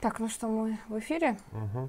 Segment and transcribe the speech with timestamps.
[0.00, 1.38] Так, ну что, мы в эфире?
[1.52, 1.88] Угу.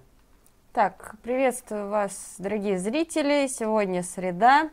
[0.72, 3.48] Так, приветствую вас, дорогие зрители.
[3.48, 4.70] Сегодня среда.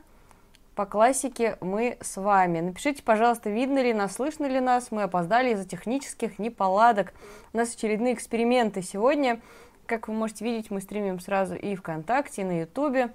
[0.77, 2.61] По классике мы с вами.
[2.61, 4.93] Напишите, пожалуйста, видно ли нас, слышно ли нас.
[4.93, 7.13] Мы опоздали из-за технических неполадок.
[7.53, 9.41] У нас очередные эксперименты сегодня.
[9.87, 13.13] Как вы можете видеть, мы стримим сразу и ВКонтакте, и на Ютубе.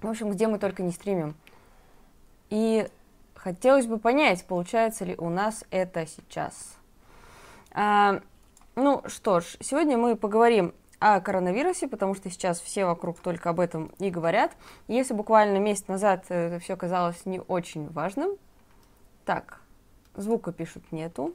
[0.00, 1.34] В общем, где мы только не стримим.
[2.48, 2.88] И
[3.34, 6.76] хотелось бы понять, получается ли у нас это сейчас.
[7.70, 8.20] А,
[8.74, 13.60] ну что ж, сегодня мы поговорим о коронавирусе, потому что сейчас все вокруг только об
[13.60, 14.56] этом и говорят.
[14.86, 18.36] Если буквально месяц назад это все казалось не очень важным.
[19.24, 19.60] Так,
[20.14, 21.34] звука пишут нету.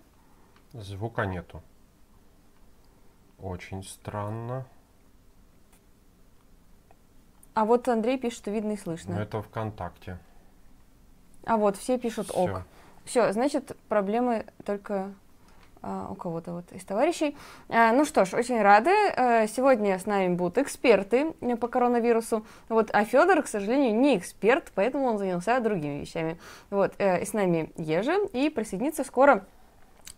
[0.74, 1.62] Звука нету.
[3.39, 4.66] Очень странно.
[7.54, 9.16] А вот Андрей пишет, что видно и слышно.
[9.16, 10.19] Но это ВКонтакте.
[11.45, 12.44] А вот все пишут Всё.
[12.44, 12.62] ок.
[13.04, 15.13] Все, значит, проблемы только
[15.81, 17.38] у кого-то вот из товарищей.
[17.69, 18.91] А, ну что ж, очень рады.
[19.15, 22.45] А, сегодня с нами будут эксперты э, по коронавирусу.
[22.69, 26.38] Вот, а Федор, к сожалению, не эксперт, поэтому он занялся другими вещами.
[26.69, 29.45] Вот, э, и с нами Ежи, и присоединится скоро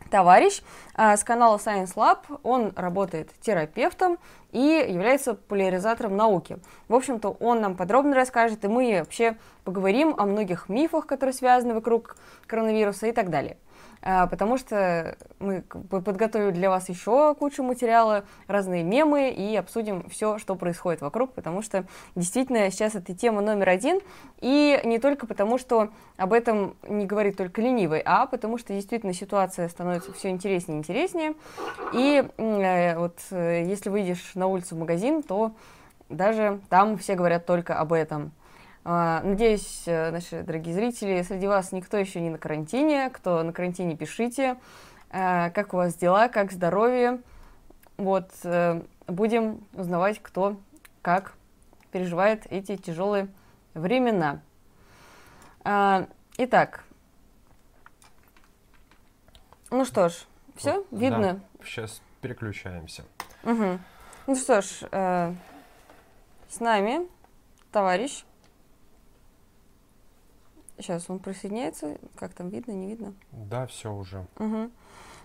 [0.09, 0.61] товарищ
[0.95, 2.19] а, с канала Science Lab.
[2.43, 4.17] Он работает терапевтом
[4.51, 6.57] и является популяризатором науки.
[6.87, 11.73] В общем-то, он нам подробно расскажет, и мы вообще поговорим о многих мифах, которые связаны
[11.73, 12.17] вокруг
[12.47, 13.57] коронавируса и так далее.
[14.01, 20.37] А, потому что мы подготовили для вас еще кучу материала, разные мемы и обсудим все,
[20.37, 21.85] что происходит вокруг, потому что
[22.15, 23.99] действительно сейчас это тема номер один,
[24.39, 29.13] и не только потому, что об этом не говорит только ленивый, а потому что действительно
[29.13, 31.33] ситуация становится все интереснее и интереснее,
[31.93, 35.51] и э, вот э, если выйдешь на улицу в магазин, то
[36.07, 38.31] даже там все говорят только об этом.
[38.91, 43.11] А, Надеюсь, э, наши дорогие зрители, среди вас никто еще не на карантине.
[43.11, 44.57] Кто на карантине, пишите.
[45.11, 47.21] А, Как у вас дела, как здоровье?
[47.97, 50.57] Вот, э, будем узнавать, кто
[51.03, 51.35] как
[51.91, 53.27] переживает эти тяжелые
[53.75, 54.41] времена.
[55.63, 56.07] А,
[56.39, 56.83] Итак,
[59.69, 60.25] ну что ж,
[60.55, 60.97] все, Да.
[60.97, 61.41] видно?
[61.63, 63.03] Сейчас переключаемся.
[63.43, 63.83] Мгм.
[64.25, 65.35] Ну что ж, э,
[66.49, 67.07] с нами
[67.71, 68.23] товарищ.
[70.79, 71.97] Сейчас он присоединяется.
[72.15, 73.13] Как там видно, не видно?
[73.31, 74.25] Да, все уже.
[74.37, 74.71] Мгм.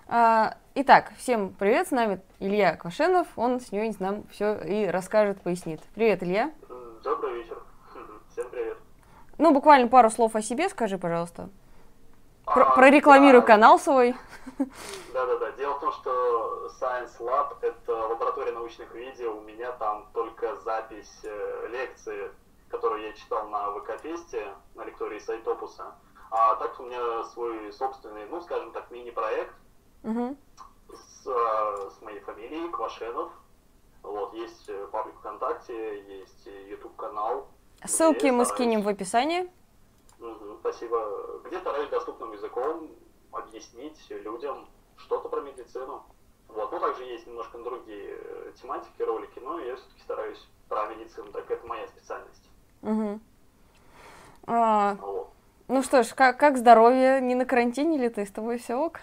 [0.09, 3.29] А, итак, всем привет, с нами Илья Квашенов.
[3.37, 5.81] Он сегодня нам все и расскажет, пояснит.
[5.95, 6.51] Привет, Илья.
[7.05, 7.57] Добрый вечер.
[8.33, 8.77] Всем привет.
[9.39, 11.49] Ну, буквально пару слов о себе скажи, пожалуйста.
[12.45, 14.15] Про- А, прорекламируй да, канал свой.
[14.59, 15.53] Да-да-да.
[15.53, 19.37] Дело в том, что Science Lab— это лаборатория научных видео.
[19.37, 22.29] У меня там только запись э, лекции,
[22.75, 25.95] которую я читал на ВК-фесте, на лектории Сайтопуса.
[26.31, 29.55] А так у меня свой собственный, ну, скажем так, мини-проект
[30.03, 30.37] Мгм.
[30.89, 33.31] с, э, с моей фамилией Квашенов.
[34.03, 37.47] Вот, есть э, паблик ВКонтакте, есть YouTube-канал.
[37.87, 39.49] Ссылки где мы стараюсь- скинем в описании.
[40.19, 41.41] Мгм, спасибо.
[41.45, 42.91] Где стараюсь доступным языком
[43.31, 46.03] объяснить людям что-то про медицину.
[46.49, 46.73] Вот.
[46.73, 51.49] Ну, также есть немножко другие э, тематики, ролики, но я все-таки стараюсь про медицину, так
[51.51, 52.51] это моя специальность.
[52.85, 53.21] Мгм.
[54.47, 55.31] А, Вот.
[55.69, 57.21] ну что ж, как, как здоровье?
[57.23, 58.27] Не на карантине ли ты?
[58.27, 59.01] С тобой все ок?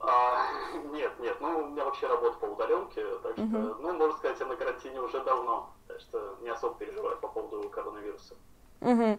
[0.00, 0.46] А,
[0.92, 3.44] нет, нет, ну, у меня вообще работа по удаленке, так что,
[3.80, 7.70] ну, можно сказать, я на карантине уже давно, так что не особо переживаю по поводу
[7.70, 8.34] коронавируса.
[8.80, 9.18] Мгм.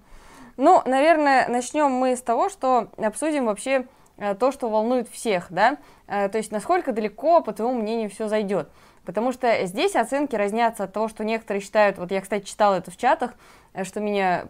[0.58, 3.88] Ну, наверное, начнем мы с того, что обсудим вообще
[4.18, 8.28] э, то, что волнует всех, да, Э, то есть насколько далеко, по твоему мнению, все
[8.28, 8.70] зайдет.
[9.06, 12.92] Потому что здесь оценки разнятся от того, что некоторые считают, вот я, кстати, читала это
[12.92, 13.34] в чатах,
[13.74, 14.48] э, что меня,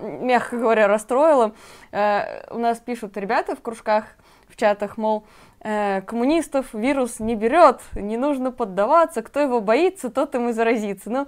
[0.00, 1.54] мягко говоря, расстроило.
[1.92, 4.04] Э, У нас пишут ребята в кружках,
[4.48, 5.26] в чатах, мол,
[5.66, 11.10] э, коммунистов вирус не берет, не нужно поддаваться, кто его боится, тот им и заразится.
[11.10, 11.26] Ну,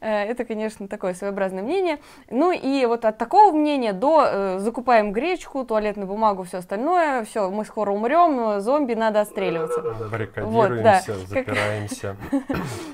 [0.00, 1.98] э, это, конечно, такое своеобразное мнение.
[2.30, 7.48] Ну и вот от такого мнения до э, закупаем гречку, туалетную бумагу, все остальное, все,
[7.50, 9.80] мы скоро умрем, зомби надо отстреливаться.
[10.10, 12.16] Баррикадируемся, Как- запираемся.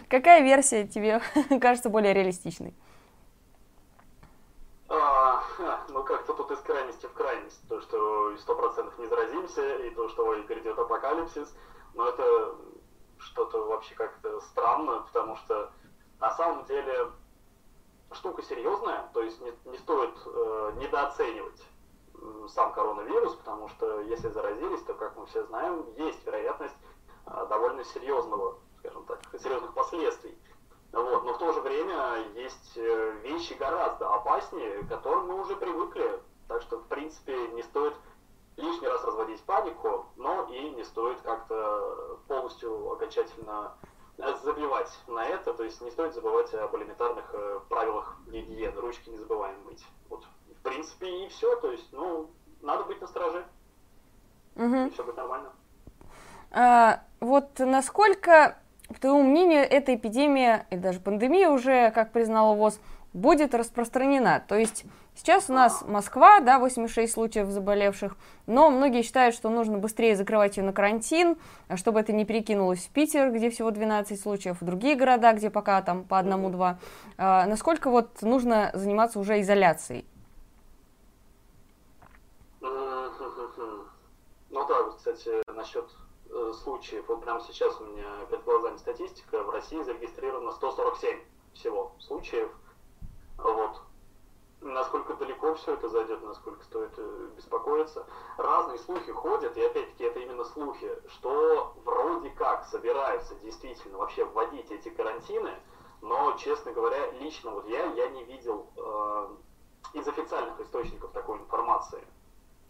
[0.09, 1.21] Какая версия тебе
[1.61, 2.75] кажется более реалистичной?
[4.89, 7.67] А, ха, ну как-то тут из крайности в крайность.
[7.69, 11.55] То, что сто процентов не заразимся, и то, что ой, грядет апокалипсис.
[11.93, 12.55] Но это
[13.19, 15.71] что-то вообще как-то странно, потому что
[16.19, 17.11] на самом деле
[18.13, 21.63] штука серьезная, то есть не, не стоит э, недооценивать
[22.15, 26.77] м, сам коронавирус, потому что если заразились, то, как мы все знаем, есть вероятность
[27.27, 30.37] э, довольно серьезного, скажем так, серьезных последствий.
[30.93, 31.25] Вот.
[31.25, 36.21] Но в то же время есть э, вещи гораздо опаснее, к которым мы уже привыкли.
[36.49, 37.95] Так что, в принципе, не стоит
[38.57, 43.73] лишний раз разводить панику, но и не стоит как-то полностью окончательно
[44.45, 49.19] забивать на это, то есть не стоит забывать об элементарных э, правилах гигиены, ручки не
[49.19, 49.85] забываем мыть.
[50.11, 52.31] Вот, в принципе, и все, то есть, ну,
[52.61, 53.45] надо быть на страже,
[54.55, 54.77] угу.
[54.77, 55.51] и все будет нормально.
[56.51, 58.59] А, вот насколько,
[58.89, 62.79] по твоему мнению, эта эпидемия, и даже пандемия уже, как признала ВОЗ,
[63.13, 64.43] будет распространена?
[64.47, 68.17] То есть Сейчас у нас Москва, да, 86 случаев заболевших,
[68.47, 71.37] но многие считают, что нужно быстрее закрывать ее на карантин,
[71.77, 75.83] чтобы это не перекинулось в Питер, где всего 12 случаев, в другие города, где пока
[75.83, 76.79] там по одному-два.
[77.19, 80.07] А, насколько вот нужно заниматься уже изоляцией?
[82.63, 85.85] Ну да, кстати, насчет
[86.31, 91.19] э, случаев, вот прямо сейчас у меня перед глазами статистика, в России зарегистрировано 147
[91.55, 92.51] всего случаев,
[93.39, 93.81] вот,
[94.61, 98.07] насколько далеко все это зайдет, насколько стоит э, беспокоиться.
[98.37, 104.71] Разные слухи ходят, и опять-таки это именно слухи, что вроде как собираются действительно вообще вводить
[104.71, 105.53] эти карантины,
[106.01, 109.29] но, честно говоря, лично вот я, я не видел э,
[109.95, 112.03] из официальных источников такой информации,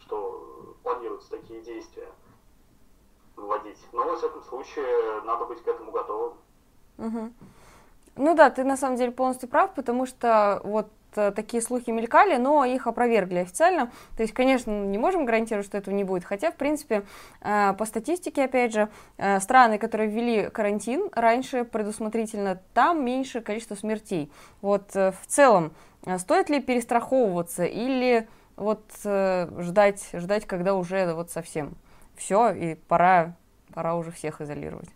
[0.01, 2.11] что планируются такие действия
[3.37, 3.79] вводить.
[3.93, 6.37] Но, во всяком случае, надо быть к этому готовым.
[6.99, 7.33] Угу.
[8.17, 12.37] Ну да, ты на самом деле полностью прав, потому что вот Э, такие слухи мелькали,
[12.37, 13.91] но их опровергли официально.
[14.17, 16.25] То есть, конечно, не можем гарантировать, что этого не будет.
[16.25, 17.05] Хотя, в принципе,
[17.41, 18.89] э, по статистике, опять же,
[19.19, 24.33] э, страны, которые ввели карантин раньше предусмотрительно, там меньше количество смертей.
[24.61, 25.73] Вот в целом,
[26.19, 31.75] стоит ли перестраховываться или вот ждать, ждать, когда уже вот совсем
[32.17, 33.35] все, и пора,
[33.75, 34.89] пора уже всех изолировать?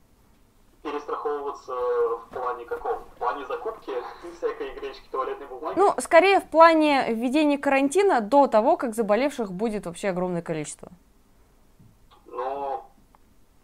[0.82, 3.05] Перестраховываться в плане каком?
[3.26, 3.92] Плане закупки
[4.36, 5.76] всякой гречки, туалетной бумаги?
[5.76, 10.92] Ну, скорее в плане введения карантина до того, как заболевших будет вообще огромное количество.
[12.26, 12.84] Ну,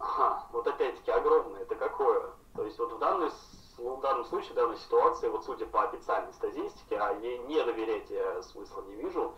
[0.00, 2.31] ага, вот опять-таки огромное, это какое?
[2.57, 3.31] То есть вот в, данной,
[3.78, 8.11] в данном случае, в данной ситуации, вот судя по официальной статистике, а ей не доверять
[8.11, 9.33] я смысла не вижу,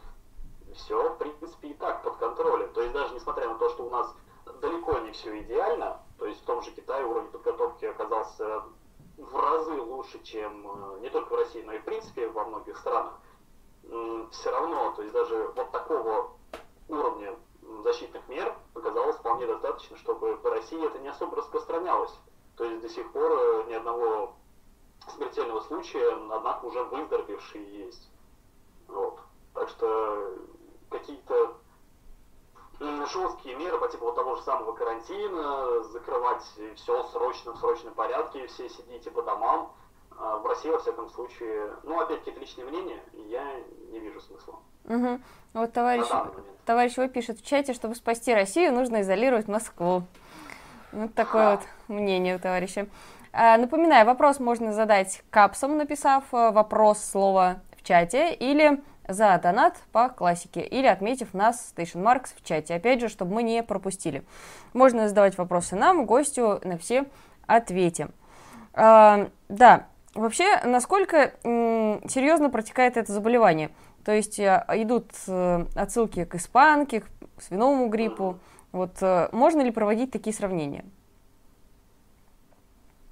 [0.75, 2.73] все, в принципе, и так под контролем.
[2.73, 4.11] То есть даже несмотря на то, что у нас
[4.63, 8.63] далеко не все идеально, то есть в том же Китае уровень подготовки оказался
[9.17, 12.77] в разы лучше, чем э, не только в России, но и в принципе во многих
[12.79, 13.15] странах,
[14.31, 16.33] все равно, то есть даже вот такого
[16.89, 17.37] уровня
[17.83, 22.13] защитных мер оказалось вполне достаточно, чтобы по России это не особо распространялось.
[22.57, 24.35] То есть до сих пор э, ни одного
[25.15, 28.11] смертельного случая, однако уже выздоровевшие есть.
[28.89, 29.19] Вот.
[29.55, 30.35] Так что
[30.91, 31.57] какие-то
[32.81, 36.43] жесткие меры по типу вот того же самого карантина, закрывать
[36.77, 39.73] все срочно, в срочном порядке, все сидите по домам.
[40.19, 43.45] А в России, во всяком случае, ну, опять-таки, это личное мнение, я
[43.91, 44.61] не вижу смысла.
[44.85, 45.21] Угу.
[45.55, 46.07] Вот товарищ,
[46.65, 50.03] товарищ вы пишет в чате, чтобы спасти Россию, нужно изолировать Москву.
[50.93, 52.87] Вот такое вот мнение у товарища.
[53.33, 59.77] А, напоминаю, вопрос можно задать капсом, написав э, вопрос слова в чате, или за донат
[59.93, 62.75] по классике или отметив нас Station Marks в чате.
[62.75, 64.25] Опять же, чтобы мы не пропустили.
[64.73, 67.07] Можно задавать вопросы нам, гостю, на все
[67.47, 68.13] ответим.
[68.73, 73.71] А, да, вообще, насколько серьезно протекает это заболевание?
[74.05, 78.39] То есть а, идут а, отсылки к испанке, к свиному гриппу.
[78.73, 80.85] Вот а, можно ли проводить такие сравнения?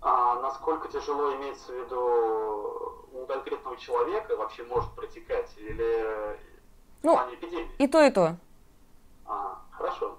[0.00, 2.81] А насколько тяжело имеется в виду
[3.32, 5.50] конкретного человека вообще может протекать?
[5.56, 6.38] Или
[7.02, 7.70] ну, в плане эпидемии?
[7.78, 8.36] И то, и то.
[9.26, 10.18] Ага, хорошо.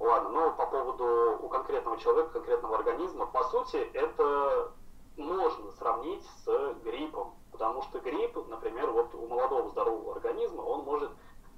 [0.00, 4.72] Ладно, ну по поводу у конкретного человека, конкретного организма, по сути, это
[5.16, 7.34] можно сравнить с гриппом.
[7.52, 11.10] Потому что грипп, например, вот у молодого здорового организма, он может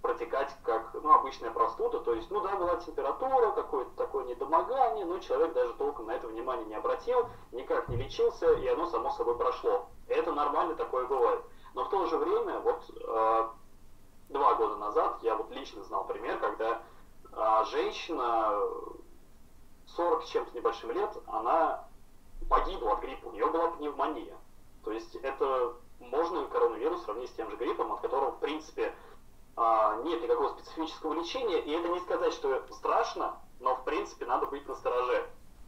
[0.03, 5.19] протекать как ну, обычная простуда, то есть, ну да, была температура, какое-то такое недомогание, но
[5.19, 9.37] человек даже толком на это внимание не обратил, никак не лечился, и оно само собой
[9.37, 9.89] прошло.
[10.09, 11.43] Это нормально, такое бывает.
[11.75, 13.49] Но в то же время, вот э,
[14.29, 16.83] два года назад я вот лично знал пример, когда
[17.33, 18.61] э, женщина
[19.89, 21.85] 40 с чем-то небольшим лет, она
[22.49, 24.37] погибла от гриппа, у нее была пневмония.
[24.85, 28.95] То есть это можно коронавирус сравнить с тем же гриппом, от которого, в принципе,
[29.57, 34.67] нет никакого специфического лечения, и это не сказать, что страшно, но в принципе надо быть
[34.69, 35.27] настороже.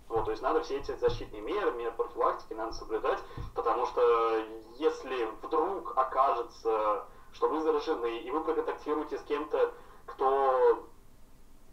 [0.08, 3.18] Вот, то есть надо все эти защитные меры, меры профилактики надо соблюдать,
[3.54, 4.42] потому что
[4.76, 9.72] если вдруг окажется, что вы заражены, и вы проконтактируете с кем-то,
[10.06, 10.86] кто,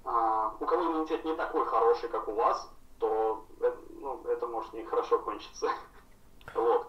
[0.03, 2.69] а, у кого иммунитет не такой хороший, как у вас,
[3.00, 5.69] то это, ну, это может нехорошо кончиться.
[6.53, 6.88] Вот.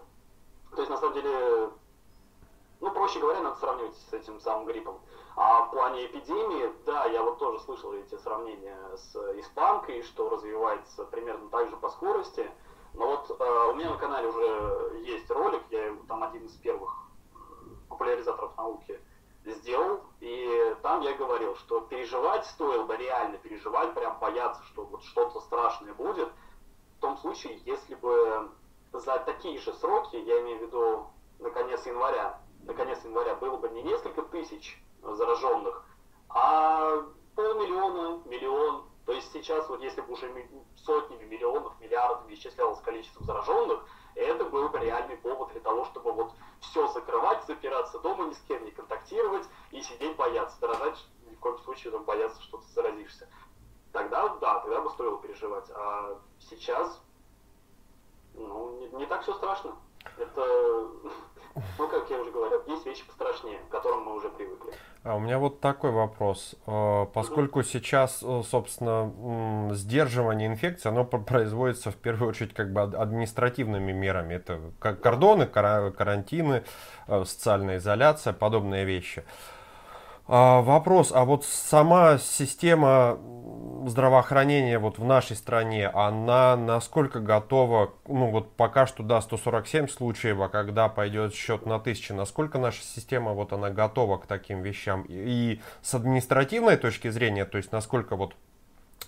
[0.75, 1.71] То есть, на самом деле,
[2.79, 4.99] ну, проще говоря, надо сравнивать с этим самым гриппом.
[5.35, 11.05] А в плане эпидемии, да, я вот тоже слышал эти сравнения с испанкой, что развивается
[11.05, 12.49] примерно так же по скорости.
[12.93, 16.91] Но вот э, у меня на канале уже есть ролик, я там один из первых
[17.89, 18.99] популяризаторов науки
[19.45, 25.03] сделал, и там я говорил, что переживать стоило бы, реально переживать, прям бояться, что вот
[25.03, 26.29] что-то страшное будет,
[26.97, 28.49] в том случае, если бы
[28.91, 31.07] за такие же сроки, я имею в виду
[31.39, 35.83] на конец января, на конец января было бы не несколько тысяч зараженных,
[36.29, 37.03] а
[37.35, 38.83] полмиллиона, миллион.
[39.05, 40.29] То есть сейчас вот если бы уже
[40.75, 46.33] сотнями миллионов, миллиардами исчислялось количество зараженных, это был бы реальный повод для того, чтобы вот
[46.59, 50.97] все закрывать, запираться дома, ни с кем не контактировать и сидеть бояться, дорожать,
[51.29, 53.29] ни в коем случае там, бояться, что ты заразишься.
[53.93, 55.69] Тогда, да, тогда бы стоило переживать.
[55.71, 57.01] А сейчас,
[58.33, 59.75] ну, не, не так все страшно.
[60.17, 60.89] Это,
[61.77, 64.73] ну, как я уже говорил, есть вещи пострашнее, к которым мы уже привыкли.
[65.03, 66.55] А у меня вот такой вопрос.
[66.65, 73.93] Э, поскольку сейчас, э, собственно, сдерживание инфекции, оно производится в первую очередь как бы административными
[73.93, 74.33] мерами.
[74.33, 76.63] Это кордоны, карантины,
[77.07, 79.23] э, социальная изоляция, подобные вещи.
[80.29, 83.17] А, вопрос, а вот сама система
[83.85, 90.41] здравоохранения вот в нашей стране, она насколько готова, ну вот пока что, да, 147 случаев,
[90.41, 95.03] а когда пойдет счет на тысячи, насколько наша система вот она готова к таким вещам?
[95.03, 98.35] И, и с административной точки зрения, то есть насколько вот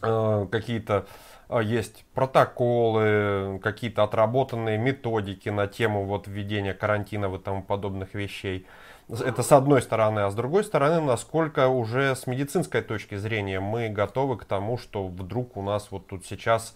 [0.01, 1.05] э, какие-то
[1.49, 8.65] э, есть протоколы, какие-то отработанные методики на тему вот введения карантина и тому подобных вещей.
[9.09, 13.89] Это с одной стороны, а с другой стороны, насколько уже с медицинской точки зрения мы
[13.89, 16.75] готовы к тому, что вдруг у нас вот тут сейчас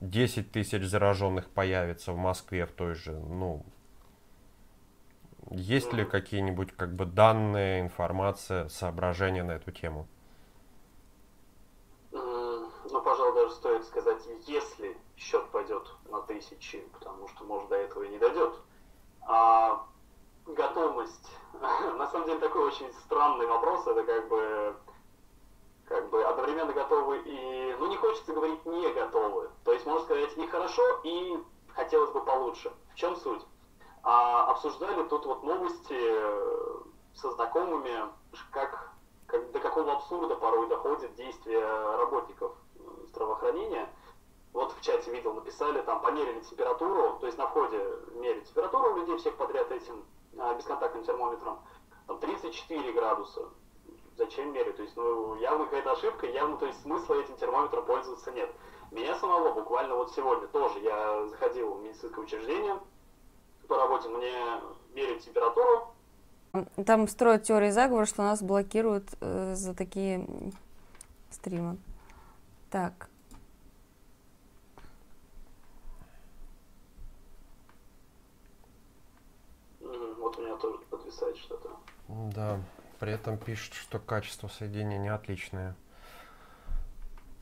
[0.00, 3.64] 10 тысяч зараженных появится в Москве в той же, ну,
[5.50, 10.06] есть ли какие-нибудь как бы данные, информация, соображения на эту тему?
[12.12, 18.04] Ну, пожалуй, даже стоит сказать, если счет пойдет на тысячи, потому что, может, до этого
[18.04, 18.54] и не дойдет.
[19.26, 19.84] А
[20.46, 23.86] готовность на самом деле такой очень странный вопрос.
[23.86, 24.76] Это как бы
[25.86, 29.50] как бы одновременно готовы и, ну не хочется говорить не готовы.
[29.64, 31.38] То есть можно сказать и хорошо, и
[31.74, 32.72] хотелось бы получше.
[32.92, 33.42] В чем суть?
[34.02, 36.80] А, обсуждали тут вот новости э,
[37.14, 38.10] со знакомыми,
[38.50, 38.92] как,
[39.26, 41.60] как до какого абсурда порой доходит действие
[41.96, 43.88] работников э, здравоохранения.
[44.52, 47.78] Вот в чате видел, написали, там померили температуру, то есть на входе
[48.12, 50.04] меряют температуру у людей всех подряд этим
[50.56, 51.60] бесконтактным термометром,
[52.06, 53.42] там 34 градуса.
[54.16, 54.76] Зачем мерить?
[54.76, 58.50] То есть, ну, явно какая-то ошибка, явно, то есть, смысла этим термометром пользоваться нет.
[58.92, 62.78] Меня самого буквально вот сегодня тоже, я заходил в медицинское учреждение
[63.66, 64.32] по работе, мне
[64.94, 65.94] меряют температуру.
[66.86, 70.52] Там строят теории заговора, что нас блокируют э, за такие
[71.30, 71.78] стримы.
[72.70, 73.08] Так,
[81.14, 81.70] подвисает что-то.
[82.08, 82.60] Да,
[82.98, 85.74] при этом пишет, что качество соединения отличное.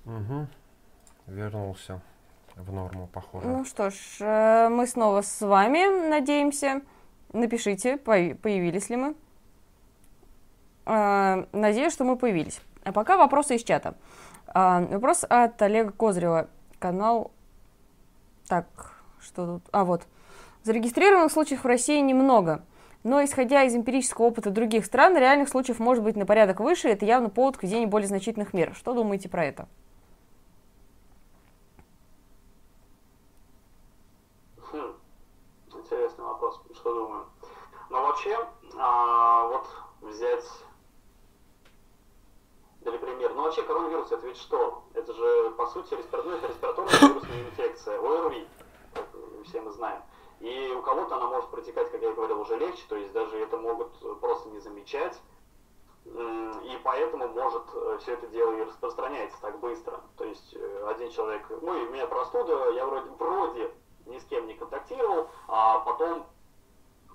[0.05, 0.47] Угу.
[1.27, 2.01] Вернулся
[2.57, 3.47] в норму, похоже.
[3.47, 6.83] Ну что ж, э, мы снова с вами, надеемся.
[7.33, 9.15] Напишите, появились ли мы.
[10.87, 12.61] Э, надеюсь, что мы появились.
[12.85, 13.95] А пока вопросы из чата.
[14.55, 16.49] Э, вопрос от Олега Козырева.
[16.79, 17.31] Канал...
[18.49, 18.67] Так,
[19.21, 19.69] что тут?
[19.73, 20.03] А, вот.
[20.65, 22.65] Зарегистрированных случаев в России немного.
[23.05, 27.05] Но исходя из эмпирического опыта других стран, реальных случаев может быть на порядок выше, это
[27.05, 28.75] явно повод к введению более значительных мер.
[28.75, 29.69] Что думаете про это?
[34.71, 34.95] Хм.
[35.75, 37.25] Интересный вопрос, что думаю.
[37.91, 38.38] Но вообще,
[38.79, 39.67] а, вот
[40.03, 40.45] взять
[42.83, 43.35] для примера.
[43.35, 44.85] Ну вообще коронавирус это ведь что?
[44.95, 48.47] Это же по сути респираторная, это респираторная вирусная инфекция, ОРВИ,
[48.95, 49.09] как
[49.45, 50.03] все мы знаем.
[50.43, 53.57] И у кого-то она может протекать, как я говорил, уже легче, то есть даже это
[53.59, 55.17] могут просто не замечать.
[56.05, 60.01] И поэтому может э, все это дело и распространяется так быстро.
[60.17, 63.71] То есть э, один человек, ну, у меня простуда, я вроде, вроде
[64.07, 66.27] ни с кем не контактировал, а потом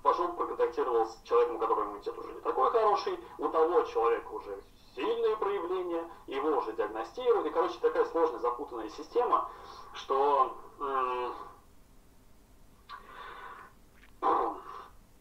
[0.02, 4.58] пошел проконтактировал с человеком, у которого иммунитет уже не такой хороший, у того человека уже
[4.94, 9.50] сильные проявления, его уже диагностируют, и, короче, такая сложная, запутанная система,
[9.92, 10.56] что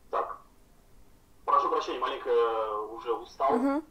[0.10, 0.38] так.
[1.88, 3.56] Прощения, маленько э, уже устал.
[3.56, 3.84] Угу.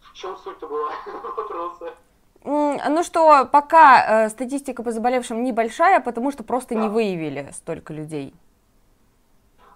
[0.00, 0.90] В чем суть-то была
[1.36, 1.94] вопроса?
[2.42, 6.80] Ну что, пока э, статистика по заболевшим небольшая, потому что просто да.
[6.80, 8.34] не выявили столько людей.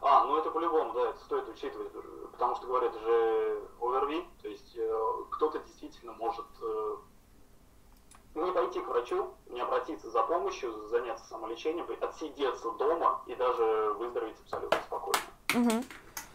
[0.01, 1.93] А, ну это по-любому, да, это стоит учитывать.
[2.33, 5.01] потому что, говорят, же ОРВИ, то есть э,
[5.31, 6.97] кто-то действительно может э,
[8.35, 14.41] не пойти к врачу, не обратиться за помощью, заняться самолечением, отсидеться дома и даже выздороветь
[14.41, 15.21] абсолютно спокойно.
[15.55, 15.85] Угу.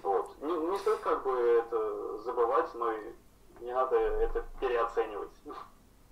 [0.03, 0.35] Вот.
[0.41, 3.13] Не, не стоит как бы это забывать, но и
[3.61, 5.31] не надо это переоценивать.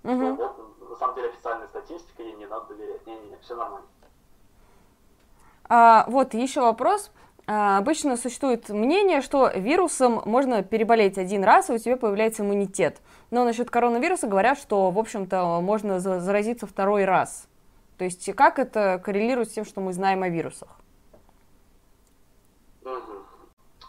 [0.04, 0.34] Угу.
[0.36, 3.04] Вот, на самом деле официальная статистика, ей не надо доверять.
[3.04, 3.86] Не-не-не, все нормально.
[5.68, 7.10] А, вот еще вопрос.
[7.46, 13.00] А, обычно существует мнение, что вирусом можно переболеть один раз, и у тебя появляется иммунитет.
[13.30, 17.48] Но насчет коронавируса говорят, что, в общем-то, можно заразиться второй раз.
[17.96, 20.68] То есть как это коррелирует с тем, что мы знаем о вирусах?
[22.84, 23.17] Угу.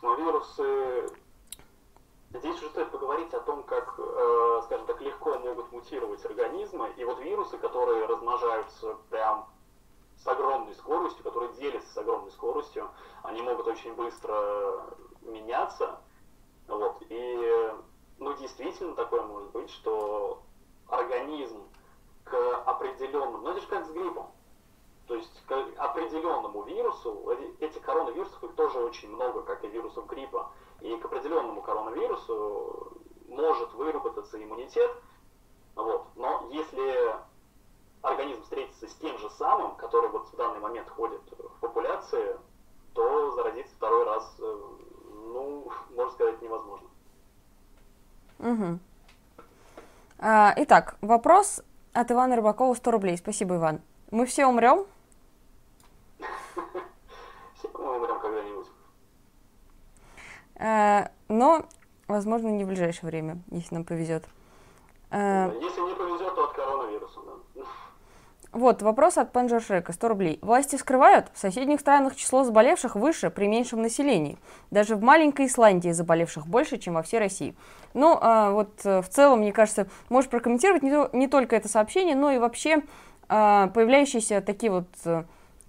[0.10, 1.08] Ну, вирусы...
[2.32, 6.92] Здесь уже стоит поговорить о том, как, э, скажем так, легко могут мутировать организмы.
[6.98, 9.48] И вот вирусы, которые размножаются прям
[10.18, 12.90] с огромной скоростью, которые делятся с огромной скоростью,
[13.22, 14.84] они могут очень быстро
[15.22, 16.00] меняться.
[16.68, 17.04] Вот.
[17.10, 17.72] И
[18.18, 20.42] ну, действительно такое может быть, что
[20.88, 21.62] организм
[22.24, 24.32] к определенному, ну это же как с гриппом,
[25.10, 30.52] то есть к определенному вирусу, этих коронавирусов их тоже очень много, как и вирусов гриппа,
[30.82, 32.94] и к определенному коронавирусу
[33.28, 34.92] может выработаться иммунитет,
[35.76, 36.06] вот.
[36.16, 37.16] но если
[38.04, 42.38] организм встретится с тем же самым, который вот в данный момент ходит в популяции,
[42.94, 44.62] то заразиться второй раз, э,
[45.34, 46.88] ну, можно сказать, невозможно.
[48.38, 48.80] Угу.
[50.20, 53.18] А, итак, вопрос от Ивана Рыбакова 100 рублей.
[53.18, 53.82] Спасибо, Иван.
[54.12, 54.86] Мы все умрем?
[57.56, 58.68] Все умрем когда-нибудь.
[60.56, 61.66] А, но,
[62.08, 64.26] возможно, не в ближайшее время, если нам повезет.
[65.12, 67.64] А, если не повезет, то от коронавируса, да.
[68.52, 70.40] Вот, вопрос от Панджа Шрека, 100 рублей.
[70.42, 74.40] Власти скрывают, в соседних странах число заболевших выше при меньшем населении.
[74.72, 77.56] Даже в маленькой Исландии заболевших больше, чем во всей России.
[77.94, 82.16] Ну, а, вот э, в целом, мне кажется, можешь прокомментировать не, не только это сообщение,
[82.16, 82.82] но и вообще
[83.28, 84.88] а, появляющиеся такие вот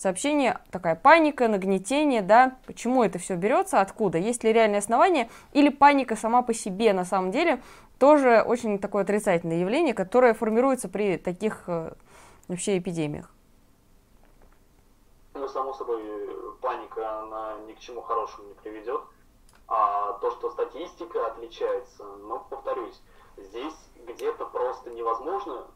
[0.00, 5.68] сообщения, такая паника, нагнетение, да, почему это все берется, откуда, есть ли реальные основания, или
[5.68, 7.62] паника сама по себе на самом деле
[7.98, 11.92] тоже очень такое отрицательное явление, которое формируется при таких э,
[12.48, 13.30] вообще эпидемиях?
[15.34, 16.02] Ну, само собой,
[16.60, 19.02] паника, она ни к чему хорошему не приведет.
[19.68, 23.00] А то, что статистика отличается, ну, повторюсь,
[23.36, 23.74] здесь
[24.06, 25.66] где-то просто невозможно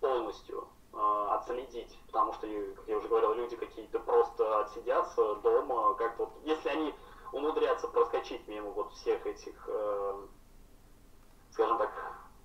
[0.00, 6.30] полностью отследить, потому что, как я уже говорил, люди какие-то просто отсидятся дома, как вот,
[6.44, 6.94] если они
[7.32, 10.26] умудрятся проскочить мимо вот всех этих, э,
[11.52, 11.90] скажем так,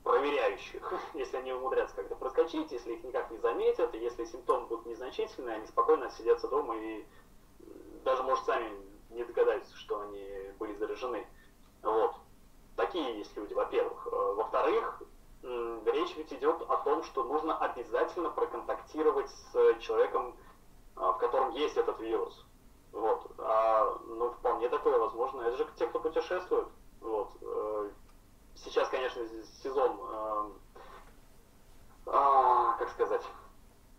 [0.04, 4.86] проверяющих, если они умудрятся как-то проскочить, если их никак не заметят, и если симптомы будут
[4.86, 7.06] незначительные, они спокойно отсидятся дома и
[8.04, 8.72] даже, может, сами
[9.10, 11.28] не догадаются, что они были заражены.
[11.82, 12.16] Вот.
[12.78, 14.08] Такие есть люди, во-первых.
[14.08, 15.02] Э, во-вторых,
[15.86, 20.36] речь ведь идет о том, что нужно обязательно проконтактировать с человеком,
[20.96, 22.46] э, в котором есть этот вирус.
[22.92, 23.32] Вот.
[23.38, 25.42] А, ну, вполне такое возможно.
[25.42, 26.68] Это же те, кто путешествует.
[27.02, 27.30] Вот.
[27.42, 27.90] Э,
[28.56, 29.24] сейчас, конечно,
[29.64, 30.50] сезон, э,
[32.08, 33.24] э, как сказать,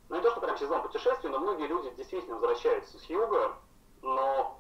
[0.09, 3.55] ну не то, что прям сезон путешествий, но многие люди действительно возвращаются с юга,
[4.03, 4.59] но,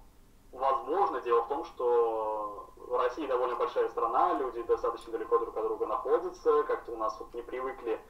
[0.52, 5.86] возможно, дело в том, что Россия довольно большая страна, люди достаточно далеко друг от друга
[5.86, 8.00] находятся, как-то у нас вот не привыкли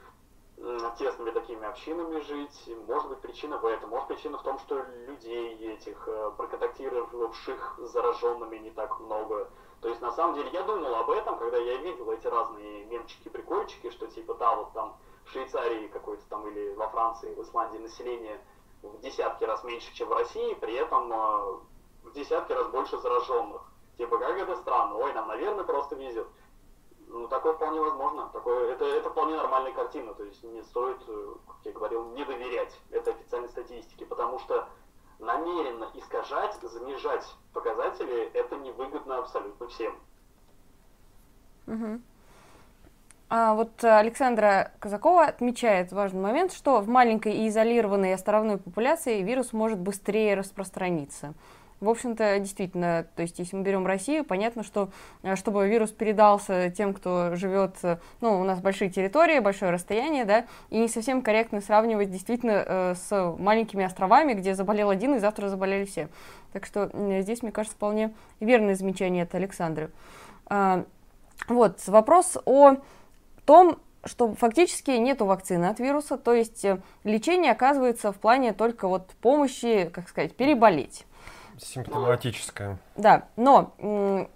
[0.99, 2.71] тесными такими общинами жить.
[2.87, 3.91] Может быть, причина в этом.
[3.91, 9.51] Может, причина в том, что людей этих, э, проконтактировавших с зараженными не так много.
[9.81, 13.29] То есть, на самом деле, я думал об этом, когда я видел эти разные мемчики,
[13.29, 17.79] прикольчики, что типа, да, вот там в Швейцарии какой-то там или во Франции, в Исландии
[17.79, 18.41] население
[18.83, 21.59] в десятки раз меньше, чем в России, при этом э,
[22.09, 23.63] в десятки раз больше зараженных.
[23.97, 26.27] Типа, как это странно, ой, нам, наверное, просто везет.
[27.09, 28.29] Ну, такое вполне возможно.
[28.33, 30.15] Такое, это, это вполне нормальная картина.
[30.15, 34.69] То есть не стоит, э, как я говорил, не доверять этой официальной статистике, потому что
[35.19, 39.99] намеренно искажать, занижать показатели, это невыгодно абсолютно всем.
[41.67, 42.01] Угу.
[43.31, 49.53] А вот Александра Казакова отмечает важный момент, что в маленькой и изолированной островной популяции вирус
[49.53, 51.35] может быстрее распространиться.
[51.81, 54.91] В общем-то, действительно, то есть если мы берем Россию, понятно, что
[55.23, 60.25] э, чтобы вирус передался тем, кто живет, э, ну, у нас большие территории, большое расстояние,
[60.25, 65.19] да, и не совсем корректно сравнивать действительно э, с маленькими островами, где заболел один и
[65.21, 66.09] завтра заболели все.
[66.53, 69.91] Так что здесь, мне кажется, вполне верное замечание от Александры.
[70.47, 70.85] А,
[71.47, 72.77] вот, вопрос о
[73.45, 76.65] том, что фактически нету вакцины от вируса, то есть
[77.05, 81.05] лечение оказывается в плане только вот помощи, как сказать, переболеть.
[81.59, 82.79] Симптоматическое.
[82.97, 83.73] Да, но,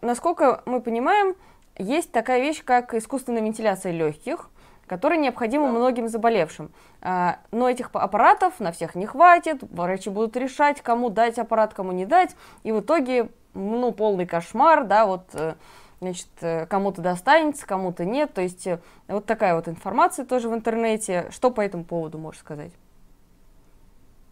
[0.00, 1.34] насколько мы понимаем,
[1.78, 4.50] есть такая вещь, как искусственная вентиляция легких,
[4.86, 6.70] которая необходима многим заболевшим.
[7.00, 11.92] А, но этих аппаратов на всех не хватит, врачи будут решать, кому дать аппарат, кому
[11.92, 15.54] не дать, и в итоге, ну, полный кошмар, да, вот, э,
[16.00, 20.54] значит, э, кому-то достанется, кому-то нет, то есть э, вот такая вот информация тоже в
[20.54, 21.28] интернете.
[21.30, 22.72] Что по этому поводу можешь сказать?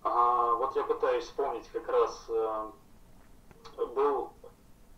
[0.03, 2.29] А, вот я пытаюсь вспомнить, как раз
[3.87, 4.31] был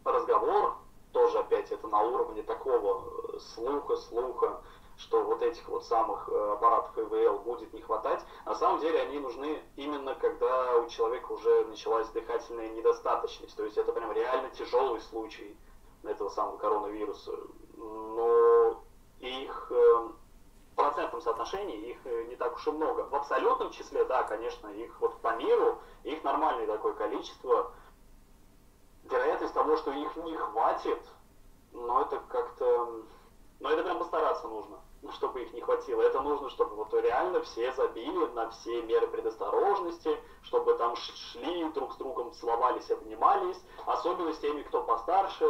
[0.05, 0.77] разговор,
[1.13, 4.61] тоже опять это на уровне такого слуха-слуха,
[4.97, 8.21] что вот этих вот самых э, аппаратов ИВЛ будет не хватать.
[8.45, 13.57] На самом деле они нужны именно когда у человека уже началась дыхательная недостаточность.
[13.57, 15.57] То есть это прям реально тяжелый случай
[16.05, 17.33] этого самого коронавируса.
[17.77, 18.83] Но
[19.21, 20.09] их э,
[20.73, 23.03] в процентном соотношении их э, не так уж и много.
[23.03, 27.73] В абсолютном числе, да, конечно, их вот по миру, их нормальное такое количество.
[29.05, 31.01] Вероятность того, что их не хватит,
[31.73, 33.03] но это как-то...
[33.61, 34.79] Но это прям постараться нужно.
[35.03, 36.01] Ну, чтобы их не хватило.
[36.01, 41.93] Это нужно, чтобы вот реально все забили на все меры предосторожности, чтобы там шли друг
[41.93, 45.45] с другом, целовались, обнимались, особенно с теми, кто постарше,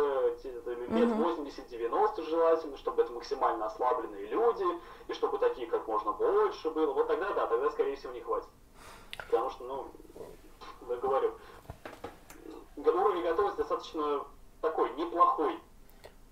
[0.44, 4.64] лет 80-90 желательно, чтобы это максимально ослабленные люди,
[5.08, 6.94] и чтобы такие как можно больше было.
[6.94, 8.48] Вот тогда, да, тогда, скорее всего, не хватит.
[9.18, 9.90] Потому что, ну,
[10.88, 11.34] я говорю,
[12.76, 14.24] уровень готовности достаточно
[14.60, 15.58] такой, неплохой.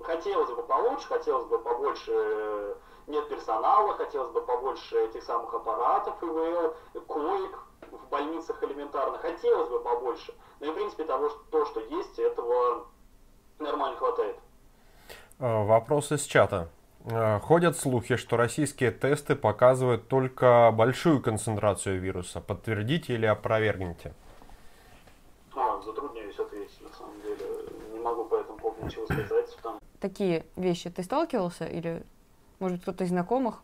[0.00, 2.76] Хотелось бы получше, хотелось бы побольше
[3.06, 6.74] нет персонала, хотелось бы побольше этих самых аппаратов ИВЛ,
[7.06, 7.58] коек
[7.90, 10.32] в больницах элементарно, хотелось бы побольше.
[10.60, 12.86] Но и в принципе того, что, то, что есть, этого
[13.58, 14.36] нормально хватает.
[15.38, 16.68] А, вопрос из чата.
[17.10, 22.40] А, ходят слухи, что российские тесты показывают только большую концентрацию вируса.
[22.40, 24.14] Подтвердите или опровергните?
[25.54, 27.46] А, затрудняюсь ответить, на самом деле.
[28.00, 29.54] Не могу по этому поводу ничего сказать.
[29.62, 29.78] Там...
[30.00, 32.02] Такие вещи ты сталкивался или
[32.58, 33.60] может кто-то из знакомых?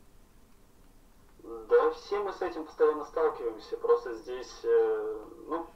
[1.42, 3.78] Да, все мы с этим постоянно сталкиваемся.
[3.78, 5.66] Просто здесь, э, ну,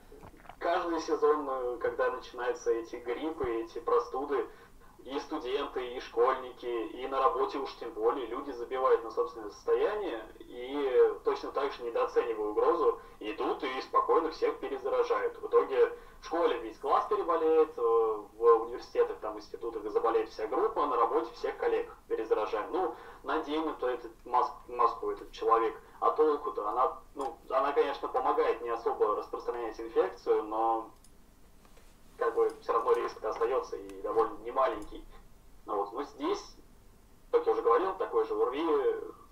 [0.59, 4.47] каждый сезон, э, когда начинаются эти гриппы, эти простуды,
[5.05, 10.23] и студенты, и школьники, и на работе уж тем более люди забивают на собственное состояние
[10.39, 15.41] и точно так же недооценивая угрозу, идут и спокойно всех перезаражают.
[15.41, 20.87] В итоге в школе весь класс переболеет, э, в университетах, там, институтах заболеет вся группа,
[20.87, 22.71] на работе всех коллег перезаражаем.
[22.73, 26.69] Ну, наденем то этот маск, маску этот человек, а толку-то?
[26.69, 30.91] Она, ну, она, конечно, помогает не особо распространять инфекцию, но
[32.21, 35.05] как бы все равно риск остается и довольно немаленький.
[35.67, 35.93] Ну, вот.
[35.93, 36.57] Но здесь,
[37.33, 38.63] как я уже говорил, такой же УРВИ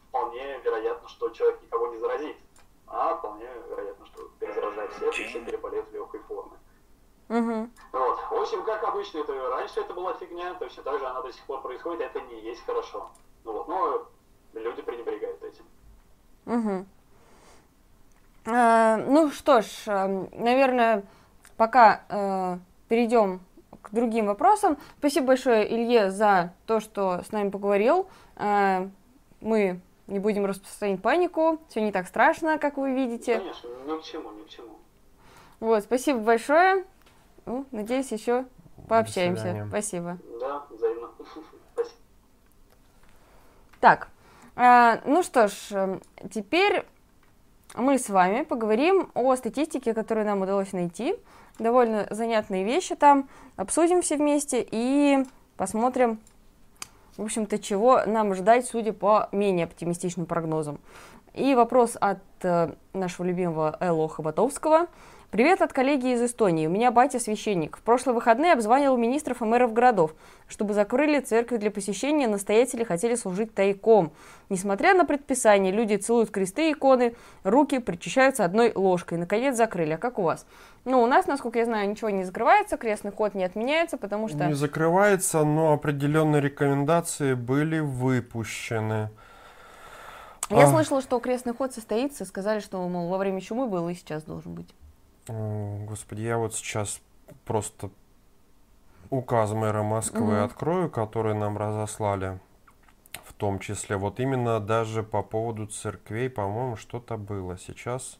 [0.08, 2.36] вполне вероятно, что человек никого не заразит,
[2.86, 6.58] а вполне вероятно, что перезаражает всех и все переболеют в легкой форме.
[7.28, 7.70] Угу.
[7.92, 8.18] Вот.
[8.30, 11.44] В общем, как обычно, это раньше это была фигня, точно так же она до сих
[11.44, 13.10] пор происходит, это не есть хорошо.
[13.44, 14.08] Ну вот, но
[14.54, 15.64] люди пренебрегают этим.
[16.46, 16.86] Угу.
[18.46, 21.04] А, ну что ж, эм, наверное,
[21.58, 23.40] пока э, перейдем
[23.82, 24.78] к другим вопросам.
[24.98, 28.08] Спасибо большое Илье за то, что с нами поговорил.
[28.36, 28.88] Э,
[29.40, 33.38] мы не будем распространять панику, все не так страшно, как вы видите.
[33.38, 34.78] Конечно, ни к чему, ни к чему.
[35.60, 36.84] Вот, спасибо большое.
[37.46, 38.46] Ну, надеюсь, еще
[38.88, 39.66] пообщаемся.
[39.68, 40.18] Спасибо.
[40.40, 41.08] Да, взаимно.
[41.74, 41.96] Спасибо.
[43.80, 44.08] Так,
[44.56, 46.84] э, ну что ж, эм, теперь
[47.74, 51.14] мы с вами поговорим о статистике, которую нам удалось найти.
[51.58, 53.28] Довольно занятные вещи там.
[53.56, 55.24] Обсудим все вместе и
[55.56, 56.20] посмотрим,
[57.16, 60.78] в общем-то, чего нам ждать, судя по менее оптимистичным прогнозам.
[61.34, 64.86] И вопрос от э, нашего любимого Эло Хоботовского–
[65.30, 66.66] Привет от коллеги из Эстонии.
[66.66, 67.76] У меня батя священник.
[67.76, 70.14] В прошлые выходные обзванивал министров и мэров городов.
[70.48, 74.12] Чтобы закрыли церкви для посещения, настоятели хотели служить тайком.
[74.48, 77.14] Несмотря на предписание, люди целуют кресты иконы,
[77.44, 79.18] руки причащаются одной ложкой.
[79.18, 79.92] Наконец закрыли.
[79.92, 80.46] А как у вас?
[80.86, 84.46] Ну, у нас, насколько я знаю, ничего не закрывается, крестный ход не отменяется, потому что...
[84.46, 89.10] Не закрывается, но определенные рекомендации были выпущены.
[90.48, 90.66] Я а...
[90.68, 94.54] слышала, что крестный ход состоится, сказали, что, мол, во время чумы был и сейчас должен
[94.54, 94.74] быть.
[95.28, 97.00] Господи, я вот сейчас
[97.44, 97.90] просто
[99.10, 100.44] указ мэра Москвы угу.
[100.44, 102.40] открою, который нам разослали.
[103.24, 107.58] В том числе, вот именно даже по поводу церквей, по-моему, что-то было.
[107.58, 108.18] Сейчас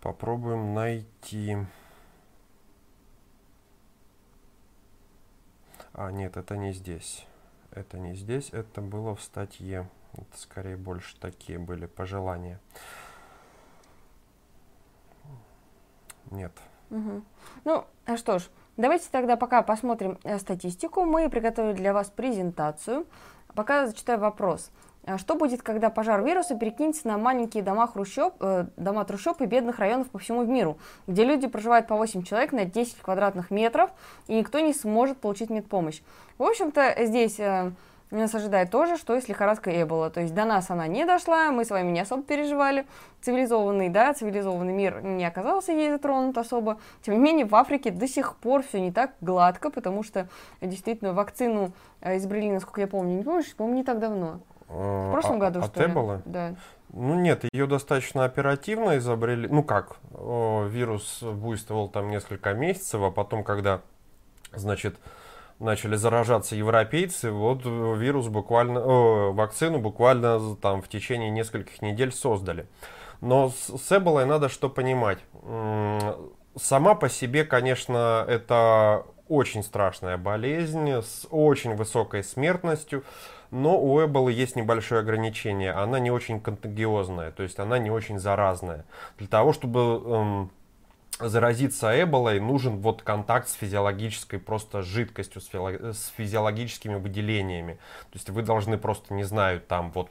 [0.00, 1.58] попробуем найти.
[5.92, 7.26] А, нет, это не здесь.
[7.72, 9.88] Это не здесь, это было в статье.
[10.14, 12.58] Это скорее больше такие были пожелания.
[16.30, 16.52] Нет,
[16.90, 17.22] Угу.
[17.64, 21.04] Ну, а что ж, давайте тогда пока посмотрим э, статистику.
[21.04, 23.06] Мы приготовили для вас презентацию.
[23.54, 24.70] Пока зачитаю вопрос.
[25.06, 29.46] А что будет, когда пожар вируса перекинется на маленькие дома, хрущоб, э, дома трущоб и
[29.46, 33.90] бедных районов по всему миру, где люди проживают по 8 человек на 10 квадратных метров,
[34.26, 36.02] и никто не сможет получить медпомощь?
[36.38, 37.72] В общем-то, здесь э,
[38.16, 40.10] нас ожидает тоже, что есть лихорадка Эбола.
[40.10, 42.86] То есть до нас она не дошла, мы с вами не особо переживали.
[43.22, 46.78] Цивилизованный, да, цивилизованный мир не оказался ей затронут особо.
[47.02, 50.28] Тем не менее, в Африке до сих пор все не так гладко, потому что
[50.60, 54.40] действительно вакцину э, изобрели, насколько я помню, не по-моему, не так давно.
[54.68, 55.90] Э, В прошлом а- году, от что ли?
[55.90, 56.22] Эболы?
[56.24, 56.54] Да.
[56.92, 59.46] Ну нет, ее достаточно оперативно изобрели.
[59.48, 63.80] Ну как, о, вирус буйствовал там несколько месяцев, а потом, когда,
[64.52, 64.96] значит,
[65.60, 72.12] начали заражаться европейцы, вот э, вирус буквально, о, вакцину буквально там в течение нескольких недель
[72.12, 72.66] создали.
[73.20, 75.18] Но с, Эболой надо что понимать.
[76.56, 83.04] Сама по себе, конечно, это очень страшная болезнь с очень высокой смертностью.
[83.50, 85.72] Но у Эболы есть небольшое ограничение.
[85.72, 88.84] Она не очень контагиозная, то есть она не очень заразная.
[89.18, 90.50] Для того, чтобы эм,
[91.20, 97.74] заразиться Эболой, нужен вот контакт с физиологической просто жидкостью, с, физиологическими выделениями.
[98.10, 100.10] То есть вы должны просто, не знаю, там вот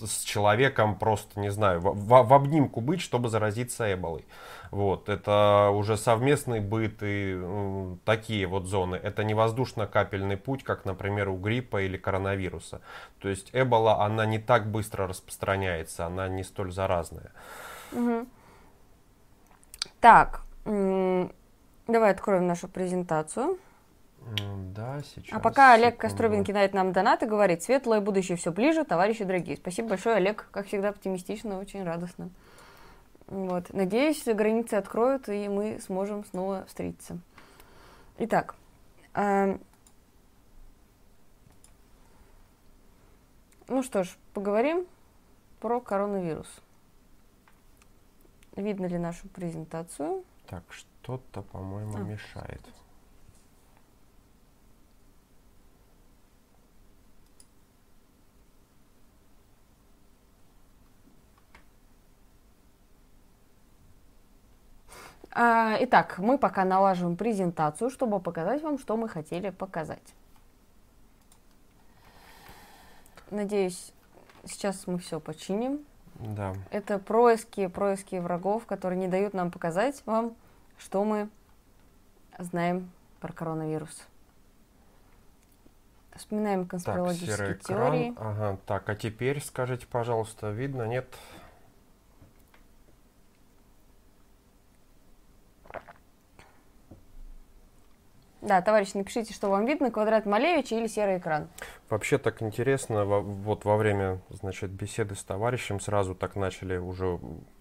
[0.00, 4.24] с человеком просто, не знаю, в, в- обнимку быть, чтобы заразиться Эболой.
[4.70, 8.96] Вот, это уже совместный быт и м, такие вот зоны.
[8.96, 12.80] Это не воздушно-капельный путь, как, например, у гриппа или коронавируса.
[13.20, 17.32] То есть Эбола, она не так быстро распространяется, она не столь заразная.
[17.92, 18.26] Мгм.
[20.04, 23.58] Так, давай откроем нашу презентацию.
[24.76, 25.34] Да, сейчас.
[25.34, 26.00] А пока Олег секунду.
[26.02, 29.56] Костробин кидает нам донат и говорит, светлое будущее все ближе, товарищи дорогие.
[29.56, 32.28] Спасибо большое, Олег, как всегда, оптимистично, очень радостно.
[33.28, 33.72] Вот.
[33.72, 37.18] Надеюсь, границы откроют, и мы сможем снова встретиться.
[38.18, 38.56] Итак,
[39.14, 39.58] эм,
[43.68, 44.86] ну что ж, поговорим
[45.60, 46.60] про коронавирус.
[48.56, 50.24] Видно ли нашу презентацию?
[50.46, 52.00] Так, что-то, по-моему, А.
[52.00, 52.60] мешает.
[65.36, 70.14] А, Итак, мы пока налаживаем презентацию, чтобы показать вам, что мы хотели показать.
[73.32, 73.92] Надеюсь,
[74.44, 75.84] сейчас мы все починим.
[76.20, 76.54] Да.
[76.70, 80.34] Это происки, происки врагов, которые не дают нам показать вам,
[80.78, 81.28] что мы
[82.38, 84.06] знаем про коронавирус.
[86.14, 88.10] Вспоминаем Так, конспирологические серый теории.
[88.12, 88.28] экран.
[88.28, 91.06] Ага, так, а теперь скажите, пожалуйста, видно, нет?
[98.44, 101.48] Да, товарищи, напишите, что вам видно, квадрат Малевича или серый экран.
[101.88, 107.18] Вообще так интересно, во- вот во время, значит, беседы с товарищем сразу так начали уже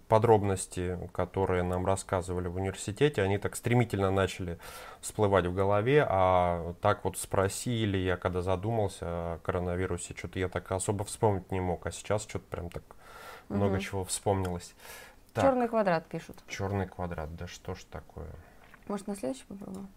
[0.09, 4.59] подробности, которые нам рассказывали в университете, они так стремительно начали
[4.99, 10.69] всплывать в голове, а так вот спросили, я когда задумался о коронавирусе, что-то я так
[10.73, 12.83] особо вспомнить не мог, а сейчас что-то прям так
[13.47, 13.79] много Мгм.
[13.79, 14.75] чего вспомнилось.
[15.33, 16.43] Так, Черный квадрат пишут.
[16.49, 18.27] черный квадрат, да что ж такое?
[18.89, 19.87] Может, на следующий попробуем?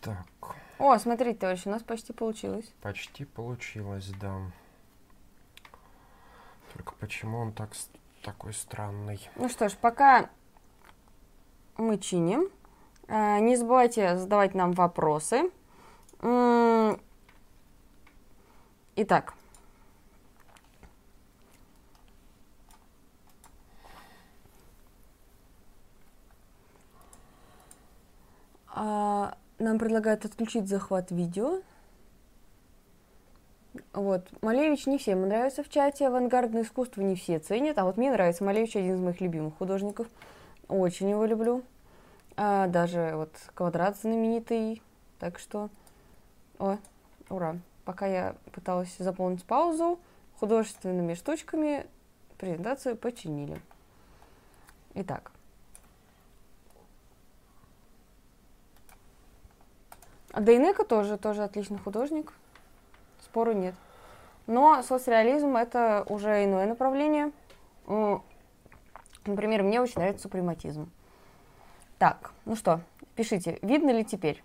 [0.00, 0.26] Так,
[0.78, 2.72] О, смотрите, товарищи, у нас почти получилось.
[2.82, 4.36] почти получилось, да.
[6.74, 7.70] Только почему он так
[8.22, 9.20] такой странный?
[9.36, 10.30] Ну что ж, пока
[11.76, 12.48] мы чиним,
[13.08, 15.50] э, не забывайте задавать нам вопросы.
[18.94, 19.34] Итак.
[28.68, 31.60] А, Нам предлагают отключить захват видео.
[33.92, 34.28] Вот.
[34.42, 38.42] Малевич не всем нравится в чате, авангардное искусство не все ценят, а вот мне нравится
[38.42, 40.08] Малевич один из моих любимых художников.
[40.66, 41.62] Очень его люблю.
[42.36, 44.82] А, даже вот квадрат знаменитый.
[45.20, 45.70] Так что,
[46.58, 46.78] о,
[47.30, 47.56] ура.
[47.84, 50.00] Пока я пыталась заполнить паузу,
[50.40, 51.86] художественными штучками
[52.36, 53.62] презентацию починили.
[54.94, 55.30] Итак.
[60.32, 62.32] А Дейнека тоже, тоже отличный художник.
[63.20, 63.74] Спору нет.
[64.46, 67.30] Но соцреализм это уже иное направление.
[67.86, 70.90] Например, мне очень нравится супрематизм.
[71.98, 72.80] Так, ну что,
[73.14, 74.42] пишите, видно ли теперь?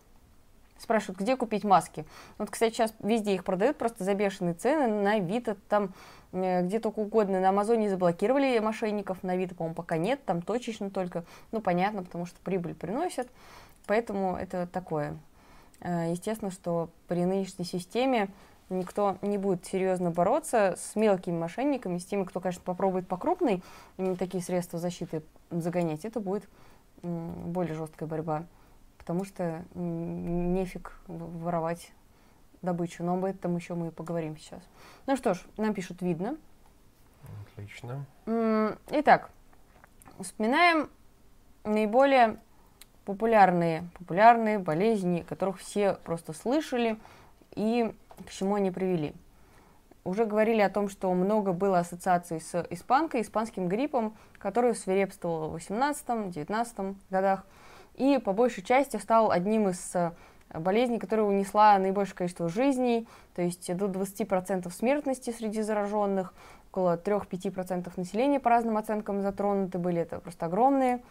[0.80, 2.06] спрашивают, где купить маски.
[2.38, 5.94] Вот, кстати, сейчас везде их продают просто за бешеные цены, на Авито, там
[6.34, 7.40] э, где только угодно.
[7.40, 11.24] На Амазоне заблокировали мошенников, на Авито, по-моему, пока нет, там точечно только.
[11.52, 13.28] Ну, понятно, потому что прибыль приносят,
[13.86, 15.18] поэтому это такое.
[15.82, 18.30] Э, естественно, что при нынешней системе
[18.70, 23.64] никто не будет серьезно бороться с мелкими мошенниками, с теми, кто, конечно, попробует по крупной
[24.20, 26.50] такие средства защиты загонять, это будет
[27.02, 28.46] более жесткая борьба,
[28.98, 31.92] потому что нефиг воровать
[32.62, 34.62] добычу, но об этом еще мы поговорим сейчас.
[35.06, 36.38] Ну что ж, нам пишут «видно».
[37.54, 38.06] Отлично.
[38.92, 39.30] Итак,
[40.20, 40.90] вспоминаем
[41.64, 42.38] наиболее
[43.08, 46.98] популярные, популярные болезни, которых все просто слышали
[47.56, 47.90] и
[48.26, 49.14] к чему они привели.
[50.04, 55.56] Уже говорили о том, что много было ассоциаций с испанкой, испанским гриппом, который свирепствовал в
[55.56, 57.46] 18-19 годах.
[57.96, 60.12] И по большей части стал одним из э,
[60.54, 66.34] болезней, которая унесла наибольшее количество жизней, то есть до 20% смертности среди зараженных,
[66.72, 71.02] около 3-5% населения по разным оценкам затронуты были, это просто огромные,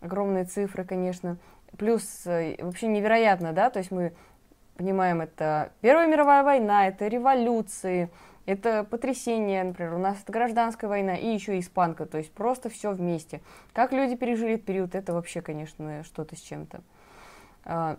[0.00, 1.36] огромные цифры, конечно.
[1.76, 4.12] Плюс э, вообще невероятно, да, то есть мы
[4.76, 8.10] понимаем, это Первая мировая война, это революции,
[8.46, 12.92] это потрясение, например, у нас это гражданская война и еще испанка, то есть просто все
[12.92, 13.42] вместе.
[13.74, 16.80] Как люди пережили этот период, это вообще, конечно, что-то с чем-то.
[17.64, 17.98] А,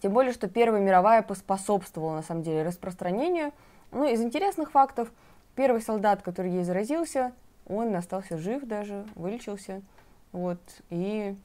[0.00, 3.52] тем более, что Первая мировая поспособствовала, на самом деле, распространению.
[3.90, 5.12] Ну, из интересных фактов,
[5.54, 7.32] первый солдат, который ей заразился,
[7.68, 9.82] он остался жив даже, вылечился.
[10.32, 11.36] Вот, и,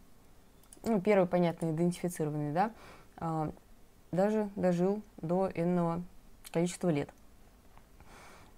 [0.83, 2.71] ну, первый, понятно, идентифицированный, да,
[3.17, 3.51] а,
[4.11, 6.01] даже дожил до энного
[6.51, 7.09] количества лет.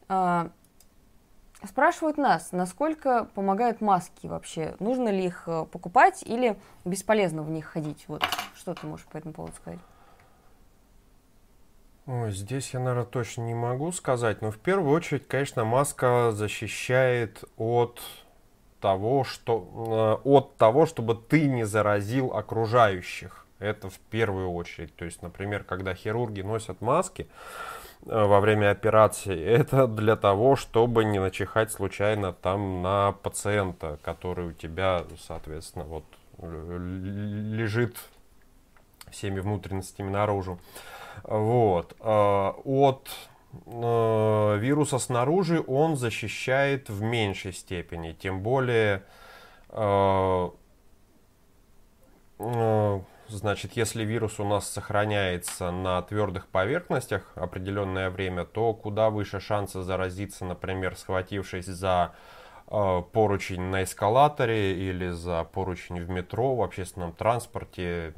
[0.07, 0.51] А,
[1.63, 4.75] спрашивают нас, насколько помогают маски вообще?
[4.79, 8.05] Нужно ли их э, покупать или бесполезно в них ходить?
[8.07, 8.23] Вот
[8.55, 9.79] что ты можешь по этому поводу сказать?
[12.05, 17.43] Ой, здесь я, наверное, точно не могу сказать, но в первую очередь, конечно, маска защищает
[17.55, 18.01] от
[18.79, 23.45] того, что, э, от того, чтобы ты не заразил окружающих.
[23.59, 24.95] Это в первую очередь.
[24.95, 27.27] То есть, например, когда хирурги носят маски
[28.05, 34.47] э, во время операции, это для того, чтобы не начихать случайно там на пациента, который
[34.47, 36.05] у тебя, соответственно, вот
[36.41, 37.97] лежит
[39.11, 40.59] всеми внутренностями наружу.
[41.23, 41.95] Вот.
[41.99, 43.09] Э, от
[43.51, 48.13] э, вируса снаружи он защищает в меньшей степени.
[48.13, 49.03] Тем более
[53.29, 59.83] Значит, если вирус у нас сохраняется на твердых поверхностях определенное время, то куда выше шансы
[59.83, 62.15] заразиться, например, схватившись за
[62.67, 68.15] э, поручень на эскалаторе или за поручень в метро, в общественном транспорте,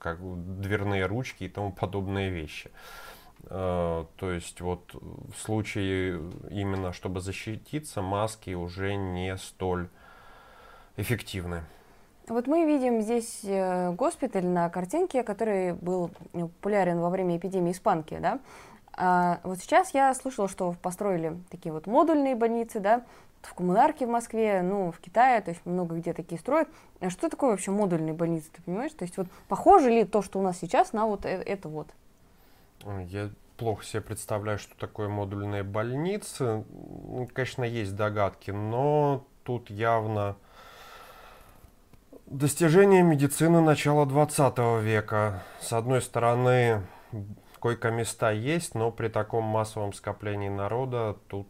[0.00, 0.18] как
[0.58, 2.68] дверные ручки и тому подобные вещи.
[2.68, 3.11] Э,
[3.48, 9.88] то есть вот в случае именно чтобы защититься, маски уже не столь
[10.96, 11.62] эффективны.
[12.28, 18.16] Вот мы видим здесь э, госпиталь на картинке, который был популярен во время эпидемии испанки,
[18.18, 18.38] да.
[18.94, 23.04] А вот сейчас я слышала, что построили такие вот модульные больницы, да,
[23.42, 26.68] в коммунарке в Москве, ну, в Китае, то есть много где такие строят.
[27.00, 28.92] А что такое вообще модульные больницы, ты понимаешь?
[28.92, 31.88] То есть вот похоже ли то, что у нас сейчас, на вот э, это вот?
[33.08, 36.64] Я плохо себе представляю, что такое модульные больницы.
[37.32, 40.36] Конечно, есть догадки, но тут явно
[42.32, 45.42] Достижение медицины начала 20 века.
[45.60, 46.82] С одной стороны,
[47.58, 51.46] койко-места есть, но при таком массовом скоплении народа тут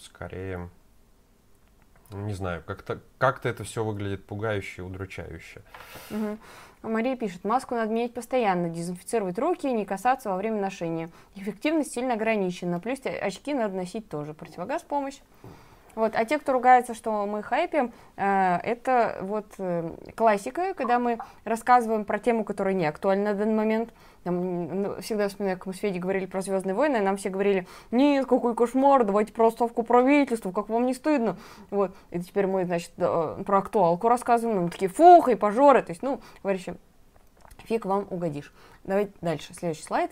[0.00, 0.70] скорее,
[2.10, 5.60] не знаю, как-то как это все выглядит пугающе и удручающе.
[6.10, 6.38] Угу.
[6.88, 11.10] Мария пишет, маску надо менять постоянно, дезинфицировать руки, не касаться во время ношения.
[11.34, 14.34] Эффективность сильно ограничена, плюс очки надо носить тоже.
[14.34, 15.18] Противогаз помощь.
[15.94, 16.12] Вот.
[16.14, 22.04] А те, кто ругается, что мы хайпим, э, это вот э, классика, когда мы рассказываем
[22.04, 23.94] про тему, которая не актуальна на данный момент.
[24.24, 27.66] Нам, ну, всегда вспоминаю, как мы с Федей говорили про Звездные войны, нам все говорили,
[27.90, 31.36] нет, какой кошмар, давайте про отставку правительства, как вам не стыдно.
[31.70, 31.94] Вот.
[32.10, 35.82] И теперь мы, значит, про актуалку рассказываем, нам такие, фух, и пожоры.
[35.82, 36.76] То есть, ну, говорящие,
[37.64, 38.52] фиг вам угодишь.
[38.84, 40.10] Давайте дальше, следующий слайд.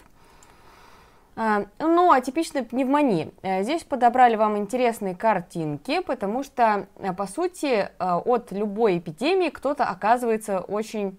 [1.34, 3.30] А, ну, атипичная пневмония.
[3.42, 9.48] Э, здесь подобрали вам интересные картинки, потому что, э, по сути, э, от любой эпидемии
[9.48, 11.18] кто-то оказывается очень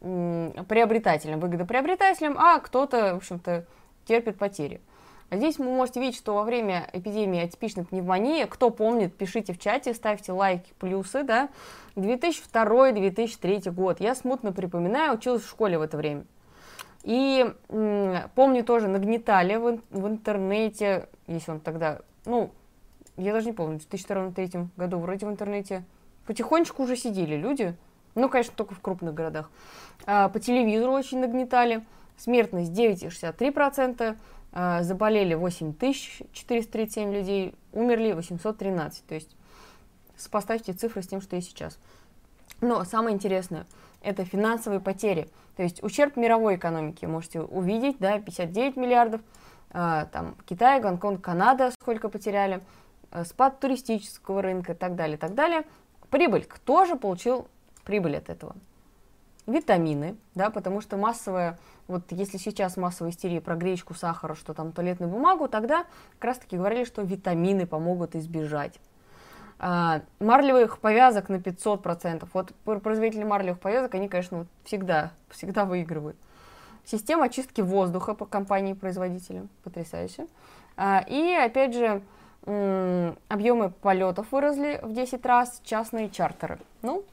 [0.00, 3.66] приобретателем, выгодоприобретателем, а кто-то, в общем-то,
[4.06, 4.80] терпит потери.
[5.30, 9.92] Здесь вы можете видеть, что во время эпидемии атипичной пневмонии, кто помнит, пишите в чате,
[9.92, 11.50] ставьте лайки, плюсы, да,
[11.96, 14.00] 2002-2003 год.
[14.00, 16.24] Я смутно припоминаю, училась в школе в это время.
[17.02, 17.54] И
[18.34, 22.50] помню тоже нагнетали в, в интернете, если он тогда, ну,
[23.16, 25.84] я даже не помню, в 2003 году вроде в интернете
[26.26, 27.74] потихонечку уже сидели люди,
[28.14, 29.50] ну, конечно, только в крупных городах.
[30.04, 31.84] А, по телевизору очень нагнетали,
[32.18, 34.16] смертность 9,63%,
[34.52, 39.36] а, заболели 8437 людей, умерли 813, то есть
[40.16, 41.78] сопоставьте цифры с тем, что и сейчас.
[42.60, 43.66] Но самое интересное–
[44.02, 45.28] это финансовые потери.
[45.56, 49.20] То есть ущерб мировой экономики можете увидеть, да, 59 миллиардов,
[49.70, 52.62] э, там Китай, Гонконг, Канада сколько потеряли,
[53.10, 55.64] э, спад туристического рынка и так далее, так далее.
[56.10, 56.44] Прибыль.
[56.44, 57.46] Кто же получил
[57.84, 58.56] прибыль от этого?
[59.46, 64.72] Витамины, да, потому что массовая, вот если сейчас массовая истерия про гречку, сахар, что там
[64.72, 65.86] туалетную бумагу, тогда
[66.18, 68.78] как раз таки говорили, что витамины помогут избежать.
[69.62, 72.26] А, марлевых повязок на 500%.
[72.32, 76.16] Вот производители марлевых повязок, они, конечно, вот всегда, всегда выигрывают.
[76.86, 79.50] Система очистки воздуха по компании-производителям.
[79.62, 80.26] Потрясающе.
[80.78, 82.02] А, и, опять же,
[83.28, 86.58] объемы полетов выросли в 10 раз, частные чартеры.
[86.80, 87.04] Ну,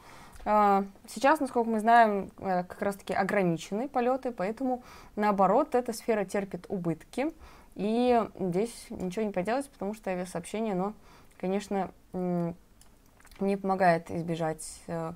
[0.45, 4.83] а, сейчас, насколько мы знаем, э, как раз-таки ограничены полеты, поэтому,
[5.17, 7.33] наоборот, эта сфера терпит убытки.
[7.75, 10.93] И здесь ничего не поделать, потому что авиасообщение, оно
[11.37, 15.13] конечно, не помогает избежать э,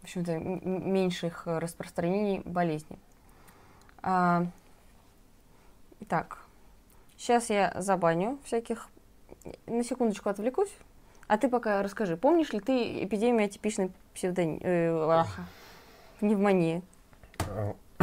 [0.00, 2.98] в общем-то, меньших распространений болезни.
[4.02, 4.46] А,
[6.00, 6.38] итак,
[7.16, 8.88] сейчас я забаню всяких.
[9.66, 10.72] На секундочку отвлекусь.
[11.26, 15.24] А ты пока расскажи, помнишь ли ты эпидемию атипичной псевдонии, э,
[16.20, 16.82] пневмонии?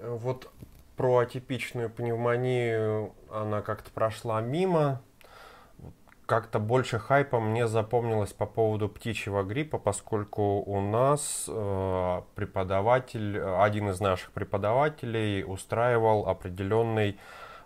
[0.00, 0.48] Вот
[0.96, 5.00] про атипичную пневмонию она как-то прошла мимо
[6.28, 13.88] как-то больше хайпа мне запомнилось по поводу птичьего гриппа, поскольку у нас э, преподаватель, один
[13.88, 17.18] из наших преподавателей устраивал определенный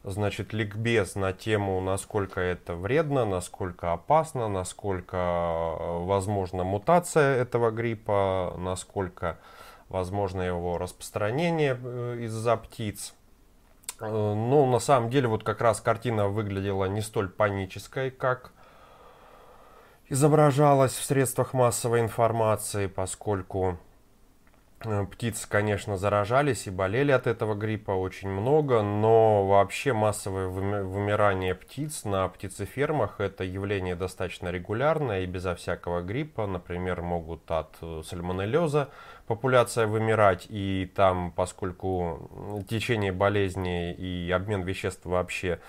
[0.04, 8.54] значит, ликбез на тему, насколько это вредно, насколько опасно, насколько э, возможна мутация этого гриппа,
[8.56, 9.40] насколько
[9.88, 13.12] возможно его распространение э, из-за птиц.
[14.02, 18.52] Э, ну, на самом деле, вот как раз картина выглядела не столь панической, как
[20.08, 23.78] изображалась в средствах массовой информации, поскольку
[25.10, 32.04] птицы, конечно, заражались и болели от этого гриппа очень много, но вообще массовое вымирание птиц
[32.04, 36.46] на птицефермах– это явление достаточно регулярное и безо всякого гриппа.
[36.46, 38.88] Например, могут от э, сальмонеллеза
[39.26, 45.60] популяция вымирать, и там, поскольку течение болезни и обмен веществ вообще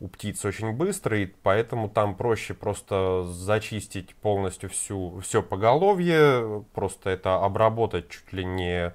[0.00, 7.36] у птиц очень быстрый, поэтому там проще просто зачистить полностью всю, все поголовье, просто это
[7.44, 8.92] обработать чуть ли не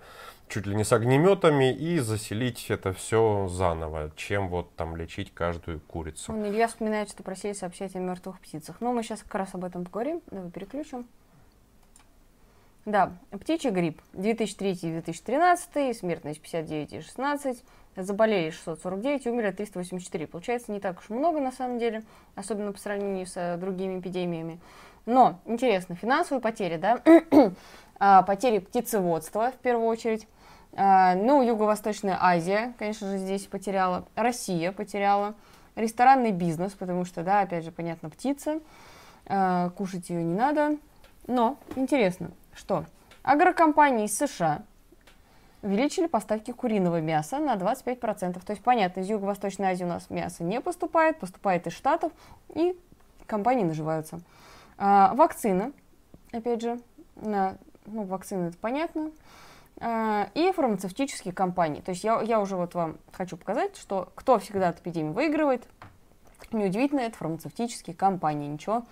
[0.50, 5.80] чуть ли не с огнеметами и заселить это все заново, чем вот там лечить каждую
[5.80, 6.34] курицу.
[6.34, 8.82] Он, Илья вспоминает, что просили сообщать о мертвых птицах.
[8.82, 10.22] Но мы сейчас как раз об этом поговорим.
[10.32, 11.08] Давай переключим.
[12.86, 17.64] Да, птичий грипп 2003-2013, смертность 59 и 16,
[18.04, 20.28] заболели 649, умерли 384.
[20.28, 22.04] Получается не так уж много на самом деле,
[22.36, 24.60] особенно по сравнению с другими эпидемиями.
[25.06, 27.02] Но, интересно, финансовые потери, да,
[28.00, 30.28] а, потери птицеводства в первую очередь,
[30.74, 35.36] а, ну, Юго-Восточная Азия, конечно же, здесь потеряла, Россия потеряла,
[35.76, 38.60] ресторанный бизнес, потому что, да, опять же, понятно, птица,
[39.26, 40.78] а, кушать ее не надо,
[41.28, 42.86] но интересно, что?
[43.24, 44.64] Агрокомпании из США
[45.62, 48.44] увеличили поставки куриного мяса на 25%.
[48.46, 52.12] То есть, понятно, из Юго-Восточной Азии у нас мясо не поступает, поступает из Штатов,
[52.56, 52.78] и
[53.26, 54.22] компании наживаются.
[54.78, 55.74] А, вакцина,
[56.32, 56.80] опять же,
[57.16, 59.12] на, ну, вакцины это понятно,
[59.82, 61.82] а, и фармацевтические компании.
[61.82, 65.68] То есть я, я уже вот вам хочу показать, что кто всегда от эпидемии выигрывает,
[66.52, 68.48] неудивительно, это фармацевтические компании.
[68.48, 68.86] Ничего,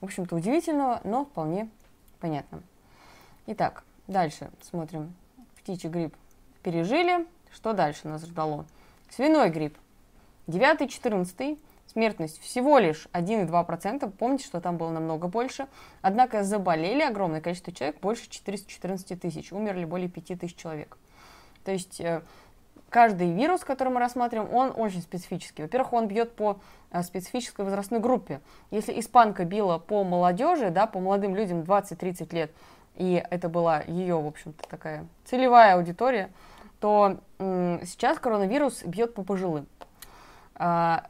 [0.00, 1.68] в общем-то, удивительного, но вполне
[2.20, 2.62] понятно.
[3.46, 5.14] Итак, дальше смотрим
[5.62, 6.14] птичий грипп
[6.62, 7.26] пережили.
[7.52, 8.66] Что дальше нас ждало?
[9.10, 9.76] Свиной грипп.
[10.46, 14.10] 9-14 смертность всего лишь 1,2%.
[14.18, 15.66] Помните, что там было намного больше.
[16.00, 19.52] Однако заболели огромное количество человек, больше 414 тысяч.
[19.52, 20.96] Умерли более 5 тысяч человек.
[21.64, 22.22] То есть э,
[22.88, 25.62] каждый вирус, который мы рассматриваем, он очень специфический.
[25.62, 26.60] Во-первых, он бьет по
[26.90, 28.40] э, специфической возрастной группе.
[28.70, 32.52] Если испанка била по молодежи, да, по молодым людям 20-30 лет,
[32.96, 36.30] и это была ее, в общем-то, такая целевая аудитория,
[36.80, 39.66] то сейчас коронавирус бьет по пожилым.
[40.54, 41.04] А,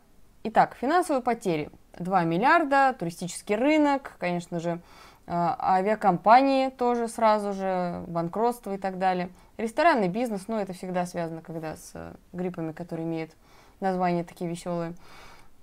[0.44, 1.70] итак, финансовые потери.
[1.98, 4.80] 2 миллиарда, туристический рынок, конечно же,
[5.28, 9.28] авиакомпании тоже сразу же, банкротство и так далее.
[9.58, 11.92] Ресторанный бизнес, ну, это всегда связано, когда с
[12.32, 13.32] гриппами, которые имеют
[13.80, 14.94] названия такие веселые.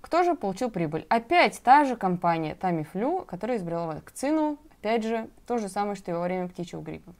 [0.01, 1.05] Кто же получил прибыль?
[1.09, 4.57] Опять та же компания Tamiflu, которая изобрела вакцину.
[4.79, 7.13] Опять же, то же самое, что и во время птичьего гриппа.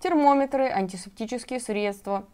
[0.00, 2.24] Термометры, антисептические средства,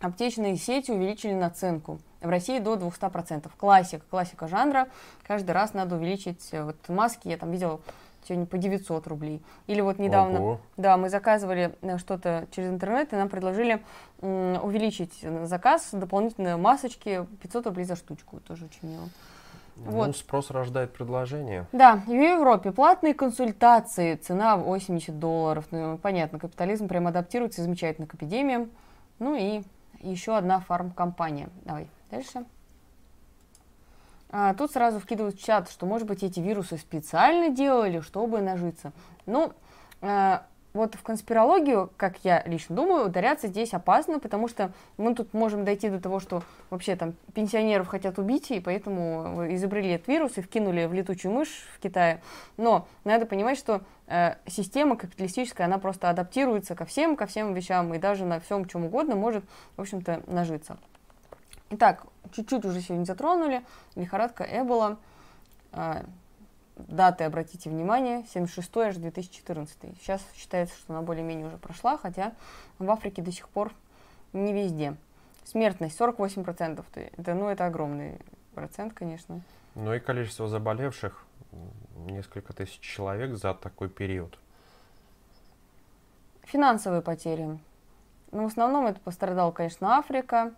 [0.00, 1.98] аптечные сети увеличили наценку.
[2.20, 3.50] В России до 200%.
[3.56, 4.88] Классика, классика жанра.
[5.26, 7.28] Каждый раз надо увеличить вот маски.
[7.28, 7.80] Я там видела
[8.26, 9.42] сегодня по 900 рублей.
[9.66, 10.60] Или вот недавно, Ого.
[10.76, 13.82] да, мы заказывали э, что-то через интернет, и нам предложили
[14.20, 19.08] увеличить заказ, дополнительные масочки, 500 рублей за штучку, тоже очень мило.
[19.84, 20.16] Ну, вот.
[20.16, 21.66] спрос рождает предложение.
[21.72, 25.66] Да, в Европе платные консультации, цена 80 долларов.
[25.70, 28.70] Ну, понятно, капитализм прям адаптируется замечательно к эпидемиям.
[29.18, 29.62] Ну и
[30.00, 31.48] еще одна фармкомпания.
[31.64, 32.44] Давай, дальше.
[34.30, 38.92] А, тут сразу вкидывают в чат, что, может быть, эти вирусы специально делали, чтобы нажиться.
[39.26, 39.52] Ну,
[40.02, 45.32] а, вот в конспирологию, как я лично думаю, ударяться здесь опасно, потому что мы тут
[45.32, 50.36] можем дойти до того, что вообще там пенсионеров хотят убить, и поэтому изобрели этот вирус
[50.36, 52.20] и вкинули в летучую мышь в Китае.
[52.56, 57.92] Но надо понимать, что э, система капиталистическая, она просто адаптируется ко всем, ко всем вещам,
[57.94, 59.44] и даже на всем чем угодно может,
[59.76, 60.76] в общем-то, нажиться.
[61.70, 63.62] Итак, чуть-чуть уже сегодня затронули.
[63.94, 64.98] Лихорадка Эбола.
[65.72, 66.04] А,
[66.86, 69.76] даты, обратите внимание, 76 аж 2014.
[70.00, 72.32] Сейчас считается, что она более-менее уже прошла, хотя
[72.78, 73.72] в Африке до сих пор
[74.32, 74.94] не везде.
[75.44, 76.84] Смертность 48%.
[77.16, 78.18] Это, ну, это огромный
[78.54, 79.40] процент, конечно.
[79.74, 81.24] Ну и количество заболевших
[82.06, 84.38] несколько тысяч человек за такой период.
[86.42, 87.58] Финансовые потери.
[88.30, 90.52] Ну, в основном это пострадала, конечно, Африка,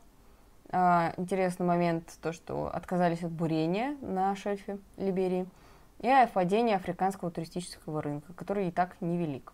[0.72, 5.46] а, интересный момент, то, что отказались от бурения на шельфе Либерии
[6.00, 9.52] и падение африканского туристического рынка, который и так невелик.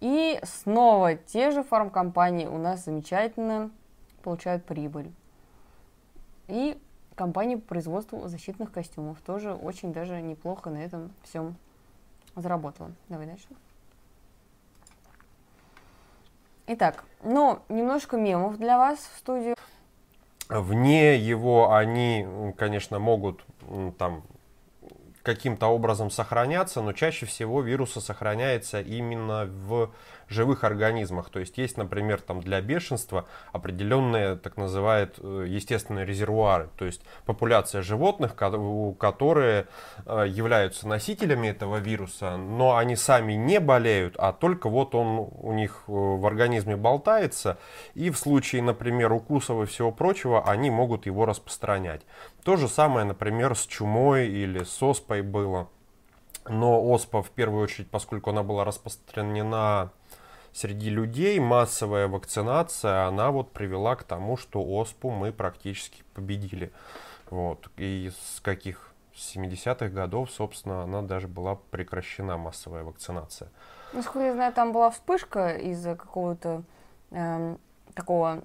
[0.00, 3.70] И снова те же фармкомпании у нас замечательно
[4.22, 5.12] получают прибыль.
[6.48, 6.80] И
[7.14, 11.56] компании по производству защитных костюмов тоже очень даже неплохо на этом всем
[12.36, 12.92] заработала.
[13.08, 13.48] Давай дальше.
[16.68, 19.56] Итак, ну, немножко мемов для вас в студию.
[20.48, 22.26] Вне его они,
[22.56, 23.44] конечно, могут
[23.98, 24.22] там
[25.28, 29.90] каким-то образом сохраняться, но чаще всего вирусы сохраняются именно в
[30.28, 31.30] живых организмах.
[31.30, 36.68] То есть есть, например, там для бешенства определенные так называют э, естественные резервуары.
[36.76, 39.66] То есть популяция животных, которые
[40.06, 45.52] э, являются носителями этого вируса, но они сами не болеют, а только вот он у
[45.52, 47.58] них э, в организме болтается.
[47.94, 52.02] И в случае, например, укусов и всего прочего, они могут его распространять.
[52.44, 55.68] То же самое, например, с чумой или с оспой было.
[56.48, 59.90] Но оспа, в первую очередь, поскольку она была распространена
[60.52, 66.72] среди людей, массовая вакцинация, она вот привела к тому, что оспу мы практически победили.
[67.30, 67.70] Вот.
[67.76, 68.84] И с каких?
[69.14, 73.48] С 70-х годов, собственно, она даже была прекращена массовая вакцинация.
[73.92, 76.62] Насколько я знаю, там была вспышка из-за какого-то
[77.10, 77.56] э,
[77.94, 78.44] такого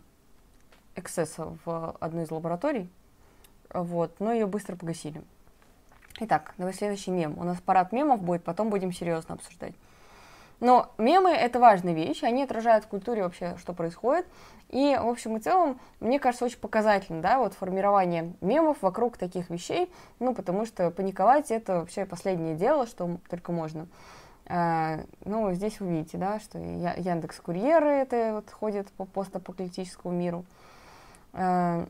[0.95, 2.89] эксцесса в одной из лабораторий.
[3.69, 5.21] Вот, но ее быстро погасили.
[6.19, 7.37] Итак, давай следующий мем.
[7.37, 9.73] У нас парад мемов будет, потом будем серьезно обсуждать.
[10.63, 14.25] Но мемы— это важная вещь, они отражают в культуре вообще, что происходит.
[14.69, 19.49] И, в общем и целом, мне кажется, очень показательно, да, вот формирование мемов вокруг таких
[19.49, 23.87] вещей, ну, потому что паниковать— это вообще последнее дело, что только можно.
[24.45, 30.45] А, ну, здесь вы видите, да, что Яндекс Курьеры это вот ходят по постапокалиптическому миру.
[31.33, 31.85] А,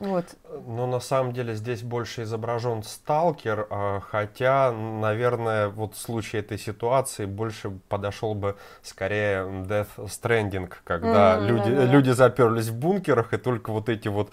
[0.00, 0.24] вот.
[0.66, 6.58] Но на самом деле здесь больше изображен сталкер, а, хотя, наверное, вот в случае этой
[6.58, 11.84] ситуации больше подошел бы скорее Death Stranding, когда mm, люди, да, да.
[11.84, 14.32] люди заперлись в бункерах, и только вот эти вот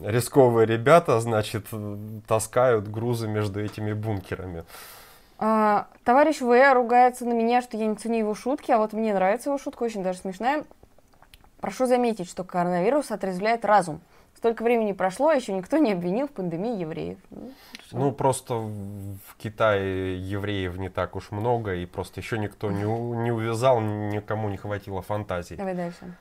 [0.00, 1.66] рисковые ребята, значит,
[2.26, 4.64] таскают грузы между этими бункерами.
[5.38, 9.12] А, товарищ В ругается на меня, что я не ценю его шутки, а вот мне
[9.12, 10.64] нравится его шутка, очень даже смешная.
[11.60, 14.00] Прошу заметить, что коронавирус отрезвляет разум.
[14.44, 17.16] Столько времени прошло, а еще никто не обвинил в пандемии евреев.
[17.30, 17.50] Ну,
[17.92, 23.32] ну, просто в Китае евреев не так уж много, и просто еще никто не, не
[23.32, 25.54] увязал, никому не хватило фантазии.
[25.54, 26.14] Давай дальше.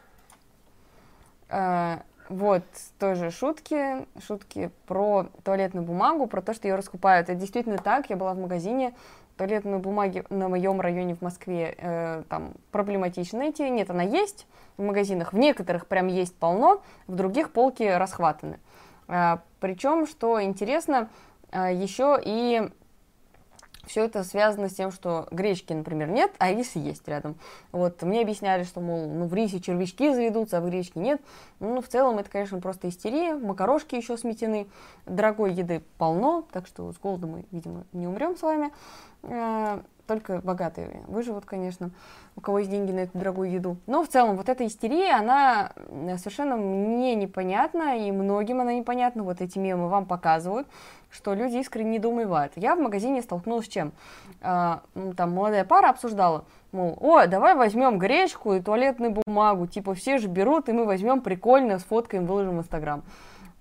[1.50, 2.64] А, вот,
[2.98, 7.28] тоже шутки, шутки про туалетную бумагу, про то, что ее раскупают.
[7.28, 8.94] Это действительно так, я была в магазине,
[9.38, 13.70] туалетной бумаги на моем районе в Москве э, там проблематично найти.
[13.70, 15.34] Нет, она есть в магазинах.
[15.34, 18.60] В некоторых прям есть полно, в других полки расхватаны.
[19.08, 21.10] Э, причем, что интересно,
[21.52, 22.70] э, еще и
[23.86, 27.36] все это связано с тем, что гречки, например, нет, а рис есть рядом.
[27.72, 31.22] Вот, мне объясняли, что, мол, ну, в рисе червячки заведутся, а в гречке нет.
[31.60, 33.36] Ну, в целом, это, конечно, просто истерия.
[33.36, 34.68] Макарошки еще сметены.
[35.06, 38.72] Дорогой еды полно, так что с голоду мы, видимо, не умрем с вами.
[40.04, 41.92] Э, только богатые выживут, конечно,
[42.36, 43.78] у кого есть деньги на эту дорогую еду.
[43.88, 45.72] Но в целом вот эта истерия, она
[46.18, 49.24] совершенно мне непонятна, и многим она непонятна.
[49.24, 50.68] Вот эти мемы вам показывают,
[51.10, 52.54] что люди искренне недоумевают.
[52.56, 53.92] Я в магазине столкнулась с чем?
[54.42, 54.82] А,
[55.16, 60.28] там молодая пара обсуждала, мол, о, давай возьмем гречку и туалетную бумагу, типа все же
[60.28, 63.04] берут, и мы возьмем прикольно, сфоткаем, выложим в Инстаграм.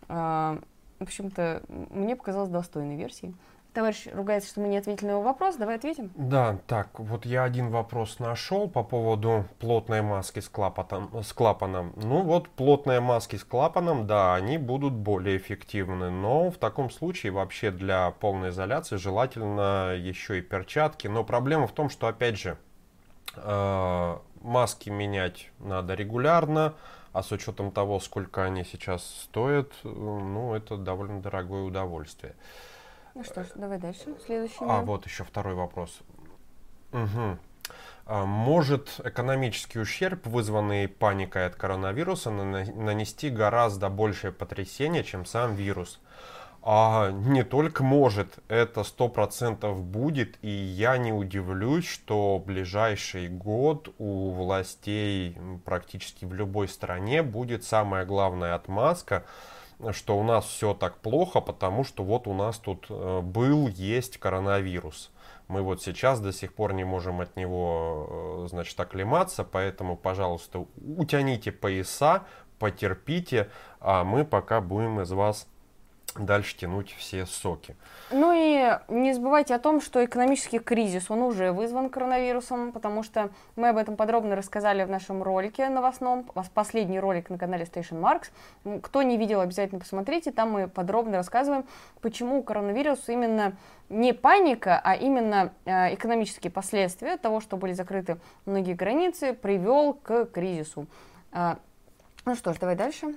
[0.09, 0.59] А,
[0.99, 3.35] в общем-то, мне показалось достойной версией.
[3.73, 5.57] Товарищ ругается, что мы не ответили на его вопрос.
[5.57, 6.11] Давай ответим.
[6.15, 11.95] Да, так, вот я один вопрос нашел по поводу плотной маски с, клапотом, с клапаном.
[11.97, 16.11] Ну вот, плотные маски с клапаном, да, они будут более эффективны.
[16.11, 21.07] Но в таком случае вообще для полной изоляции желательно еще и перчатки.
[21.07, 22.59] Но проблема в том, что, опять же,
[23.37, 26.75] э, маски менять надо регулярно.
[27.15, 32.35] А с учетом того, сколько они сейчас стоят, э, ну, это довольно дорогое удовольствие.
[33.15, 34.15] Ну что ж, давай дальше.
[34.25, 34.57] Следующий.
[34.61, 36.01] А вот еще второй вопрос.
[36.93, 37.39] Угу.
[38.27, 46.01] Может экономический ущерб, вызванный паникой от коронавируса, нанести гораздо большее потрясение, чем сам вирус?
[46.65, 53.93] А не только может, это сто процентов будет, и я не удивлюсь, что ближайший год
[53.99, 59.25] у властей практически в любой стране будет самая главная отмазка–
[59.91, 64.19] что у нас все так плохо, потому что вот у нас тут э, был, есть
[64.19, 65.11] коронавирус.
[65.49, 70.67] Мы вот сейчас до сих пор не можем от него, э, значит, оклематься, поэтому, пожалуйста,
[70.97, 72.25] утяните пояса,
[72.59, 75.49] потерпите, а мы пока будем из вас
[76.17, 77.75] дальше тянуть все соки.
[78.11, 83.31] Ну и не забывайте о том, что экономический кризис, он уже вызван коронавирусом, потому что
[83.57, 88.81] мы об этом подробно рассказали в нашем ролике новостном, последний ролик на канале Station Marks.
[88.83, 91.65] Кто не видел, обязательно посмотрите, там мы подробно рассказываем,
[92.01, 93.57] почему коронавирус именно
[93.89, 100.27] не паника, а именно э, экономические последствия того, что были закрыты многие границы, привел к
[100.27, 100.87] кризису.
[101.31, 101.59] А,
[102.25, 103.15] ну что ж, давай дальше.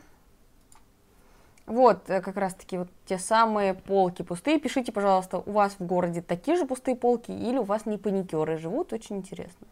[1.65, 4.59] Вот, э, как раз-таки вот те самые полки пустые.
[4.59, 8.57] Пишите, пожалуйста, у вас в городе такие же пустые полки или у вас не паникеры
[8.57, 9.67] живут, очень интересно.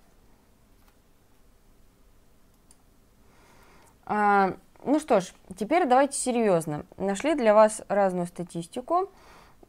[4.06, 6.86] А, ну что ж, теперь давайте серьезно.
[6.98, 9.10] Нашли для вас разную статистику.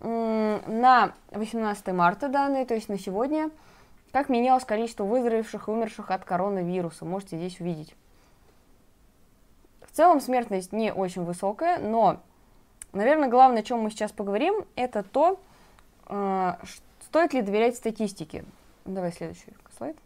[0.00, 3.50] На 18 марта данные, то есть на сегодня,
[4.12, 7.04] как менялось количество выздоровевших и умерших от коронавируса.
[7.04, 7.94] Можете здесь увидеть.
[9.94, 12.20] В целом смертность не очень высокая, но,
[12.92, 15.40] наверное, главное, о чем мы сейчас поговорим, это то,
[16.08, 16.54] э,
[17.00, 18.44] стоит ли доверять статистике.
[18.84, 19.96] Давай следующий слайд.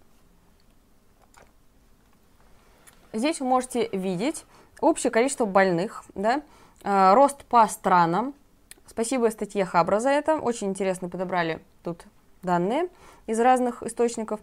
[3.15, 4.45] Здесь вы можете видеть
[4.83, 6.43] общее количество больных, да,
[6.83, 8.35] э, рост по странам.
[8.87, 10.37] Спасибо статье Хабра за это.
[10.37, 12.05] Очень интересно подобрали тут
[12.43, 12.91] данные
[13.27, 14.41] из разных источников.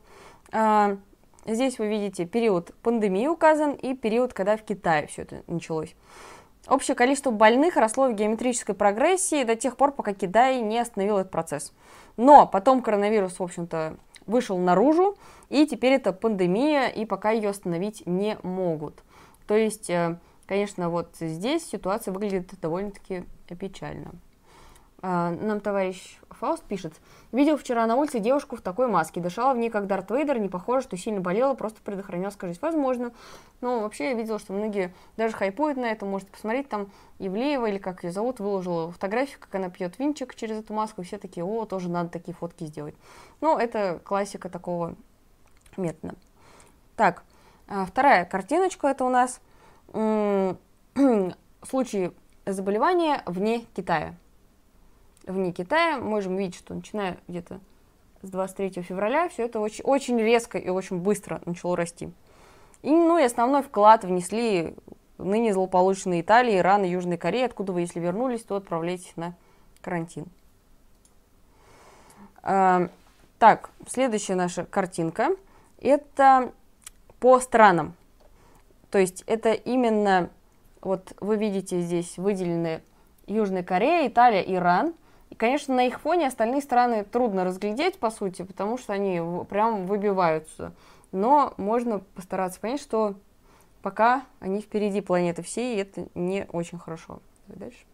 [1.45, 5.95] Здесь вы видите период пандемии указан и период, когда в Китае все это началось.
[6.67, 11.31] Общее количество больных росло в геометрической прогрессии до тех пор, пока Китай не остановил этот
[11.31, 11.71] процесс.
[12.17, 15.15] Но потом коронавирус, в общем-то, вышел наружу,
[15.49, 19.03] и теперь это пандемия, и пока ее остановить не могут.
[19.45, 20.17] То есть, э,
[20.47, 23.25] конечно, вот здесь ситуация выглядит довольно-таки
[23.59, 24.13] печально.
[25.07, 26.93] А, нам товарищ Фауст пишет.
[27.31, 29.21] Видел вчера на улице девушку в такой маске.
[29.21, 30.39] Дышала в ней как Дарт Вейдер.
[30.39, 32.59] Не похоже, что сильно болела, просто предохраняла скажись.
[32.59, 33.11] Возможно.
[33.61, 36.07] Но вообще я видела, что многие даже хайпуют на это.
[36.07, 36.89] Можете посмотреть, там
[37.19, 41.03] Ивлеева, или как ее зовут, выложила фотографию, как она пьет винчик через эту маску.
[41.03, 42.95] И все такие, о, тоже надо такие фотки сделать.
[43.41, 44.95] Ну, это классика такого
[45.77, 46.15] метода.
[46.95, 47.21] Так,
[47.67, 49.39] а, вторая картиночка это у нас
[51.61, 52.11] случаи
[52.47, 54.15] заболевания вне Китая
[55.27, 55.97] вне Китая.
[55.99, 57.59] Можем видеть, что начиная где-то
[58.21, 62.09] с 23 февраля все это очень, очень резко и очень быстро начало расти.
[62.81, 64.75] И, ну, и основной вклад внесли
[65.17, 69.35] ныне злополученные Италия, Иран и Южная Корея, откуда вы, если вернулись, то отправляйтесь на
[69.81, 70.27] карантин.
[72.41, 72.89] А,
[73.39, 75.35] так, следующая наша картинка.
[75.79, 76.51] Это
[77.19, 77.95] по странам.
[78.91, 80.29] То есть это именно,
[80.81, 82.81] вот вы видите здесь выделены
[83.27, 84.93] Южная Корея, Италия, Иран–
[85.29, 89.85] и, конечно, на их фоне остальные страны трудно разглядеть, по сути, потому что они прям
[89.85, 90.73] выбиваются.
[91.11, 93.15] Но можно постараться понять, что
[93.81, 97.19] пока они впереди планеты всей, и это не очень хорошо.
[97.47, 97.85] Дальше.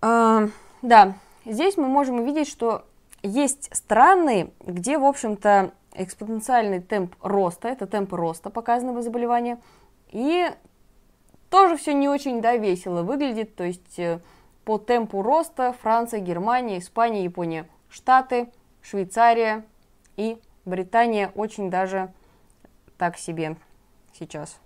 [0.00, 0.48] А,
[0.82, 2.84] да, здесь мы можем увидеть, что
[3.22, 9.60] есть страны, где, в общем-то, экспоненциальный темп роста, это темп роста показанного заболевания,
[10.10, 10.50] и
[11.52, 14.20] тоже все не очень, да, весело выглядит, то есть э,
[14.64, 18.50] по темпу роста Франция, Германия, Испания, Япония, Штаты,
[18.80, 19.62] Швейцария
[20.16, 22.10] и Британия очень даже
[22.96, 23.56] так себе
[24.14, 24.58] сейчас.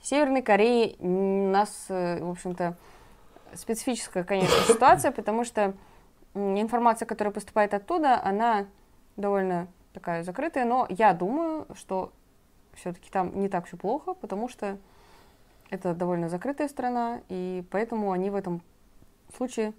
[0.00, 2.78] В Северной Корее у нас, э, в общем-то,
[3.52, 5.74] специфическая, конечно, ситуация, потому что
[6.34, 8.64] информация, которая поступает оттуда, она
[9.16, 12.10] довольно такая закрытая, но я думаю, что
[12.76, 14.78] все-таки там не так все плохо, потому что
[15.70, 18.62] это довольно закрытая страна, и поэтому они в этом
[19.36, 19.72] случае,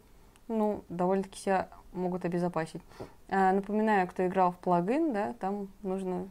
[0.48, 2.82] ну, довольно-таки себя могут обезопасить.
[3.30, 6.28] А, напоминаю, кто играл в плагин, да, там нужно,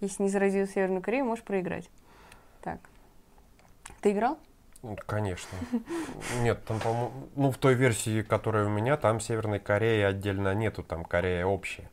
[0.00, 1.90] если не заразил Северную Корею, можешь проиграть.
[2.62, 2.78] Так.
[4.00, 4.38] Ты играл?
[5.06, 5.56] Конечно.
[6.40, 10.82] Нет, там, по-моему, ну, в той версии, которая у меня, там Северной Кореи отдельно нету,
[10.82, 11.88] там Корея общая.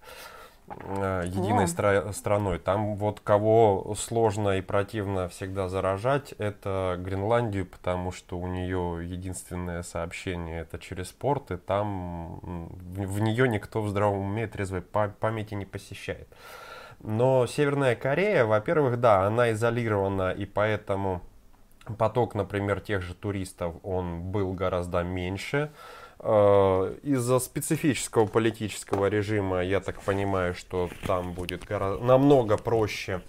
[0.70, 2.59] Э, единой стра- страной.
[2.59, 9.84] Там вот кого сложно и противно всегда заражать, это Гренландию, потому что у нее единственное
[9.84, 12.39] сообщение это через порт, и там
[12.74, 16.28] в, в нее никто в здравом уме трезвой памяти не посещает.
[17.01, 21.22] Но Северная Корея, во-первых, да, она изолирована, и поэтому
[21.97, 25.72] поток, например, тех же туристов, он был гораздо меньше.
[25.72, 33.22] Э, из-за специфического политического режима, я так понимаю, что там будет гораздо, намного проще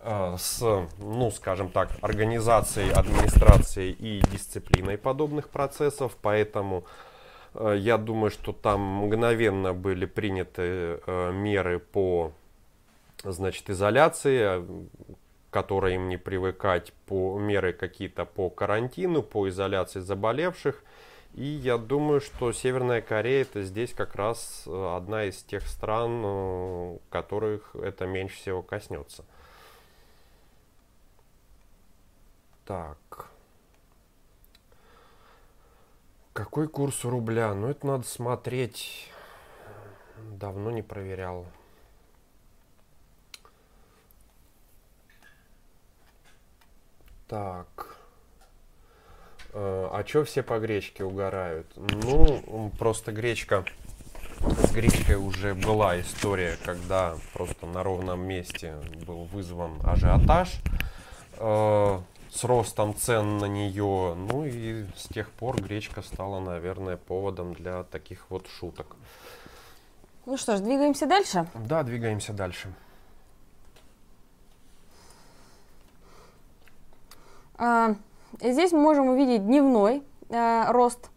[0.00, 6.86] э, с, ну, скажем так, организацией, администрацией и дисциплиной подобных процессов, поэтому
[7.52, 12.32] э, я думаю, что там мгновенно были приняты меры по,
[13.24, 14.64] значит, изоляции,
[15.50, 20.82] которые им не привыкать, по меры какие-то по карантину, по изоляции заболевших–
[21.34, 26.22] и я думаю, что Северная Корея это здесь как раз э, одна из тех стран,
[26.24, 29.24] э, которых это меньше всего коснется.
[32.64, 33.28] Так.
[36.32, 37.54] Какой курс рубля?
[37.54, 39.10] Ну, это надо смотреть.
[40.32, 41.46] Давно не проверял.
[47.26, 47.97] Так.
[49.60, 51.66] Э, а чё все по гречке угорают?
[51.76, 53.64] Ну, просто гречка...
[54.40, 60.60] С гречкой уже была история, когда просто на ровном месте был вызван ажиотаж
[61.38, 62.00] э,
[62.30, 64.14] с ростом цен на нее.
[64.14, 68.94] Ну и с тех пор гречка стала, наверное, поводом для таких вот шуток.
[70.24, 71.48] Ну что ж, двигаемся дальше?
[71.54, 72.72] Да, двигаемся дальше.
[77.56, 77.96] А,
[78.40, 81.10] Здесь мы можем увидеть дневной э, рост.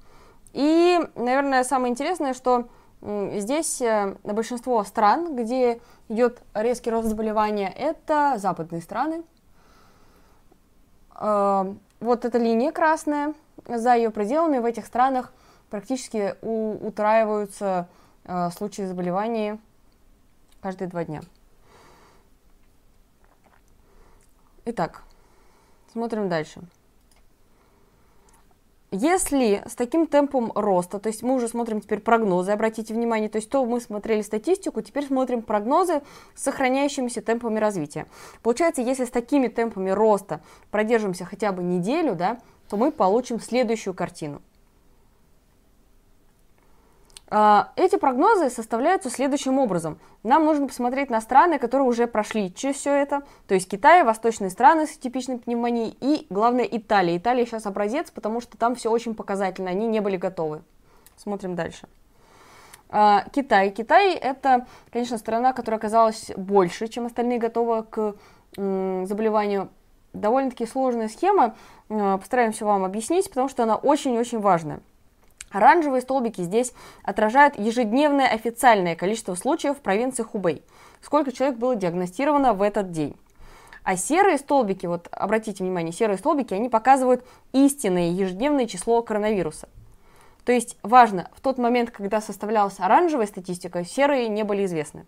[0.53, 2.69] И, наверное, самое интересное, что
[3.01, 9.23] э, здесь э, большинство стран, где идет резкий рост заболевания, это западные страны.
[11.15, 13.33] Э, вот эта линия красная,
[13.67, 15.33] за ее пределами в этих странах
[15.69, 17.87] практически у, утраиваются
[18.23, 19.59] э, случаи заболеваний
[20.61, 21.21] каждые два дня.
[24.65, 25.03] Итак,
[25.91, 26.61] смотрим дальше.
[28.93, 33.37] Если с таким темпом роста, то есть мы уже смотрим теперь прогнозы, обратите внимание, то
[33.37, 36.01] есть то мы смотрели статистику, теперь смотрим прогнозы
[36.35, 38.07] с сохраняющимися темпами развития.
[38.43, 43.93] Получается, если с такими темпами роста продержимся хотя бы неделю, да, то мы получим следующую
[43.93, 44.41] картину.
[47.33, 49.97] А, эти прогнозы составляются следующим образом.
[50.21, 54.49] Нам нужно посмотреть на страны, которые уже прошли через все это, то есть Китай, восточные
[54.49, 57.17] страны с типичной пневмонией и, главное, Италия.
[57.17, 60.61] Италия сейчас образец, потому что там все очень показательно, они не были готовы.
[61.15, 61.87] Смотрим дальше.
[62.89, 63.69] А, Китай.
[63.71, 68.15] Китай это, конечно, страна, которая оказалась больше, чем остальные готова к
[68.57, 69.69] заболеванию.
[70.11, 71.55] Довольно-таки сложная схема,
[71.87, 74.81] а, постараемся вам объяснить, потому что она очень-очень важная.
[75.51, 76.73] Оранжевые столбики здесь
[77.03, 80.63] отражают ежедневное официальное количество случаев в провинции Хубей.
[81.01, 83.15] Сколько человек было диагностировано в этот день.
[83.83, 89.67] А серые столбики, вот обратите внимание, серые столбики, они показывают истинное ежедневное число коронавируса.
[90.45, 95.05] То есть важно, в тот момент, когда составлялась оранжевая статистика, серые не были известны.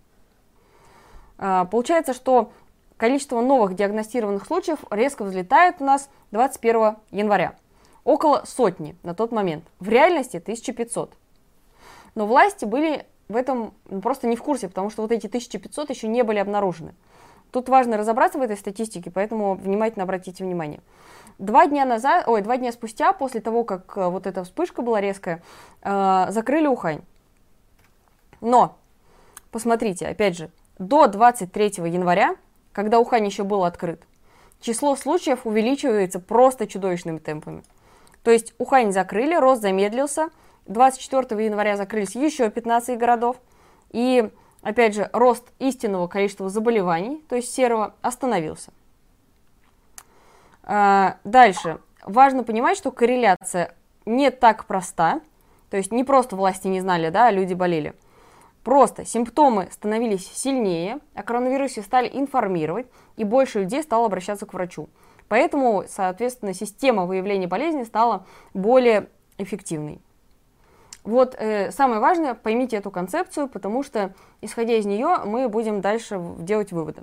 [1.38, 2.52] А, получается, что
[2.98, 7.56] количество новых диагностированных случаев резко взлетает у нас 21 января
[8.04, 9.64] около сотни на тот момент.
[9.80, 11.14] В реальности 1500.
[12.16, 15.90] Но власти были в этом ну, просто не в курсе, потому что вот эти 1500
[15.90, 16.94] еще не были обнаружены.
[17.52, 20.82] тут важно разобраться в этой статистике, поэтому внимательно обратите внимание.
[21.40, 25.02] Два дня назад, ой, два дня спустя, после того, как э, вот эта вспышка была
[25.02, 25.42] резкая,
[25.82, 27.02] э, закрыли Ухань.
[28.42, 28.78] Но,
[29.52, 30.50] посмотрите, опять же,
[30.80, 32.36] до 23 января,
[32.72, 34.02] когда Ухань еще был открыт,
[34.60, 37.64] число случаев увеличивается просто чудовищными темпами.
[38.24, 40.30] То есть Ухань закрыли, рост замедлился,
[40.66, 43.38] 24 января закрылись еще 15 городов,
[43.92, 44.30] и,
[44.62, 48.72] опять же, рост истинного количества заболеваний, то есть серого, остановился.
[50.64, 51.80] А, дальше.
[52.06, 55.22] Важно понимать, что корреляция не так проста,
[55.70, 57.94] то есть не просто власти не знали, да, а люди болели.
[58.64, 64.88] Просто симптомы становились сильнее, о коронавирусе стали информировать, и больше людей стало обращаться к врачу.
[65.34, 69.08] Поэтому, соответственно, система выявления болезни стала более
[69.40, 70.00] эффективной.
[71.04, 76.22] Вот э, самое важное, поймите эту концепцию, потому что, исходя из нее, мы будем дальше
[76.38, 77.02] делать выводы.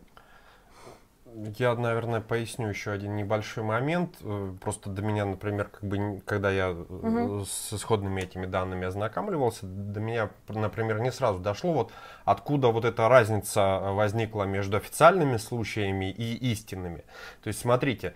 [1.59, 4.17] Я, наверное, поясню еще один небольшой момент.
[4.23, 7.45] Э, просто до меня, например, как бы, когда я угу.
[7.45, 11.93] с исходными этими данными ознакомливался, до меня, например, не сразу дошло, вот
[12.25, 17.05] откуда вот эта разница возникла между официальными случаями и истинными.
[17.43, 18.15] То есть, смотрите,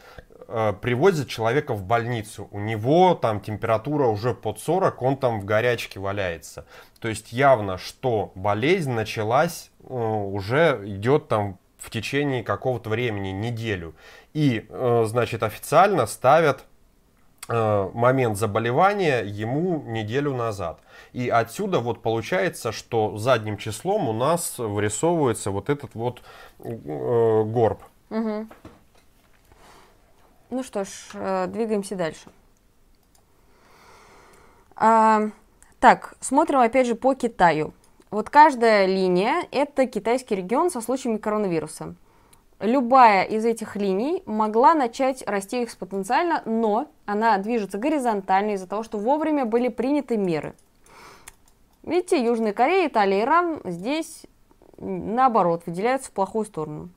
[0.49, 5.45] э, привозят человека в больницу, у него там температура уже под 40, он там в
[5.45, 6.67] горячке валяется.
[7.01, 13.95] То есть явно, что болезнь началась, уже идет там в течение какого-то времени, неделю.
[14.33, 16.65] И, э, значит, официально ставят
[17.49, 20.81] э, момент заболевания ему неделю назад.
[21.13, 26.23] И отсюда вот получается, что задним числом у нас вырисовывается вот этот вот
[26.61, 27.83] э, горб.
[28.09, 28.47] Угу.
[30.51, 32.31] Ну что ж, двигаемся дальше.
[34.77, 35.29] А,
[35.81, 37.75] так, смотрим опять же по Китаю.
[38.15, 41.97] Вот каждая линия– это китайский регион со случаями коронавируса.
[42.61, 48.99] Любая из этих линий могла начать расти экспоненциально, но она движется горизонтально из-за того, что
[48.99, 50.55] вовремя были приняты меры.
[51.83, 54.27] Видите, Южная Корея, Италия, Иран здесь
[54.79, 56.91] наоборот выделяются в плохую сторону.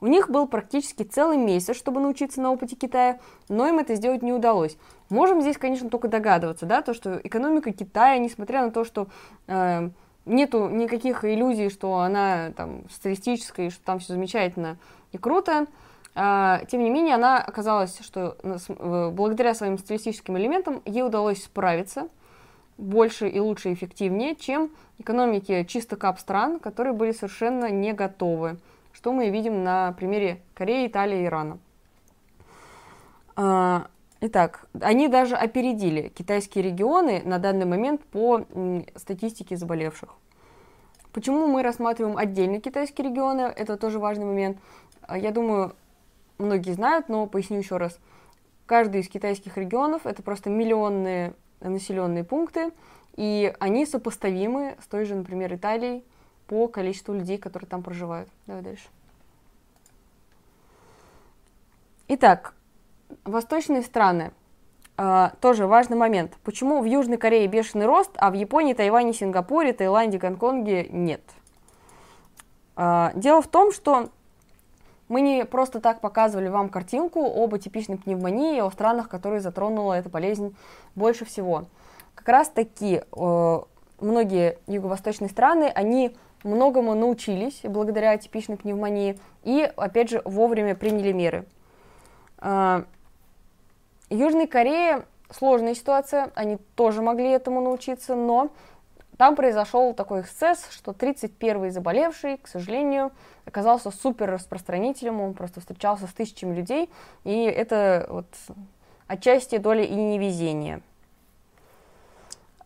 [0.00, 4.22] У них был практически целый месяц, чтобы научиться на опыте Китая, но им это сделать
[4.22, 4.78] не удалось.
[5.10, 9.08] Можем здесь, конечно, только догадываться, да, то, что экономика Китая, несмотря на то, что
[9.48, 9.90] э,
[10.26, 14.76] нету никаких иллюзий, что она там социалистическая, и что там все замечательно
[15.12, 15.66] и круто.
[16.14, 18.36] А, тем не менее, она оказалась, что
[19.12, 22.08] благодаря своим социалистическим элементам ей удалось справиться
[22.78, 28.58] больше и лучше и эффективнее, чем экономики чисто кап стран, которые были совершенно не готовы,
[28.92, 31.58] что мы видим на примере Кореи, Италии Ирана.
[34.28, 38.44] Итак, они даже опередили китайские регионы на данный момент по
[38.96, 40.16] статистике заболевших.
[41.12, 43.42] Почему мы рассматриваем отдельно китайские регионы?
[43.42, 44.58] Это тоже важный момент.
[45.02, 45.76] А, я думаю,
[46.38, 48.00] многие знают, но поясню еще раз.
[48.66, 52.72] Каждый из китайских регионов это просто миллионные населенные пункты,
[53.14, 56.02] и они сопоставимы с той же, например, Италией
[56.48, 58.28] по количеству людей, которые там проживают.
[58.48, 58.88] Давай дальше.
[62.08, 62.55] Итак,
[63.24, 64.32] Восточные страны.
[64.96, 66.32] Uh, тоже важный момент.
[66.42, 71.20] Почему в Южной Корее бешеный рост, а в Японии, Тайване, Сингапуре, Таиланде, Гонконге нет?
[72.76, 74.08] Uh, дело в том, что
[75.08, 80.08] мы не просто так показывали вам картинку об атипичной пневмонии, о странах, которые затронула эта
[80.08, 80.56] болезнь
[80.94, 81.66] больше всего.
[82.14, 83.66] Как раз таки uh,
[84.00, 91.44] многие юго-восточные страны, они многому научились благодаря атипичной пневмонии и, опять же, вовремя приняли меры.
[94.08, 98.50] Южной Корее сложная ситуация, они тоже могли этому научиться, но
[99.16, 103.12] там произошел такой эксцесс, что 31-й заболевший, к сожалению,
[103.46, 106.90] оказался супер распространителем, он просто встречался с тысячами людей,
[107.24, 108.26] и это вот
[109.06, 110.82] отчасти доля и невезения.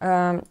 [0.01, 0.45] Эм,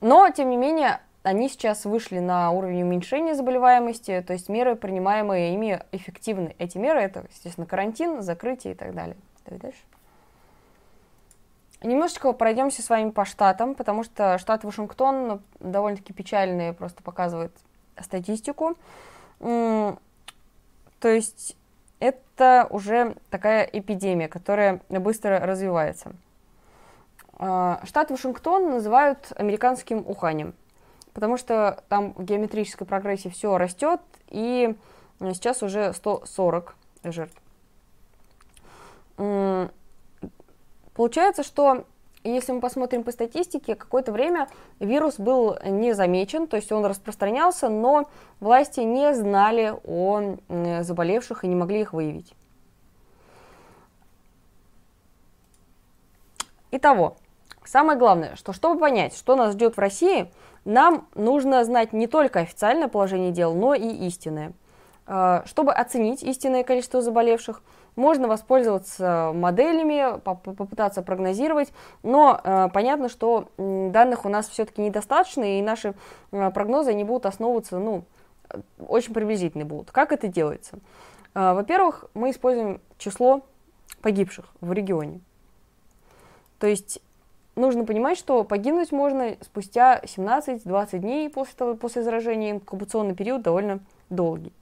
[0.00, 5.54] но, тем не менее, они сейчас вышли на уровень уменьшения заболеваемости, то есть меры, принимаемые
[5.54, 6.56] ими, эффективны.
[6.58, 9.16] Эти меры это, естественно, карантин, закрытие и так далее.
[9.44, 9.78] Давай дальше.
[11.82, 17.52] Немножечко пройдемся с вами по штатам, потому что штат Вашингтон довольно-таки печальный, просто показывает
[18.00, 18.76] статистику.
[19.38, 19.98] То
[21.02, 21.56] есть
[21.98, 26.12] это уже такая эпидемия, которая быстро развивается.
[27.38, 30.54] А, штат Вашингтон называют американским Уханем
[31.14, 34.76] потому что там в геометрической прогрессии все растет, и
[35.20, 37.36] сейчас уже 140 жертв.
[40.94, 41.86] Получается, что
[42.24, 44.48] если мы посмотрим по статистике, какое-то время
[44.78, 48.08] вирус был не замечен, то есть он распространялся, но
[48.40, 50.36] власти не знали о
[50.82, 52.34] заболевших и не могли их выявить.
[56.70, 57.16] Итого,
[57.64, 60.30] самое главное, что чтобы понять, что нас ждет в России,
[60.64, 64.52] нам нужно знать не только официальное положение дел, но и истинное.
[65.06, 67.62] А, чтобы оценить истинное количество заболевших,
[67.96, 75.60] можно воспользоваться моделями, попытаться прогнозировать, но э, понятно, что данных у нас все-таки недостаточно, и
[75.60, 75.92] наши
[76.30, 78.04] э, прогнозы они будут основываться, ну,
[78.88, 79.90] очень приблизительные будут.
[79.90, 80.78] Как это делается?
[81.34, 83.42] Во-первых, мы используем число
[84.02, 85.20] погибших в регионе.
[86.58, 87.00] То есть
[87.54, 93.80] нужно понимать, что погибнуть можно спустя 17-20 дней после, того, после заражения, инкубационный период довольно
[94.10, 94.52] долгий.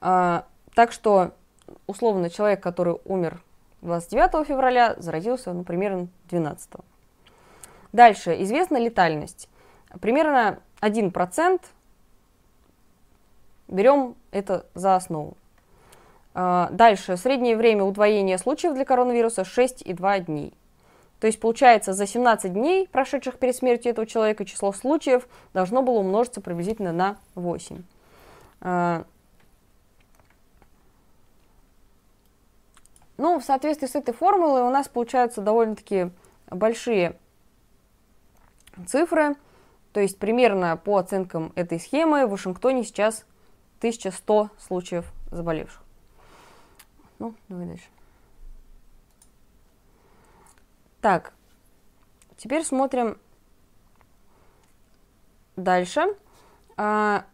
[0.00, 1.32] А, так что
[1.86, 3.42] условно человек, который умер
[3.82, 6.70] 29 февраля, заразился, ну, примерно 12.
[7.92, 9.48] Дальше, известна летальность.
[10.00, 11.60] Примерно 1%
[13.68, 15.36] берем это за основу.
[16.34, 20.52] А, дальше, среднее время удвоения случаев для коронавируса 6,2 дней.
[21.24, 26.00] То есть, получается, за 17 дней, прошедших перед смертью этого человека, число случаев должно было
[26.00, 27.82] умножиться приблизительно на 8.
[33.16, 36.10] Ну, в соответствии с этой формулой у нас получаются довольно-таки
[36.50, 37.16] большие
[38.86, 39.36] цифры.
[39.94, 43.24] То есть примерно по оценкам этой схемы в Вашингтоне сейчас
[43.78, 45.80] 1100 случаев заболевших.
[47.18, 47.88] Ну, давай дальше.
[51.04, 51.34] Так,
[52.38, 53.18] теперь смотрим
[55.54, 56.06] дальше.
[56.78, 57.26] А,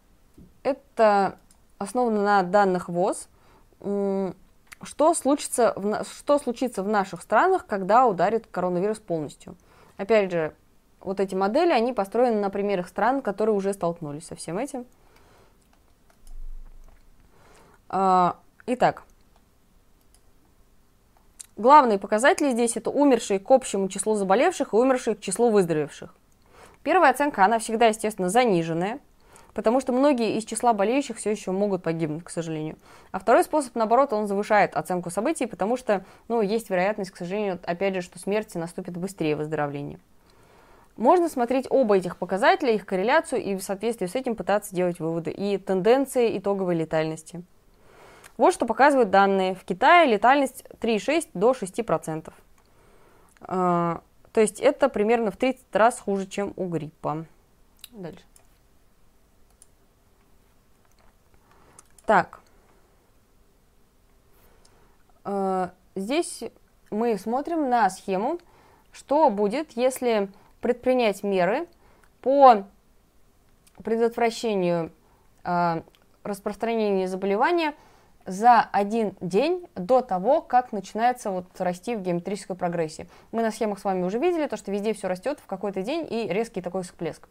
[0.64, 1.38] это
[1.78, 3.28] основано на данных ВОЗ
[3.78, 9.54] что случится, в, что случится в наших странах, когда ударит коронавирус полностью.
[9.98, 10.52] Опять же,
[10.98, 14.84] вот эти модели, они построены на примерах стран, которые уже столкнулись со всем этим.
[17.88, 19.04] А, итак,
[21.60, 26.14] главные показатели здесь это умершие к общему числу заболевших и умершие к числу выздоровевших.
[26.82, 29.00] Первая оценка, она всегда, естественно, заниженная
[29.54, 32.76] потому что многие из числа болеющих все еще могут погибнуть, к сожалению.
[33.12, 37.58] А второй способ, наоборот, он завышает оценку событий, потому что, ну, есть вероятность, к сожалению,
[37.64, 39.98] опять же, что смерти наступит быстрее выздоровления.
[40.96, 45.30] Можно смотреть оба этих показателя, их корреляцию и в соответствии с этим пытаться делать выводы
[45.30, 47.42] и тенденции итоговой летальности.
[48.36, 49.54] Вот что показывают данные.
[49.54, 52.32] В Китае летальность 3,6 до 6%.
[53.42, 54.02] А,
[54.32, 57.26] то есть это примерно в 30 раз хуже, чем у гриппа.
[57.90, 58.24] Дальше.
[62.06, 62.40] Так.
[65.24, 66.42] Э, здесь
[66.90, 68.38] мы смотрим на схему,
[68.92, 70.28] что будет, если
[70.60, 71.68] предпринять меры
[72.20, 72.64] по
[73.82, 74.92] предотвращению
[75.44, 75.82] э,
[76.24, 77.74] распространения заболевания
[78.26, 83.08] за один день до того, как начинается вот расти в геометрической прогрессии.
[83.32, 86.06] Мы на схемах с вами уже видели, то, что везде все растет в какой-то день
[86.08, 87.28] и резкий такой всплеск.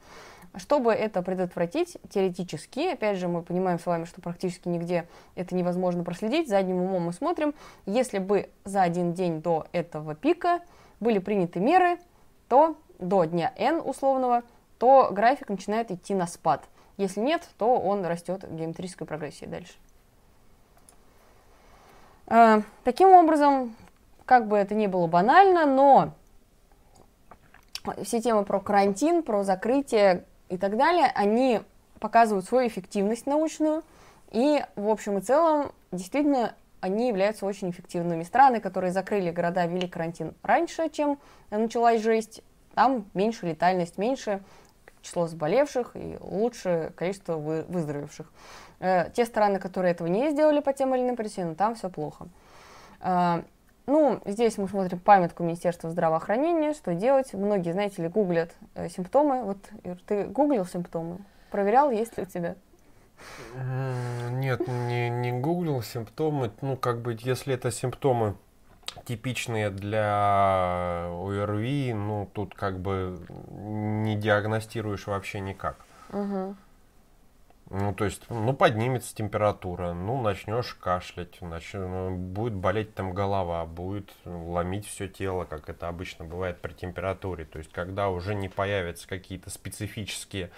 [0.55, 6.03] Чтобы это предотвратить, теоретически, опять же, мы понимаем с вами, что практически нигде это невозможно
[6.03, 7.53] проследить, задним умом мы смотрим,
[7.85, 10.61] если бы за один день до этого пика
[10.99, 11.99] были приняты меры,
[12.47, 14.43] то до дня n условного,
[14.79, 16.63] то график начинает идти на спад.
[16.97, 19.73] Если нет, то он растет в геометрической прогрессии дальше.
[22.29, 23.75] А, таким образом,
[24.25, 26.13] как бы это ни было банально, но
[28.03, 31.61] все темы про карантин, про закрытие и так далее, они
[31.99, 33.83] показывают свою эффективность научную,
[34.29, 38.23] и в общем и целом действительно они являются очень эффективными.
[38.23, 41.17] Страны, которые закрыли города, ввели карантин раньше, чем
[41.49, 42.43] началась жесть,
[42.75, 44.43] там меньше летальность, меньше
[45.01, 48.31] число заболевших и лучшее количество выздоровевших.
[48.79, 52.27] Э, те страны, которые этого не сделали по тем или иным причинам, там все плохо.
[53.01, 53.43] Э,
[53.85, 57.33] ну, здесь мы смотрим памятку Министерства здравоохранения, что делать.
[57.33, 59.43] Многие, знаете ли, гуглят э, симптомы.
[59.43, 59.57] Вот
[60.05, 61.17] ты гуглил симптомы?
[61.51, 62.55] Проверял, есть ли у тебя?
[64.31, 66.51] Нет, не, не гуглил симптомы.
[66.61, 68.35] Ну, как бы, если это симптомы
[69.03, 73.19] типичные для ОРВИ, ну, тут как бы
[73.49, 75.77] не диагностируешь вообще никак.
[76.13, 76.55] Угу.
[77.71, 81.73] Ну, то есть, ну, поднимется температура, ну, начнешь кашлять, нач...
[81.73, 87.45] Ну, будет болеть там голова, будет ломить все тело, как это обычно бывает при температуре.
[87.45, 90.49] То есть, когда уже не появятся какие-то специфические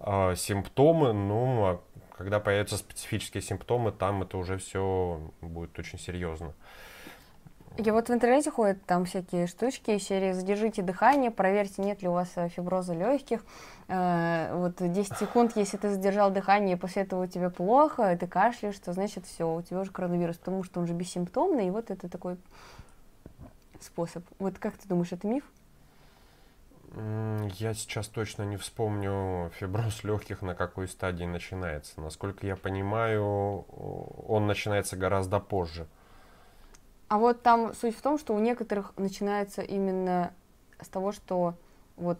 [0.00, 1.80] э, симптомы, ну, а
[2.16, 6.54] когда появятся специфические симптомы, там это уже все будет очень серьезно.
[7.78, 12.12] Я вот в интернете ходят там всякие штучки, серии «Задержите дыхание», проверьте, нет ли у
[12.12, 13.44] вас э, фиброза легких.
[13.88, 18.16] Э, вот 10 секунд, если ты задержал дыхание, и после этого у тебя плохо, и
[18.16, 21.70] ты кашляешь, то значит все, у тебя уже коронавирус, потому что он же бессимптомный, и
[21.70, 22.38] вот это такой
[23.80, 24.24] способ.
[24.38, 25.44] Вот как ты думаешь, это миф?
[27.58, 32.00] Я сейчас точно не вспомню фиброз легких на какой стадии начинается.
[32.00, 33.66] Насколько я понимаю,
[34.28, 35.86] он начинается гораздо позже.
[37.08, 40.32] А вот там суть в том, что у некоторых начинается именно
[40.80, 41.54] с того, что
[41.96, 42.18] вот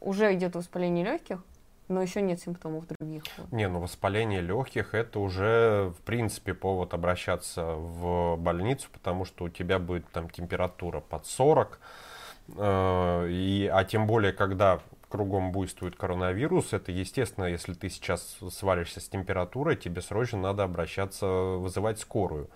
[0.00, 1.42] уже идет воспаление легких,
[1.88, 3.22] но еще нет симптомов других.
[3.52, 9.48] Не, ну воспаление легких это уже в принципе повод обращаться в больницу, потому что у
[9.48, 11.78] тебя будет там температура под 40,
[12.56, 19.00] э, и, а тем более, когда кругом буйствует коронавирус, это естественно, если ты сейчас свалишься
[19.00, 22.50] с температурой, тебе срочно надо обращаться, вызывать скорую.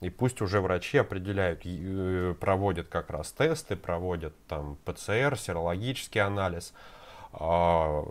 [0.00, 6.74] И пусть уже врачи определяют, э, проводят как раз тесты, проводят там ПЦР, серологический анализ,
[7.32, 8.04] а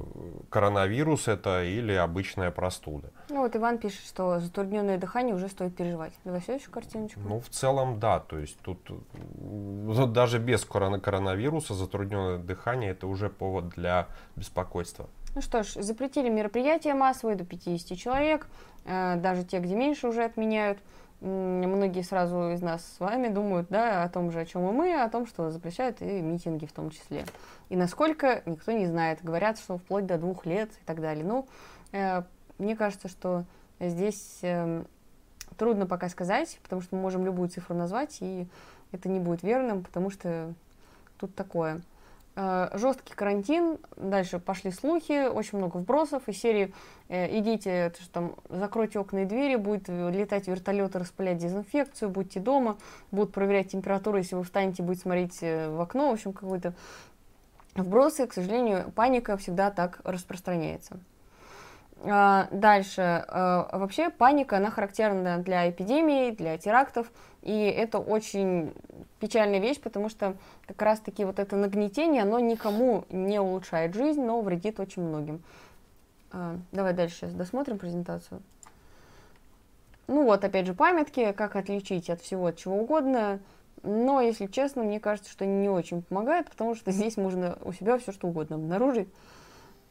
[0.49, 3.09] коронавирус это или обычная простуда.
[3.29, 6.13] Ну вот Иван пишет, что затрудненное дыхание уже стоит переживать.
[6.23, 7.19] Давай следующую картиночку.
[7.19, 8.19] Ну, в целом, да.
[8.19, 8.79] То есть тут
[10.13, 15.07] даже без коронавируса затрудненное дыхание это уже повод для беспокойства.
[15.35, 18.47] Ну что ж, запретили мероприятия массовые до 50 человек.
[18.85, 20.79] Э, даже те, где меньше, уже отменяют
[21.25, 25.01] многие сразу из нас с вами думают да, о том же, о чем и мы,
[25.01, 27.25] о том, что запрещают и митинги в том числе.
[27.69, 29.23] И насколько, никто не знает.
[29.23, 31.25] Говорят, что вплоть до двух лет и так далее.
[31.25, 31.47] Ну,
[31.91, 32.23] э,
[32.57, 33.43] мне кажется, что
[33.79, 34.83] здесь э,
[35.57, 38.47] трудно пока сказать, потому что мы можем любую цифру назвать, и
[38.91, 40.53] это не будет верным, потому что
[41.17, 41.81] тут такое–
[42.35, 46.73] жесткий карантин, дальше пошли слухи, очень много вбросов из серии
[47.07, 52.77] э, идите, что там, закройте окна и двери, будет летать вертолеты, распылять дезинфекцию, будьте дома,
[53.11, 56.73] будут проверять температуру, если вы встанете, будет смотреть э, в окно, в общем, какой-то
[57.75, 60.99] вбросы, к сожалению, паника всегда так распространяется.
[62.07, 63.25] А, дальше.
[63.29, 67.11] Вообще паника, она характерна для эпидемий, для терактов,
[67.41, 68.73] и это очень
[69.19, 70.35] печальная вещь, потому что
[70.67, 75.43] как раз-таки вот это нагнетение, оно никому не улучшает жизнь, но вредит очень многим.
[76.31, 78.41] А, давай дальше сейчас досмотрим презентацию.
[80.07, 83.39] Ну вот, опять же, памятки, как отличить от всего от чего угодно.
[83.83, 87.97] Но, если честно, мне кажется, что не очень помогают, потому что здесь можно у себя
[87.97, 89.07] все что угодно обнаружить.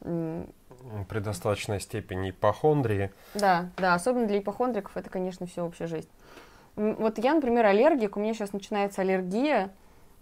[0.01, 3.11] При достаточной степени ипохондрии.
[3.33, 6.09] Да, да, особенно для ипохондриков это, конечно, все вообще жизнь.
[6.75, 9.71] Вот я, например, аллергик, у меня сейчас начинается аллергия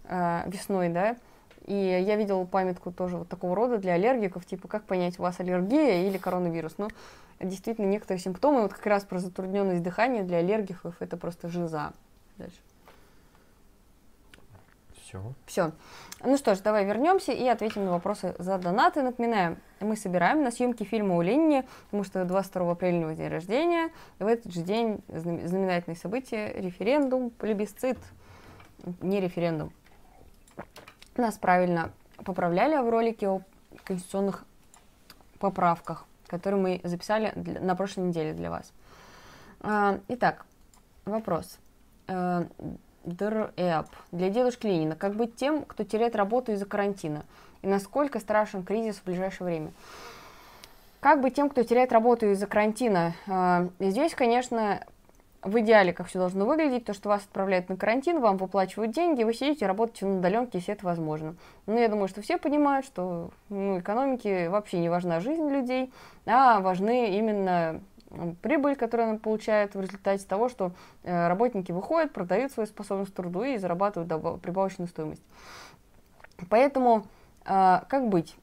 [0.04, 1.18] э, весной, да,
[1.66, 5.40] и я видела памятку тоже вот такого рода для аллергиков, типа, как понять, у вас
[5.40, 6.76] аллергия или коронавирус.
[6.78, 6.90] Ну,
[7.40, 11.94] действительно, некоторые симптомы, вот как раз про затрудненность дыхания для аллергиков, это просто жиза.
[12.38, 12.58] Дальше.
[15.14, 15.34] Все.
[15.46, 15.72] Все.
[16.24, 19.04] Ну что ж, давай вернемся и ответим на вопросы за донаты.
[19.04, 23.28] Напоминаю, мы собираем на съемки фильма у Ленини, потому что 22 апреля у него день
[23.28, 28.00] рождения, и в этот же день знаменательное событие, референдум, плебисцит,
[29.02, 29.72] не референдум.
[31.16, 31.92] Нас правильно
[32.26, 33.42] поправляли в ролике о
[33.84, 34.46] конституционных
[35.40, 38.74] поправках, которые мы записали на прошлой неделе для вас.
[39.60, 40.46] А, итак,
[41.06, 41.60] вопрос.
[43.04, 44.96] ДРЭП для дедушки Ленина.
[44.96, 47.24] Как быть тем, кто теряет работу из-за карантина?
[47.62, 49.72] И насколько страшен кризис в ближайшее время?
[51.00, 53.14] Как быть тем, кто теряет работу из-за карантина?
[53.28, 54.86] А, здесь, конечно,
[55.44, 59.24] в идеале, как все должно выглядеть, то, что вас отправляют на карантин, вам выплачивают деньги,
[59.24, 61.36] вы сидите, работаете на удаленке, если это возможно.
[61.66, 65.92] Но я думаю, что все понимают, что ну, экономике вообще не важна жизнь людей,
[66.26, 67.82] а важны именно
[68.42, 70.72] прибыль, которую она получает в результате того, что
[71.04, 75.24] э, работники выходят, продают свою способность труду и зарабатывают прибавочную стоимость.
[76.50, 77.06] Поэтому
[77.46, 78.36] э, как быть?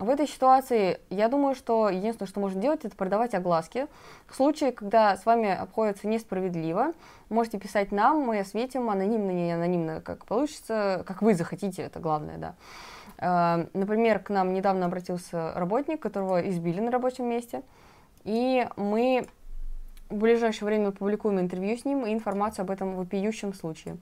[0.00, 3.86] В этой ситуации я думаю, что единственное, что можно делать, это продавать огласки.
[4.26, 6.92] В случае, когда с вами обходится несправедливо,
[7.28, 12.38] можете писать нам, мы осветим анонимно, не анонимно, как получится, как вы захотите, это главное,
[12.38, 12.54] да.
[13.18, 17.62] Э, например, к нам недавно обратился работник, которого избили на рабочем месте–
[18.24, 19.26] и мы
[20.08, 23.96] в ближайшее время опубликуем интервью с ним и информацию об этом вопиющем случае.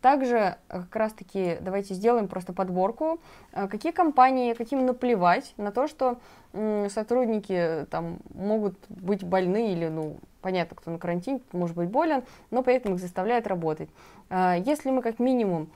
[0.00, 3.20] Также э, как раз-таки давайте сделаем просто подборку,
[3.52, 6.18] э, какие компании, каким наплевать на то, что
[6.52, 12.22] сотрудники э, там могут быть больны или, ну, понятно, кто на карантине, может быть болен,
[12.50, 13.90] но при этом их заставляют работать.
[14.30, 15.68] Если мы как минимум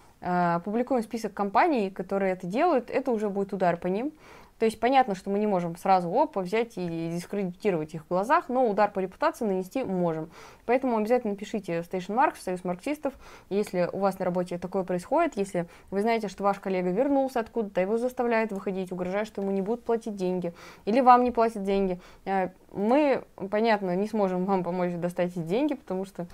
[0.65, 4.11] публикуем список компаний, которые это делают, это уже будет удар по ним.
[4.59, 8.49] То есть понятно, что мы не можем сразу опа взять и дискредитировать их в глазах,
[8.49, 10.31] но удар по репутации нанести можем.
[10.67, 13.15] Поэтому обязательно пишите Station Marks, Союз марксистов,
[13.51, 17.81] если у вас на работе такое происходит, если вы знаете, что ваш коллега вернулся откуда-то,
[17.81, 20.53] его заставляют выходить, угрожают, что ему не будут платить деньги,
[20.85, 22.01] или вам не платят деньги.
[22.25, 26.27] Э, мы, понятно, не сможем вам помочь достать эти деньги, потому что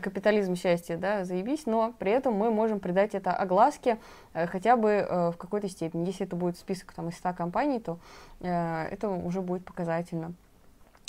[0.00, 3.98] капитализм счастья, да, заебись, но при этом мы можем придать это огласке
[4.34, 6.04] э, хотя бы э, в какой-то степени.
[6.06, 7.98] Если это будет список там, из 100 компаний, то
[8.40, 10.32] это уже будет показательно.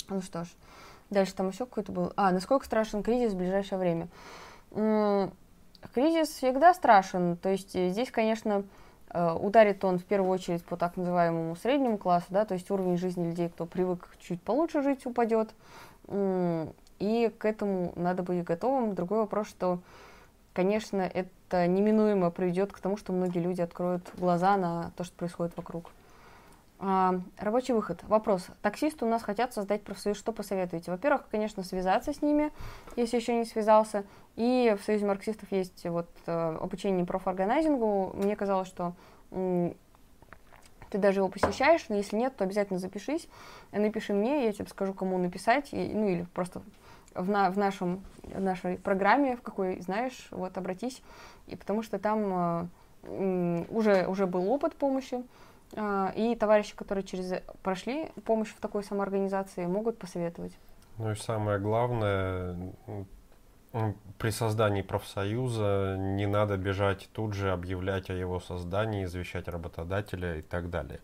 [0.08, 0.48] Ну что ж,
[1.10, 2.12] дальше там еще какой-то был.
[2.16, 4.08] А, насколько страшен кризис в ближайшее время?
[5.94, 8.64] Кризис всегда страшен, то есть здесь, конечно,
[9.12, 13.28] ударит он в первую очередь по так называемому среднему классу, да, то есть уровень жизни
[13.28, 15.50] людей, кто привык чуть получше жить, упадет
[17.00, 18.94] и к этому надо быть готовым.
[18.94, 19.80] Другой вопрос, что,
[20.52, 25.56] конечно, это неминуемо приведет к тому, что многие люди откроют глаза на то, что происходит
[25.56, 25.90] вокруг.
[26.78, 28.02] А, рабочий выход.
[28.04, 28.46] Вопрос.
[28.62, 30.16] Таксисты у нас хотят создать профсоюз.
[30.18, 30.90] Что посоветуете?
[30.90, 32.52] Во-первых, конечно, связаться с ними,
[32.96, 34.04] если еще не связался.
[34.36, 38.12] И в Союзе марксистов есть вот э, обучение профорганайзингу.
[38.14, 38.94] Мне казалось, что
[40.90, 43.28] ты даже его посещаешь, но если нет, то обязательно запишись,
[43.72, 46.62] напиши мне, я тебе скажу, кому написать, и, ну или просто
[47.14, 51.02] в, на, в, нашем, в нашей программе, в какой знаешь, вот обратись,
[51.46, 52.68] и потому что там
[53.02, 55.22] э, уже, уже был опыт помощи,
[55.72, 60.52] э, и товарищи, которые через прошли помощь в такой самоорганизации, могут посоветовать.
[60.98, 62.74] Ну и самое главное,
[64.18, 70.42] при создании профсоюза не надо бежать тут же объявлять о его создании, извещать работодателя и
[70.42, 71.00] так далее.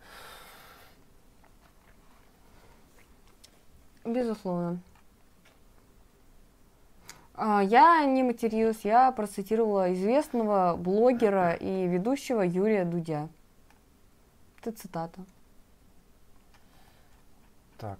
[4.05, 4.81] Безусловно.
[7.39, 13.29] А, я не материлась, я процитировала известного блогера и ведущего Юрия Дудя.
[14.63, 15.21] Это цитата.
[17.77, 17.99] Так.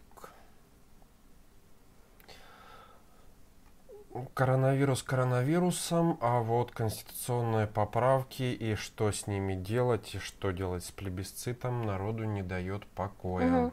[4.33, 10.91] Коронавирус коронавирусом, а вот конституционные поправки и что с ними делать, и что делать с
[10.91, 13.67] плебисцитом народу не дает покоя.
[13.67, 13.73] Угу.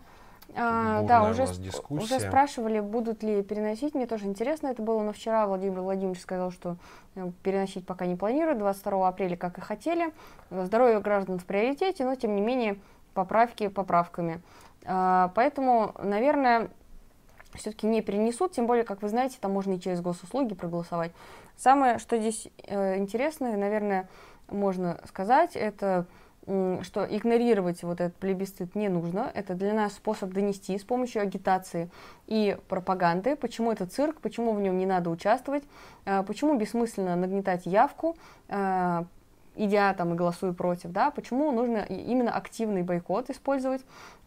[0.56, 1.46] А, да, уже,
[1.90, 3.96] уже спрашивали, будут ли переносить.
[3.96, 6.78] Мне тоже интересно это было, но вчера Владимир Владимирович сказал, что
[7.16, 8.60] э, переносить пока не планирует.
[8.60, 10.14] 22 апреля, как и хотели.
[10.52, 12.78] Здоровье граждан в приоритете, но тем не менее
[13.14, 14.42] поправки поправками.
[14.86, 16.70] А, поэтому, наверное,
[17.56, 21.12] все-таки не перенесут, тем более, как вы знаете, там можно и через госуслуги проголосовать.
[21.56, 24.10] Самое, что здесь э, интересное, наверное,
[24.50, 26.06] можно сказать, это
[26.46, 29.32] что игнорировать вот этот плебисцит не нужно.
[29.34, 31.90] Это для нас способ донести с помощью агитации
[32.28, 35.64] и пропаганды, почему это цирк, почему в нем не надо участвовать,
[36.06, 38.18] а, почему бессмысленно нагнетать явку,
[38.50, 39.06] а,
[39.56, 43.82] идя там и голосуя против, да, почему нужно именно активный бойкот использовать.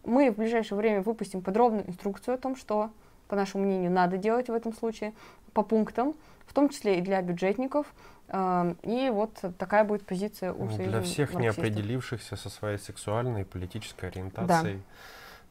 [0.05, 2.91] Мы в ближайшее время выпустим подробную инструкцию о том, что,
[3.29, 5.13] по нашему мнению, надо делать в этом случае,
[5.53, 6.15] по пунктам,
[6.47, 7.87] в том числе и для бюджетников,
[8.29, 11.41] и вот такая будет позиция у Союза Для всех марксистов.
[11.41, 14.83] не определившихся со своей сексуальной и политической ориентацией, да.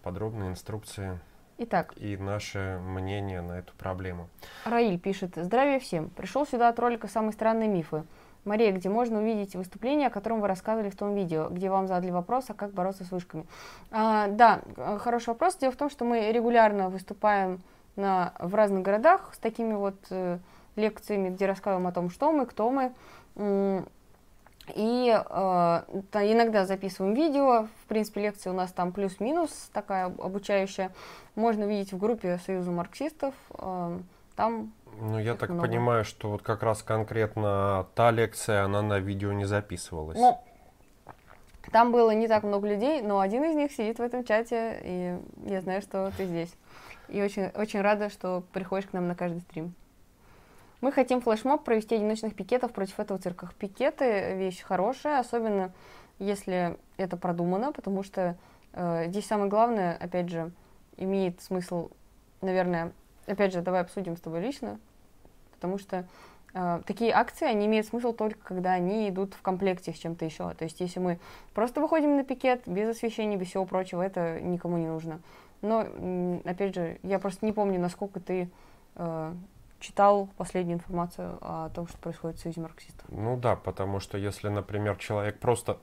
[0.03, 1.19] подробные инструкции.
[1.57, 1.93] Итак.
[1.95, 4.27] И наше мнение на эту проблему.
[4.65, 5.31] Раиль пишет.
[5.37, 6.09] Здравия всем.
[6.09, 8.03] Пришел сюда от ролика «Самые странные мифы».
[8.43, 12.11] Мария, где можно увидеть выступление, о котором вы рассказывали в том видео, где вам задали
[12.11, 13.45] вопрос, а как бороться с вышками.
[13.89, 14.61] А, да,
[14.99, 15.55] хороший вопрос.
[15.55, 17.61] Дело в том, что мы регулярно выступаем
[17.95, 20.37] на, в разных городах с такими вот э,
[20.75, 22.93] лекциями, где рассказываем о том, что мы, кто мы.
[24.73, 25.21] И э,
[26.13, 27.67] иногда записываем видео.
[27.83, 30.91] В принципе, лекция у нас там плюс-минус такая обучающая.
[31.35, 33.35] Можно видеть в группе Союза марксистов.
[33.59, 33.99] Э,
[34.35, 35.67] там ну, я так много.
[35.67, 40.17] понимаю, что вот как раз конкретно та лекция, она на видео не записывалась.
[40.17, 40.41] Ну,
[41.71, 45.19] там было не так много людей, но один из них сидит в этом чате, и
[45.45, 46.53] я знаю, что ты здесь.
[47.07, 49.73] И очень, очень рада, что приходишь к нам на каждый стрим.
[50.81, 53.49] Мы хотим флешмоб провести одиночных пикетов против этого цирка.
[53.57, 55.71] Пикеты– вещь хорошая, особенно
[56.19, 58.35] если это продумано, потому что
[58.73, 60.51] э, здесь самое главное, опять же,
[60.97, 61.89] имеет смысл,
[62.41, 62.91] наверное,
[63.25, 64.79] опять же, давай обсудим с тобой лично,
[65.53, 66.05] потому что
[66.53, 70.53] э, такие акции, они имеют смысл только когда они идут в комплекте с чем-то еще.
[70.53, 71.19] То есть, если мы
[71.53, 75.19] просто выходим на пикет без освещения, без всего прочего, это никому не нужно.
[75.61, 75.85] Но,
[76.45, 78.49] опять же, я просто не помню, насколько ты
[78.95, 79.33] э,
[79.85, 83.05] читал последнюю информацию о том, что происходит в Союзе марксистов.
[83.09, 85.77] Ну да, потому что если, например, человек просто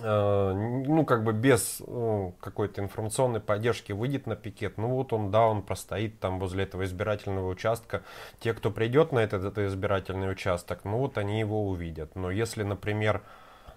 [0.00, 0.52] э,
[0.86, 5.46] ну, как бы без э, какой-то информационной поддержки выйдет на пикет, ну вот он, да,
[5.46, 8.02] он простоит там возле этого избирательного участка.
[8.40, 12.16] Те, кто придет на этот, этот избирательный участок, ну вот они его увидят.
[12.16, 13.22] Но если, например,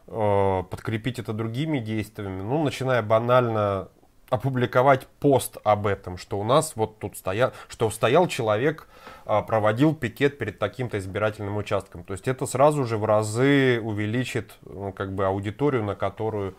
[0.08, 3.90] э, подкрепить это другими действиями, ну, начиная банально
[4.30, 8.88] опубликовать пост об этом, что у нас вот тут стоял, что стоял человек,
[9.26, 12.04] а, проводил пикет перед таким-то избирательным участком.
[12.04, 16.56] То есть это сразу же в разы увеличит ну, как бы аудиторию, на которую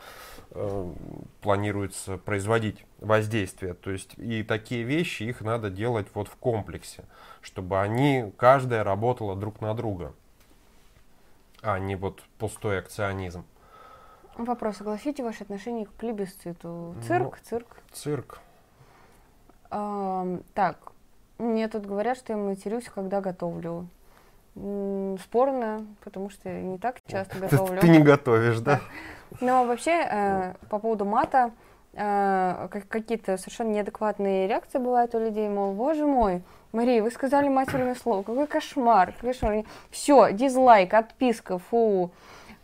[0.50, 0.92] э,
[1.40, 3.74] планируется производить воздействие.
[3.74, 7.04] То есть и такие вещи, их надо делать вот в комплексе,
[7.40, 10.14] чтобы они, каждая работала друг на друга,
[11.62, 13.44] а не вот пустой акционизм.
[14.36, 14.80] Вопрос.
[14.80, 16.94] Огласите ваше отношение к плебисциту.
[17.06, 17.76] Цирк, ну, цирк.
[17.92, 18.40] Цирк.
[19.70, 20.92] А, так,
[21.38, 23.88] мне тут говорят, что я матерюсь, когда готовлю.
[25.22, 27.80] Спорно, потому что не так часто готовлю.
[27.80, 28.80] Ты не готовишь, да?
[29.40, 31.50] Но вообще, э, по поводу мата,
[31.92, 36.42] э, какие-то совершенно неадекватные реакции бывают у людей, мол, боже мой,
[36.72, 39.64] Мария, вы сказали матерное слово, какой кошмар, какой кошмар.
[39.90, 42.10] Все, дизлайк, отписка, фу.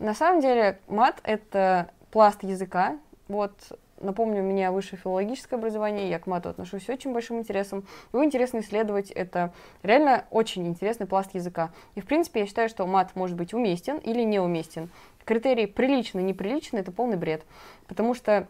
[0.02, 2.98] На самом деле мат— это пласт языка.
[3.28, 3.52] Вот,
[4.00, 7.86] напомню, у меня высшее филологическое образование, я к мату отношусь с очень большим интересом.
[8.12, 9.52] Его интересно исследовать, это
[9.84, 11.70] реально очень интересный пласт языка.
[11.94, 14.90] И, в принципе, я считаю, что мат может быть уместен или неуместен.
[15.24, 17.44] Критерий прилично, неприлично— это полный бред.
[17.86, 18.48] Потому что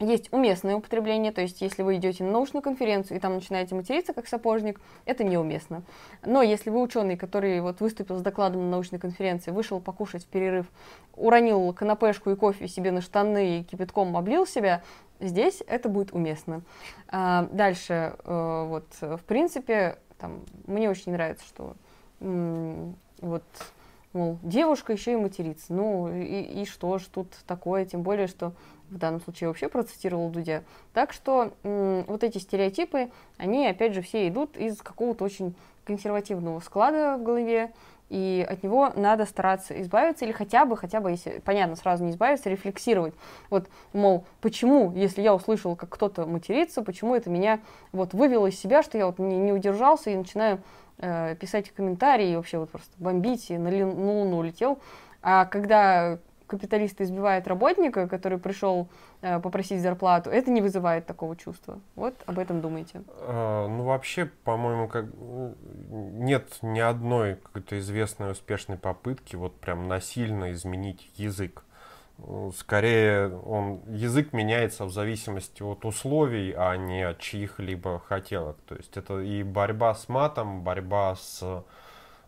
[0.00, 4.14] есть уместное употребление, то есть если вы идете на научную конференцию и там начинаете материться
[4.14, 5.82] как сапожник, это неуместно.
[6.24, 10.26] Но если вы ученый, который вот выступил с докладом на научной конференции, вышел покушать в
[10.26, 10.66] перерыв,
[11.14, 14.82] уронил канапешку и кофе себе на штаны и кипятком облил себя,
[15.20, 16.62] здесь это будет уместно.
[17.08, 21.74] А, дальше, э, вот, в принципе, там, мне очень нравится, что
[22.20, 23.42] вот
[24.12, 25.72] мол, девушка еще и матерится.
[25.72, 28.52] Ну и, и что ж тут такое, тем более, что
[28.90, 30.64] в данном случае вообще процитировал Дудя.
[30.92, 35.54] Так что вот эти стереотипы, они опять же все идут из какого-то очень
[35.84, 37.72] консервативного склада в голове,
[38.10, 42.10] и от него надо стараться избавиться, или хотя бы, хотя бы, если, понятно, сразу не
[42.10, 43.14] избавиться, рефлексировать.
[43.50, 47.60] Вот, мол, почему, если я услышал, как кто-то матерится, почему это меня
[47.92, 50.60] вот вывело из себя, что я вот не, не удержался и начинаю
[51.00, 54.78] э, писать комментарии, и вообще вот просто бомбить, и на, на луну улетел.
[55.22, 56.18] А когда
[56.50, 58.88] капиталисты избивают работника, который пришел
[59.22, 61.80] э, попросить зарплату, это не вызывает такого чувства.
[61.94, 63.02] Вот об этом думайте.
[63.20, 65.06] А, ну, вообще, по-моему, как
[65.90, 71.64] нет ни одной какой-то известной успешной попытки вот прям насильно изменить язык.
[72.56, 78.56] Скорее, он, язык меняется в зависимости от условий, а не от чьих-либо хотелок.
[78.68, 81.64] То есть это и борьба с матом, борьба с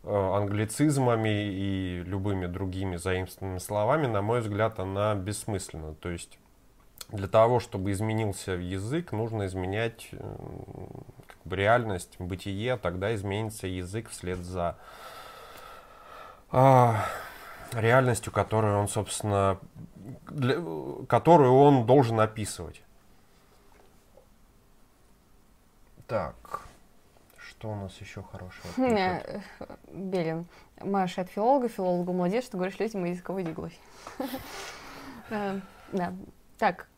[0.04, 5.94] Э, англицизмами и любыми другими заимствованными словами, на мой взгляд, она бессмысленна.
[5.94, 6.38] То есть
[7.10, 10.18] для того, чтобы изменился язык, нужно изменять э,
[11.28, 14.76] как бы, реальность, бытие, тогда изменится язык вслед за
[16.50, 17.06] а,
[17.74, 19.58] реальностью, которую он, собственно,
[20.30, 20.56] для,
[21.08, 22.82] которую он должен описывать.
[26.06, 26.62] Так.
[27.38, 28.72] Что у нас еще хорошего?
[28.78, 29.40] Э,
[29.92, 30.46] Белин.
[30.80, 33.78] Маша от филолога, филологу молодец, что говоришь людям языковой диглой.
[35.30, 35.60] Э,
[35.92, 36.12] да.
[36.58, 36.88] Так,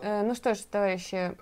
[0.00, 1.36] э, ну что ж, товарищи.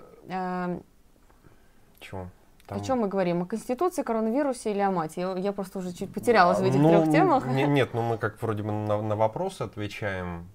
[2.00, 2.28] Чего?
[2.72, 2.82] Там...
[2.82, 3.42] О чем мы говорим?
[3.42, 5.20] О Конституции, коронавирусе или о мате?
[5.20, 7.46] Я, я просто уже чуть потерялась в этих ну, трех темах.
[7.46, 10.48] Не, нет, ну мы как вроде бы на, на вопросы отвечаем.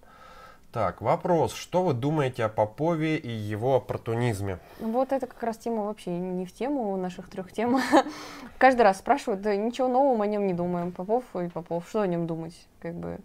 [0.71, 1.53] Так, вопрос.
[1.53, 4.59] Что вы думаете о Попове и его оппортунизме?
[4.79, 7.79] Вот это как раз тема вообще не в тему наших трех тем.
[8.57, 10.91] Каждый раз спрашивают, да ничего нового о нем не думаем.
[10.91, 12.67] Попов и Попов, что о нем думать?
[12.79, 13.19] Как бы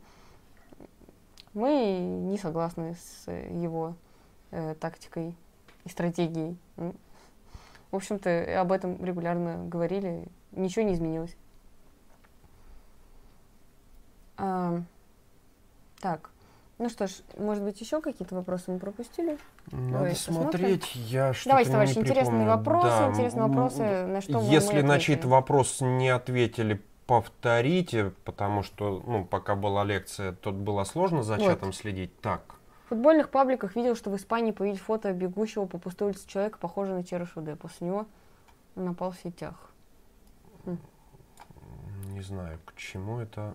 [1.53, 3.97] мы не согласны с его
[4.51, 5.35] э, тактикой
[5.85, 6.57] и стратегией.
[7.93, 10.27] В общем-то, об этом регулярно говорили.
[10.51, 11.37] Ничего не изменилось.
[14.39, 14.83] А,
[16.01, 16.31] так.
[16.79, 19.39] Ну что ж, может быть, еще какие-то вопросы мы пропустили?
[19.71, 21.05] Надо Давай смотреть, посмотрим.
[21.07, 23.11] я что-то Давайте, товарищи, интересные вопросы, да.
[23.11, 29.25] интересные вопросы, на что Если мы на чей-то вопрос не ответили, повторите, потому что, ну,
[29.25, 31.77] пока была лекция, тут было сложно за чатом вот.
[31.77, 32.19] следить.
[32.21, 32.57] Так.
[32.93, 36.97] В футбольных пабликах видел, что в Испании появились фото бегущего по пустой улице человека, похожего
[36.97, 37.59] на ЧРШД.
[37.59, 38.07] После него
[38.75, 39.71] напал в сетях.
[40.67, 40.77] Хм.
[42.09, 43.55] Не знаю, к чему это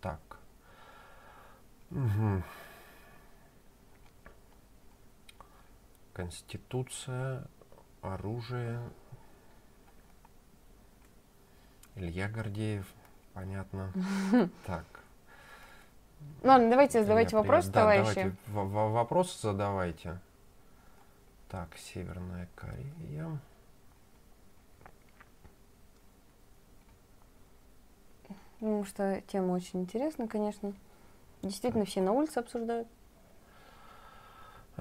[0.00, 0.18] так.
[1.92, 2.42] Угу.
[6.14, 7.46] Конституция,
[8.00, 8.80] оружие.
[11.94, 12.92] Илья Гордеев,
[13.32, 13.92] понятно.
[14.66, 15.01] Так.
[16.42, 18.14] Ладно, давайте задавайте вопросы, да, товарищи.
[18.14, 20.18] Давайте вопросы задавайте.
[21.48, 23.38] Так, Северная Корея.
[28.58, 30.72] Потому что тема очень интересна, конечно.
[31.42, 32.88] Действительно, все на улице обсуждают.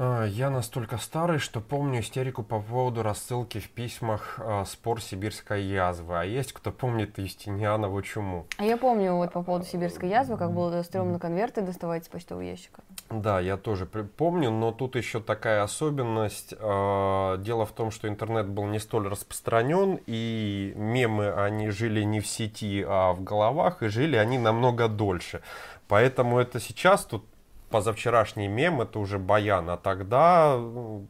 [0.03, 5.61] А, я настолько старый, что помню истерику по поводу рассылки в письмах э, «Спор сибирской
[5.61, 6.19] язвы».
[6.19, 8.47] А есть кто помнит Юстинианову чуму?
[8.57, 12.41] А я помню вот по поводу сибирской язвы, как было стрёмно конверты доставать из почтового
[12.41, 12.81] ящика.
[13.11, 16.55] Да, я тоже помню, но тут еще такая особенность.
[16.57, 22.21] Э, дело в том, что интернет был не столь распространен, и мемы, они жили не
[22.21, 25.43] в сети, а в головах, и жили они намного дольше.
[25.87, 27.23] Поэтому это сейчас тут
[27.71, 31.07] позавчерашний мем это уже баян, а тогда ну,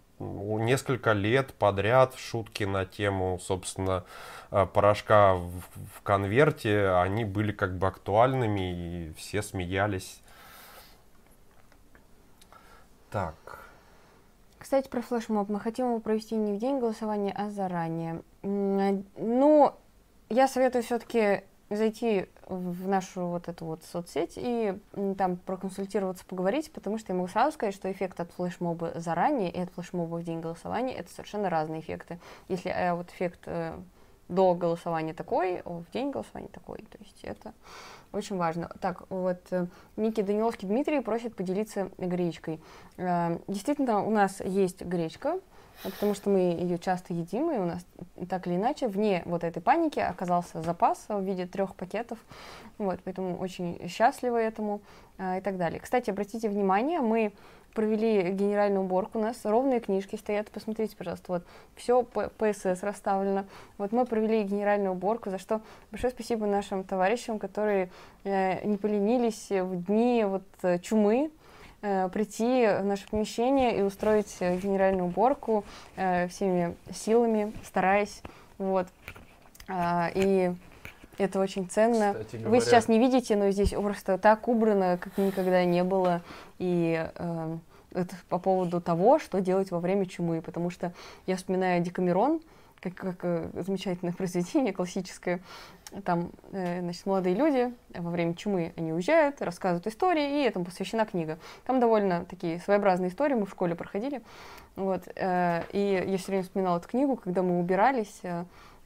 [0.60, 4.06] несколько лет подряд шутки на тему, собственно,
[4.52, 10.22] э, порошка в, конверте, они были как бы актуальными и все смеялись.
[13.10, 13.36] Так.
[14.58, 15.50] Кстати, про флешмоб.
[15.50, 18.22] Мы хотим его провести не в день голосования, а заранее.
[18.44, 19.74] Ну,
[20.30, 21.44] я советую все-таки
[21.76, 24.78] зайти в нашу вот эту вот соцсеть и
[25.18, 29.60] там проконсультироваться, поговорить, потому что я могу сразу сказать, что эффект от флешмоба заранее и
[29.60, 32.20] от флешмоба в день голосования это совершенно разные эффекты.
[32.48, 33.78] Если э, вот эффект э,
[34.28, 37.54] до голосования такой, в день голосования такой, то есть это
[38.12, 38.70] очень важно.
[38.82, 42.60] Так, вот э, Ники Даниловский Дмитрий просит поделиться гречкой.
[42.98, 45.40] Э, действительно, у нас есть гречка,
[45.84, 47.86] потому что мы ее часто едим, и у нас
[48.30, 52.20] так или иначе вне вот этой паники оказался запас в виде трех пакетов,
[52.78, 54.82] вот, поэтому очень счастливы этому
[55.18, 55.80] а, и так далее.
[55.80, 57.34] Кстати, обратите внимание, мы
[57.74, 61.44] провели генеральную уборку, у нас ровные книжки стоят, посмотрите, пожалуйста, вот,
[61.76, 63.46] все ПСС расставлено,
[63.78, 67.90] вот мы провели генеральную уборку, за что большое спасибо нашим товарищам, которые
[68.24, 71.41] э, не поленились в дни вот чумы, э,
[71.82, 78.22] прийти в наше помещение и устроить э, генеральную уборку э, всеми силами, стараясь.
[78.58, 78.88] Вот.
[79.68, 80.54] А, и
[81.18, 82.14] это очень ценно.
[82.14, 82.50] говоря...
[82.50, 86.22] Вы сейчас не видите, но здесь просто так убрано, как никогда не было.
[86.60, 87.58] И э,
[87.94, 90.42] это по поводу того, что делать во время чумы.
[90.42, 90.94] Потому что
[91.26, 92.42] я вспоминаю Декамерон,
[92.80, 95.42] как, как э, замечательное произведение классическое.
[96.06, 101.06] Там, э, значит, молодые люди во время чумы, они уезжают, рассказывают истории, и этому посвящена
[101.06, 101.38] книга.
[101.66, 104.22] Там довольно такие своеобразные истории, мы в школе проходили.
[104.78, 108.22] Вот, э, и я все время вспоминала эту книгу, когда мы убирались,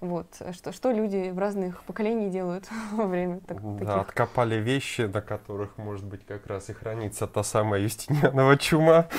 [0.01, 4.09] вот, что, что люди в разных поколениях делают во время так, да, таких...
[4.09, 9.07] откопали вещи, на которых, может быть, как раз и хранится та самая Юстинианова чума.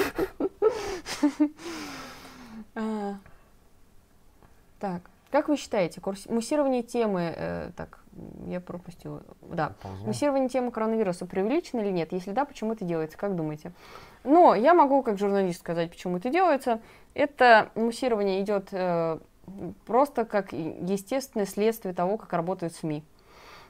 [2.79, 3.15] А,
[4.79, 5.01] так,
[5.31, 6.27] как вы считаете, курс...
[6.27, 8.01] муссирование темы, э, так,
[8.47, 10.07] я пропустила, да, Ползу.
[10.07, 12.13] муссирование темы коронавируса преувеличено или нет?
[12.13, 13.73] Если да, почему это делается, как думаете?
[14.25, 16.81] Но я могу, как журналист, сказать, почему это делается.
[17.15, 19.19] Это муссирование идет э,
[19.87, 23.05] просто как естественное следствие того, как работают СМИ.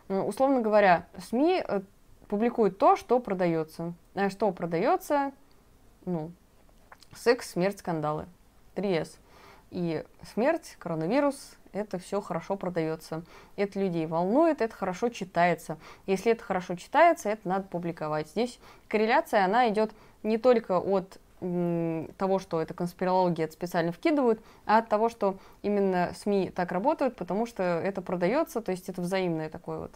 [0.08, 1.80] Условно говоря, СМИ э,
[2.28, 3.94] публикуют то, что продается.
[4.14, 5.32] А что продается?
[6.04, 6.30] Ну,
[7.14, 8.26] секс, смерть, скандалы.
[8.76, 9.16] 3С.
[9.70, 13.22] И смерть, коронавирус, это все хорошо продается.
[13.56, 15.76] Это людей волнует, это хорошо читается.
[16.06, 18.28] Если это хорошо читается, это надо публиковать.
[18.28, 21.18] Здесь корреляция, она идет не только от
[22.16, 27.16] того, что это конспирология, это специально вкидывают, а от того, что именно СМИ так работают,
[27.16, 29.92] потому что это продается, то есть это взаимный такой вот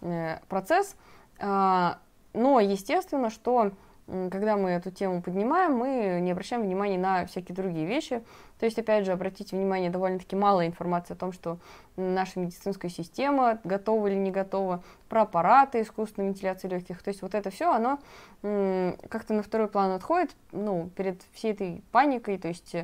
[0.00, 0.96] э, процесс.
[1.40, 1.98] А,
[2.32, 3.72] но естественно, что
[4.06, 8.22] когда мы эту тему поднимаем, мы не обращаем внимания на всякие другие вещи.
[8.58, 11.58] То есть, опять же, обратите внимание, довольно-таки мало информации о том, что
[11.96, 17.02] наша медицинская система готова или не готова, про аппараты искусственной вентиляции легких.
[17.02, 17.98] То есть вот это все, оно
[18.42, 22.38] как-то на второй план отходит, ну, перед всей этой паникой.
[22.38, 22.74] То есть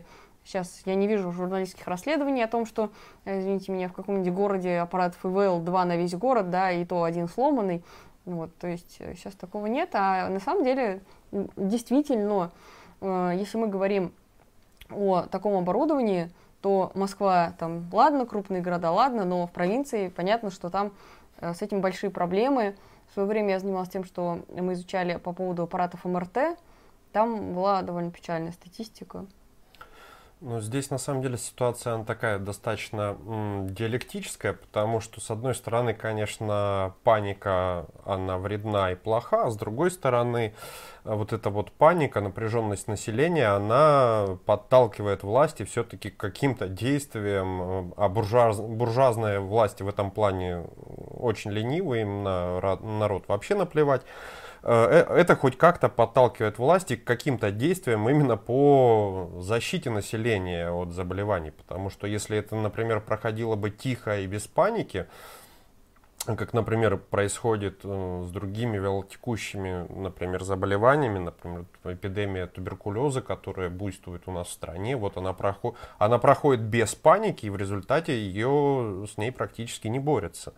[0.45, 2.91] Сейчас я не вижу журналистских расследований о том, что,
[3.25, 7.29] извините меня, в каком-нибудь городе аппаратов ИВЛ два на весь город, да, и то один
[7.29, 7.83] сломанный.
[8.27, 11.01] Вот, то есть сейчас такого нет, а на самом деле
[11.57, 12.53] действительно,
[13.01, 14.13] э, если мы говорим
[14.90, 16.31] о таком оборудовании,
[16.61, 20.93] то Москва, там, ладно, крупные города, ладно, но в провинции понятно, что там
[21.39, 22.74] э, с этим большие проблемы.
[23.11, 26.59] В свое время я занималась тем, что мы изучали по поводу аппаратов МРТ.
[27.12, 29.27] Там была довольно печальная статистика.
[30.47, 35.55] Ну, здесь на самом деле ситуация она такая достаточно м, диалектическая, потому что с одной
[35.55, 40.53] стороны, конечно, паника, она вредна и плоха, а с другой стороны,
[41.05, 48.61] вот эта вот паника, напряженность населения, она подталкивает власти все-таки к каким-то действиям, а буржуаз,
[48.61, 50.66] буржуазные власти в этом плане
[51.25, 54.03] очень ленивы, им на народ вообще наплевать.
[54.67, 60.93] Э, э, это хоть как-то подталкивает власти к каким-то действиям именно по защите населения от
[60.93, 61.51] заболеваний.
[61.51, 65.07] Потому что если это, например, проходило бы тихо и без паники,
[66.25, 74.33] как, например, происходит э, с другими велотекущими, например, заболеваниями, например, эпидемия туберкулеза, которая буйствует у
[74.33, 75.77] нас в стране, вот она, проход...
[75.99, 80.55] она проходит без паники, и в результате ее с ней практически не борется.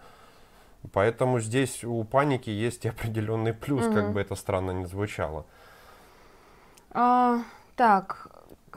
[0.93, 3.95] Поэтому здесь у паники есть определенный плюс, угу.
[3.95, 5.47] как бы это странно не звучало.
[6.91, 7.41] А,
[7.77, 8.29] так.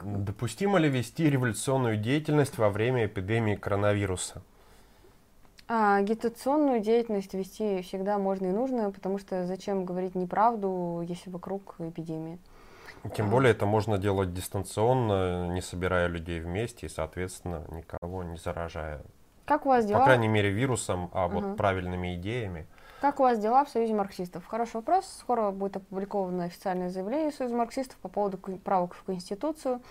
[0.02, 4.42] Допустимо ли вести революционную деятельность во время эпидемии коронавируса?
[5.68, 11.76] А, агитационную деятельность вести всегда можно и нужно, потому что зачем говорить неправду, если вокруг
[11.78, 12.38] эпидемия.
[13.14, 13.30] Тем а.
[13.30, 19.02] более это можно делать дистанционно, не собирая людей вместе и, соответственно, никого не заражая.
[19.50, 19.98] Как у вас дела?
[19.98, 21.40] По крайней мере, вирусом, а угу.
[21.40, 22.68] вот правильными идеями.
[23.00, 24.46] Как у вас дела в Союзе марксистов?
[24.46, 25.12] Хороший вопрос.
[25.18, 29.82] Скоро будет опубликовано официальное заявление Союза марксистов по поводу правок в Конституцию.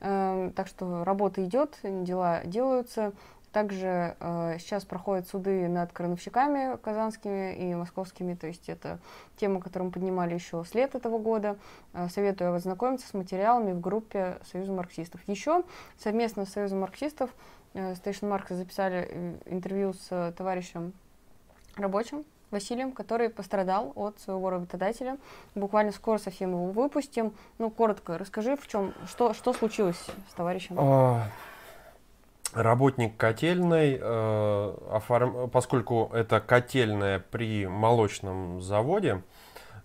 [0.00, 3.14] Эм, так что работа идет, дела делаются.
[3.52, 8.98] Также э, сейчас проходят суды над крановщиками казанскими и московскими, то есть это
[9.38, 11.56] тема, которую мы поднимали еще с лет этого года.
[11.94, 15.22] Э, советую ознакомиться с материалами в группе Союза марксистов.
[15.26, 15.64] Еще
[15.96, 17.30] совместно с Союзом марксистов
[17.76, 20.92] Station Marks записали э, интервью с э, товарищем
[21.76, 25.18] рабочим, Василием, который пострадал от своего работодателя.
[25.54, 27.34] Буквально скоро совсем его выпустим.
[27.58, 30.76] Ну, коротко расскажи, в чем, что, что случилось с товарищем?
[30.78, 31.28] А,
[32.54, 35.50] работник котельной, э, оформ...
[35.50, 39.20] поскольку это котельная при молочном заводе, э,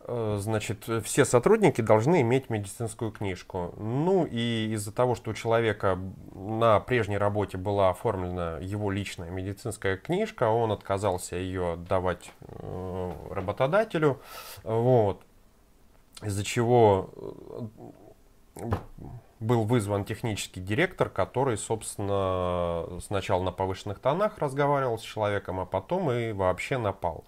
[0.07, 3.73] значит, все сотрудники должны иметь медицинскую книжку.
[3.77, 5.99] Ну и из-за того, что у человека
[6.33, 14.19] на прежней работе была оформлена его личная медицинская книжка, он отказался ее отдавать э, работодателю.
[14.63, 15.21] Вот.
[16.21, 17.09] Из-за чего
[19.39, 26.11] был вызван технический директор, который, собственно, сначала на повышенных тонах разговаривал с человеком, а потом
[26.11, 27.23] и вообще напал.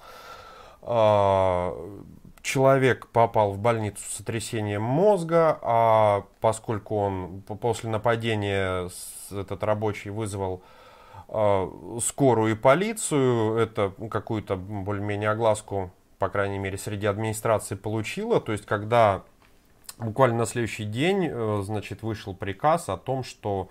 [2.44, 8.90] Человек попал в больницу с сотрясением мозга, а поскольку он после нападения
[9.32, 10.61] этот рабочий вызвал
[11.30, 11.72] а,
[12.03, 18.41] скорую и полицию, это какую-то более-менее огласку, по крайней мере, среди администрации получила.
[18.41, 19.24] То есть, когда
[19.98, 23.70] буквально на следующий день, э, значит, вышел приказ о том, что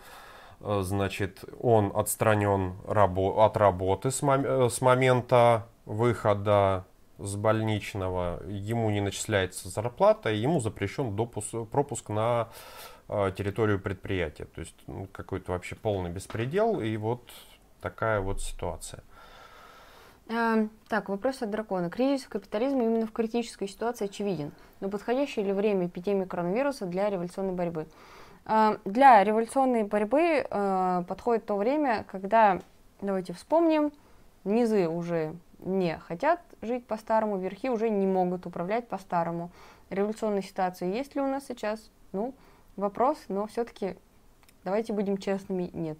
[0.61, 6.86] э, значит, он отстранен от работы с, э, с момента выхода
[7.23, 12.49] с больничного, ему не начисляется зарплата, и ему запрещен допуск, пропуск на
[13.09, 14.44] территорию предприятия.
[14.44, 17.23] То есть ну, какой-то вообще полный беспредел, и вот
[17.81, 19.03] такая вот ситуация.
[20.31, 21.90] А, так, вопрос от дракона.
[21.90, 24.53] Кризис капитализма именно в критической ситуации очевиден.
[24.81, 27.86] Но подходящее ли время эпидемии коронавируса для революционной борьбы?
[28.44, 32.61] А, для революционной борьбы а, подходит то время, когда,
[33.01, 33.93] давайте вспомним,
[34.44, 39.51] низы уже не хотят жить по-старому, верхи уже не могут управлять по-старому.
[39.90, 41.90] Революционная ситуация есть ли у нас сейчас?
[42.12, 42.34] Ну,
[42.76, 43.97] вопрос, но все-таки
[44.64, 45.98] давайте будем честными, нет.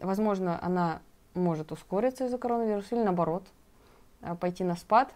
[0.00, 1.00] Возможно, она
[1.34, 3.44] может ускориться из-за коронавируса или наоборот
[4.20, 5.12] э, пойти на спад,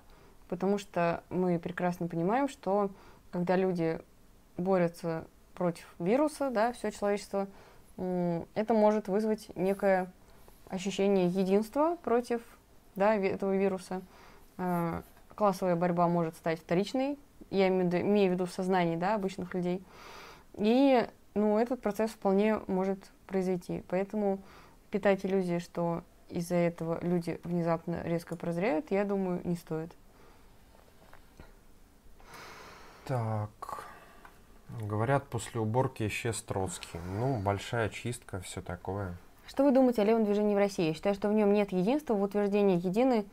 [0.48, 2.90] потому что мы прекрасно понимаем, что
[3.30, 4.00] когда люди
[4.56, 5.24] борются
[5.54, 7.48] против вируса, да, все человечество,
[7.96, 10.10] это может вызвать некое
[10.68, 12.42] ощущение единства против
[12.96, 14.02] да, этого вируса.
[14.58, 15.02] Э,
[15.34, 17.18] классовая борьба может стать вторичной,
[17.50, 19.82] я имею в виду в сознании да, обычных людей.
[20.54, 23.82] И ну, этот процесс вполне может произойти.
[23.88, 24.40] Поэтому
[24.90, 29.92] питать иллюзии, что из-за этого люди внезапно резко прозреют, я думаю, не стоит.
[33.04, 33.84] Так.
[34.80, 36.98] Говорят, после уборки исчез Троцкий.
[37.18, 39.16] Ну, большая чистка, все такое.
[39.46, 40.88] Что вы думаете о левом движении в России?
[40.88, 42.14] Я считаю, что в нем нет единства.
[42.14, 43.24] В утверждении едины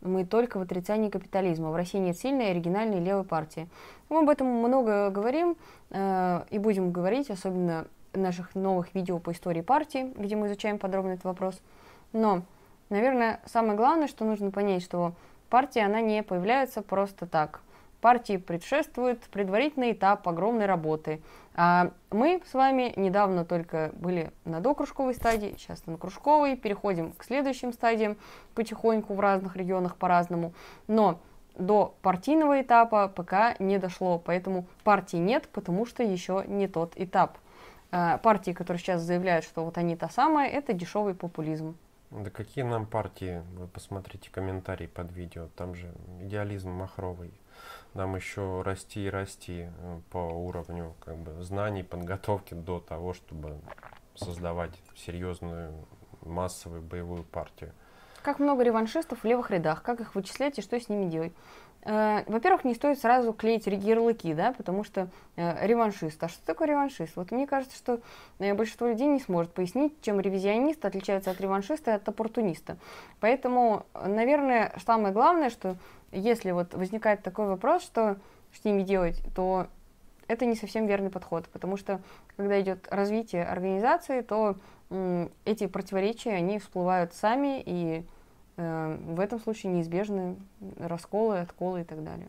[0.00, 1.70] мы только в отрицании капитализма.
[1.70, 3.68] В России нет сильной, оригинальной левой партии.
[4.08, 5.56] Мы об этом много говорим
[5.90, 11.10] э, и будем говорить, особенно наших новых видео по истории партии, где мы изучаем подробно
[11.10, 11.60] этот вопрос.
[12.12, 12.42] Но,
[12.88, 15.12] наверное, самое главное, что нужно понять, что
[15.48, 17.60] партия, она не появляется просто так.
[18.00, 21.20] Партии предшествует предварительный этап огромной работы.
[21.54, 27.24] А мы с вами недавно только были на докружковой стадии, сейчас на кружковой, переходим к
[27.24, 28.16] следующим стадиям
[28.54, 30.54] потихоньку в разных регионах по-разному.
[30.86, 31.20] Но
[31.56, 37.36] до партийного этапа пока не дошло, поэтому партии нет, потому что еще не тот этап.
[37.92, 41.76] Э, партии, которые сейчас заявляют, что вот они та самая, это дешевый популизм.
[42.10, 43.42] Да какие нам партии?
[43.56, 45.48] Вы посмотрите комментарии под видео.
[45.56, 47.32] Там же идеализм махровый.
[47.94, 53.58] Нам еще расти и расти э, по уровню как бы, знаний, подготовки до того, чтобы
[54.14, 55.72] создавать серьезную
[56.22, 57.72] массовую боевую партию.
[58.22, 61.32] Как много реваншистов в левых рядах, как их вычислять и что с ними делать?
[61.82, 66.22] Э, во-первых, не стоит сразу клеить ярлыки, да, потому что э, реваншист.
[66.22, 67.16] А что такое реваншист?
[67.16, 68.00] Вот мне кажется, что
[68.38, 72.76] э, большинство людей не сможет пояснить, чем ревизионист отличается от реваншиста и от оппортуниста.
[73.20, 75.76] Поэтому, наверное, самое главное, что
[76.12, 78.16] если вот возникает такой вопрос, что
[78.52, 79.68] с ними делать, то
[80.28, 82.00] это не совсем верный подход, потому что
[82.36, 84.56] когда идет развитие организации, то
[85.44, 88.04] эти противоречия, они всплывают сами, и
[88.56, 90.36] э, в этом случае неизбежны
[90.78, 92.28] расколы, отколы и так далее.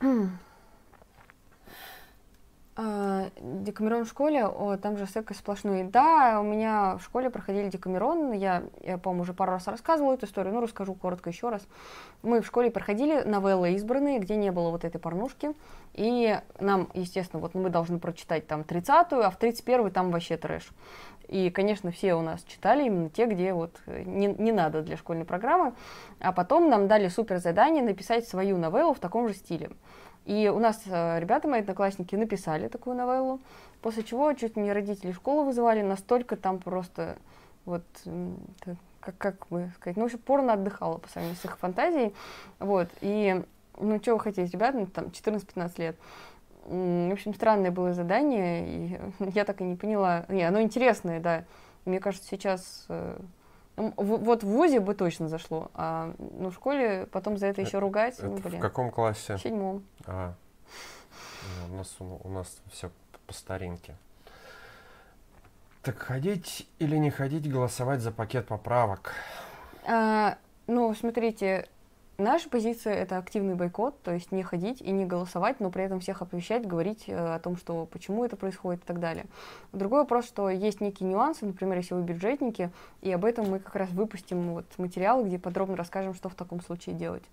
[2.78, 5.84] А, Декамерон в школе, о, там же секс сплошной.
[5.84, 10.26] Да, у меня в школе проходили Декамерон, я, я по-моему, уже пару раз рассказывала эту
[10.26, 11.66] историю, но расскажу коротко еще раз.
[12.22, 15.54] Мы в школе проходили новеллы избранные, где не было вот этой порнушки,
[15.94, 20.68] и нам, естественно, вот мы должны прочитать там 30-ю, а в 31-й там вообще трэш.
[21.28, 25.24] И, конечно, все у нас читали именно те, где вот не, не надо для школьной
[25.24, 25.72] программы.
[26.20, 29.70] А потом нам дали супер задание написать свою новеллу в таком же стиле.
[30.26, 33.40] И у нас э, ребята, мои одноклассники, написали такую новеллу,
[33.80, 37.16] после чего чуть мне родители школы вызывали, настолько там просто
[37.64, 37.84] вот
[39.00, 42.12] как, как бы сказать, ну, в общем, порно отдыхала по сравнению с их фантазией,
[42.58, 43.42] вот, и,
[43.78, 45.96] ну, что вы хотите, ребята, ну, там, 14-15 лет,
[46.64, 49.00] в общем, странное было задание, и
[49.34, 51.44] я так и не поняла, не, оно интересное, да,
[51.84, 53.18] мне кажется, сейчас э,
[53.76, 58.18] вот в ВУЗе бы точно зашло, а ну, в школе потом за это еще ругать.
[58.18, 58.58] Это ну, блин.
[58.58, 59.36] В каком классе?
[59.36, 59.84] В седьмом.
[60.06, 60.34] А,
[61.68, 62.90] ну, у нас, у нас все
[63.26, 63.94] по старинке.
[65.82, 69.12] Так ходить или не ходить голосовать за пакет поправок?
[69.86, 71.68] А, ну, смотрите,
[72.18, 76.00] Наша позиция это активный бойкот, то есть не ходить и не голосовать, но при этом
[76.00, 79.26] всех оповещать, говорить э, о том, что почему это происходит и так далее.
[79.72, 82.70] Другой вопрос, что есть некие нюансы, например, если вы бюджетники,
[83.02, 86.62] и об этом мы как раз выпустим вот материал, где подробно расскажем, что в таком
[86.62, 87.24] случае делать.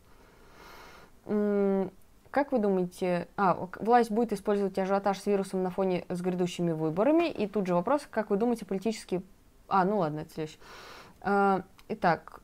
[1.26, 7.30] Как вы думаете, а, власть будет использовать ажиотаж с вирусом на фоне с грядущими выборами?
[7.30, 9.22] И тут же вопрос, как вы думаете, политические...
[9.70, 10.58] А, ну ладно, это следующий.
[11.22, 12.42] А, итак,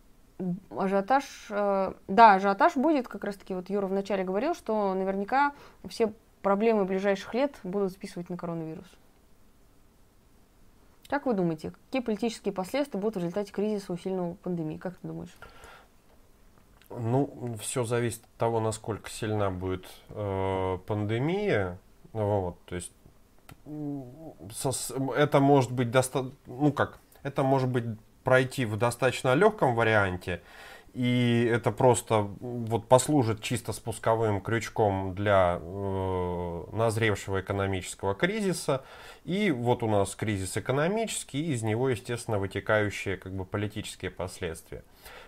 [0.69, 5.53] ажиотаж, э, да, ажиотаж будет, как раз таки вот Юра вначале говорил, что наверняка
[5.87, 8.87] все проблемы ближайших лет будут списывать на коронавирус.
[11.09, 14.77] Как вы думаете, какие политические последствия будут в результате кризиса усиленного пандемии?
[14.77, 15.35] Как ты думаешь?
[16.89, 21.77] Ну, все зависит от того, насколько сильна будет э, пандемия.
[22.13, 22.91] Вот, то есть
[24.51, 24.71] со,
[25.13, 27.85] это может быть достаточно, ну как, это может быть
[28.29, 30.41] пройти в достаточно легком варианте,
[30.93, 38.83] и это просто вот послужит чисто спусковым крючком для э, назревшего экономического кризиса.
[39.25, 44.83] И вот у нас кризис экономический, и из него, естественно, вытекающие как бы политические последствия.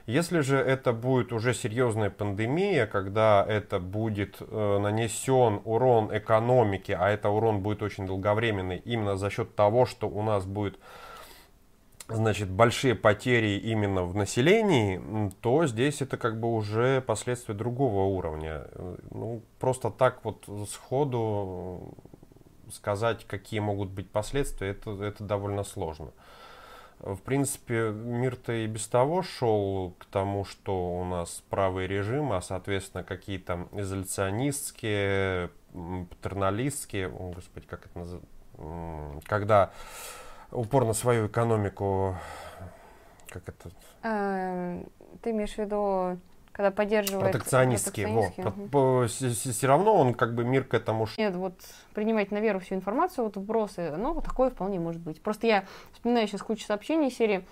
[0.06, 7.10] Если же это будет уже серьезная пандемия, когда это будет э, нанесен урон экономике, а
[7.10, 10.78] это урон будет очень долговременный именно за счет того, что у нас будет
[12.08, 18.68] значит, большие потери именно в населении, то здесь это как бы уже последствия другого уровня.
[19.12, 21.96] Ну, просто так вот сходу
[22.72, 26.12] сказать, какие могут быть последствия, это, это довольно сложно.
[27.00, 32.42] В принципе, мир-то и без того шел к тому, что у нас правый режим, а
[32.42, 38.28] соответственно какие-то изоляционистские, патерналистские, о, господи, как это называется,
[39.26, 39.72] когда
[40.52, 42.16] упор на свою экономику,
[43.28, 43.70] как это?
[44.04, 44.82] А,
[45.22, 46.20] ты имеешь в виду,
[46.52, 47.32] когда поддерживает...
[47.32, 49.10] Протекционистские, вот.
[49.10, 51.08] Все равно он как бы мир к этому...
[51.18, 51.54] Нет, вот
[51.94, 55.22] принимать на веру всю информацию, вот вбросы, ну, такое вполне может быть.
[55.22, 57.46] Просто я вспоминаю сейчас кучу сообщений серии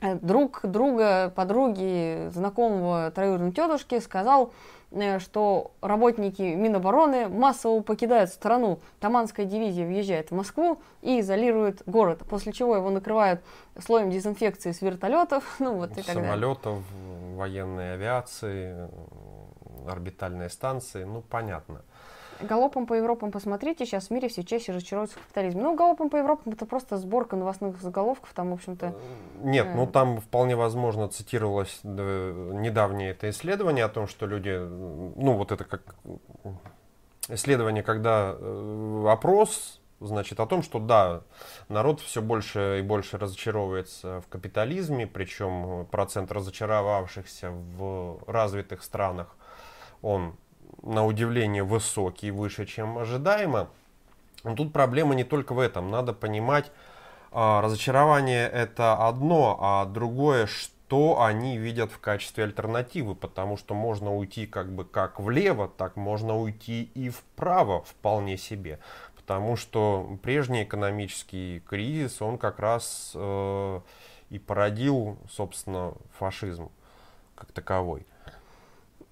[0.00, 4.52] друг друга, подруги, знакомого троюродной тетушки сказал,
[4.90, 8.80] Э, что работники Минобороны массово покидают страну.
[9.00, 13.42] Таманская дивизия въезжает в Москву и изолирует город, после чего его накрывают
[13.78, 16.02] слоем дезинфекции с вертолетов, ну вот и.
[16.02, 16.82] Самолетов,
[17.34, 18.88] военной авиации,
[19.86, 21.82] орбитальные станции, ну понятно.
[22.40, 25.62] Галопом по Европам посмотрите, сейчас в мире все чаще разочаровываются в капитализме.
[25.62, 28.86] Ну, галопом по Европам это просто сборка новостных заголовков, там, в общем-то...
[28.86, 28.92] Э,
[29.42, 29.74] нет, э...
[29.74, 35.64] ну там вполне возможно цитировалось недавнее это исследование о том, что люди, ну вот это
[35.64, 35.96] как
[37.28, 41.22] исследование, когда э, опрос, значит, о том, что да,
[41.68, 49.36] народ все больше и больше разочаровывается в капитализме, причем процент разочаровавшихся в развитых странах,
[50.02, 50.36] он
[50.82, 53.68] на удивление высокий, выше, чем ожидаемо.
[54.44, 55.90] Но тут проблема не только в этом.
[55.90, 56.70] Надо понимать,
[57.30, 64.14] А, разочарование это одно, а другое, что они видят в качестве альтернативы, потому что можно
[64.14, 68.78] уйти как бы как влево, так можно уйти и вправо вполне себе.
[69.14, 73.80] Потому что прежний экономический кризис, он как раз э,
[74.30, 76.70] и породил, собственно, фашизм
[77.34, 78.06] как таковой.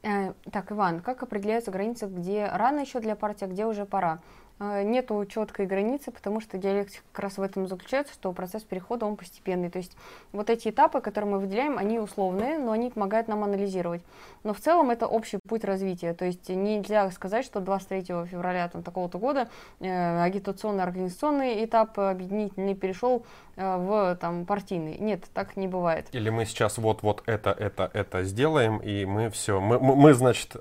[0.07, 4.21] Э, так, Иван, как определяются границы, где рано еще для партии, а где уже пора?
[4.59, 9.05] Э, нету четкой границы, потому что диалектика как раз в этом заключается, что процесс перехода,
[9.05, 9.69] он постепенный.
[9.69, 9.97] То есть
[10.33, 14.03] вот эти этапы, которые мы выделяем, они условные, но они помогают нам анализировать.
[14.45, 16.15] Но в целом это общий путь развития.
[16.15, 19.51] То есть нельзя сказать, что 23 февраля там, такого-то года
[19.81, 23.27] э, агитационный организационный этап объединительный перешел
[23.57, 24.97] э, в там, партийный.
[24.97, 26.07] Нет, так не бывает.
[26.13, 30.57] Или мы сейчас вот-вот это, это, это сделаем, и мы все, мы, мы, мы значит,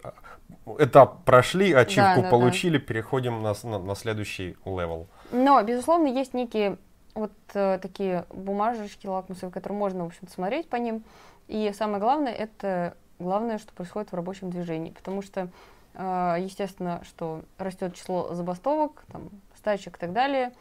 [0.80, 2.86] этап прошли, ачивку да, да, получили, да.
[2.86, 5.07] переходим на, на, на следующий level.
[5.32, 6.78] Но, безусловно, есть некие
[7.14, 11.04] вот э, такие бумажечки лакмусовые, которые можно, в общем смотреть по ним.
[11.48, 14.92] И самое главное, это главное, что происходит в рабочем движении.
[14.92, 15.50] Потому что,
[15.94, 20.52] э, естественно, что растет число забастовок, там, стачек и так далее,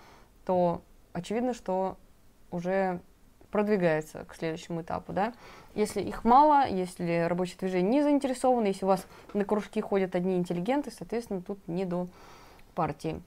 [0.46, 0.82] то
[1.12, 1.96] очевидно, что
[2.50, 3.00] уже
[3.54, 5.32] продвигается к следующему этапу, да.
[5.76, 10.36] Если их мало, если рабочее движение не заинтересовано, если у вас на кружки ходят одни
[10.36, 12.08] интеллигенты, соответственно, тут не до
[12.74, 13.22] партии.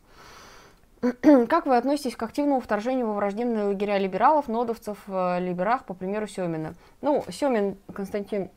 [1.22, 6.28] Как вы относитесь к активному вторжению во враждебные лагеря либералов, нодовцев, э, либерах, по примеру
[6.28, 6.76] Семина?
[7.00, 8.50] Ну, Семин Константин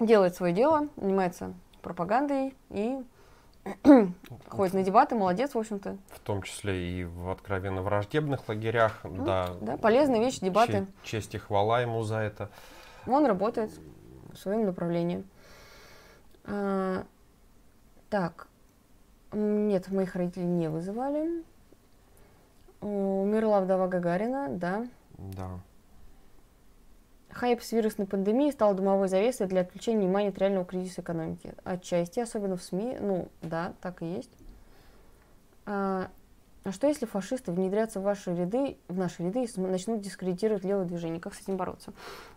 [0.00, 1.52] делает свое дело, занимается
[1.82, 3.04] пропагандой и
[4.48, 5.96] ходит на дебаты, молодец, в общем-то.
[6.08, 9.50] В том числе и в откровенно враждебных лагерях, ну, да.
[9.60, 10.86] Да, полезная вещь, дебаты.
[11.02, 12.50] Честь и хвала ему за это.
[13.06, 13.70] Он работает
[14.32, 15.24] в своем направлении.
[16.44, 17.04] А,
[18.10, 18.48] так,
[19.32, 21.44] нет, моих родителей не вызывали.
[22.80, 24.86] Умерла вдова Гагарина, да.
[25.18, 25.60] Да.
[27.38, 31.54] Хайп с вирусной пандемией стал дымовой завесой для отвлечения внимания от реального кризиса экономики.
[31.62, 34.32] Отчасти, особенно в СМИ, ну да, так и есть.
[35.64, 36.08] А,
[36.64, 40.84] а что если фашисты внедрятся в ваши ряды, в наши ряды и начнут дискредитировать левое
[40.84, 41.20] движение?
[41.20, 41.92] Как с этим бороться?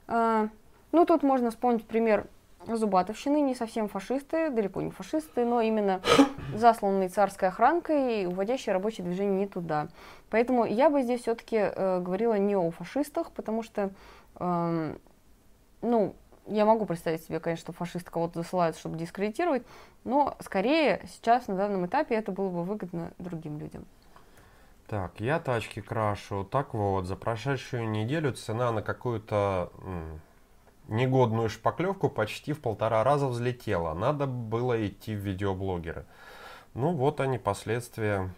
[0.07, 0.49] А,
[0.91, 2.27] ну, тут можно вспомнить пример
[2.67, 5.99] Зубатовщины, не совсем фашисты, далеко не фашисты, но именно
[6.55, 9.87] засланные царской охранкой и уводящие рабочее движение не туда.
[10.29, 13.89] Поэтому я бы здесь все-таки э, говорила не о фашистах, потому что
[15.81, 16.15] ну,
[16.47, 19.63] я могу представить себе, конечно, что фашисты кого-то засылают, чтобы дискредитировать,
[20.03, 23.85] но скорее сейчас на данном этапе это было бы выгодно другим людям.
[24.87, 26.43] Так, я тачки крашу.
[26.43, 29.71] Так вот, за прошедшую неделю цена на какую-то
[30.89, 33.93] негодную шпаклевку почти в полтора раза взлетела.
[33.93, 36.05] Надо было идти в видеоблогеры.
[36.73, 38.29] Ну вот они последствия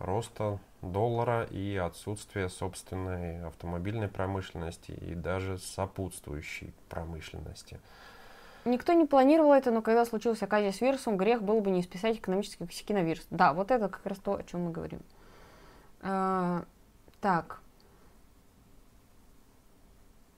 [0.00, 7.80] роста доллара и отсутствие собственной автомобильной промышленности и даже сопутствующей промышленности.
[8.64, 12.16] Никто не планировал это, но когда случилась оказия с вирусом, грех было бы не списать
[12.16, 13.24] экономические косяки на вирус.
[13.30, 15.00] Да, вот это как раз то, о чем мы говорим.
[16.02, 16.64] А,
[17.20, 17.60] так.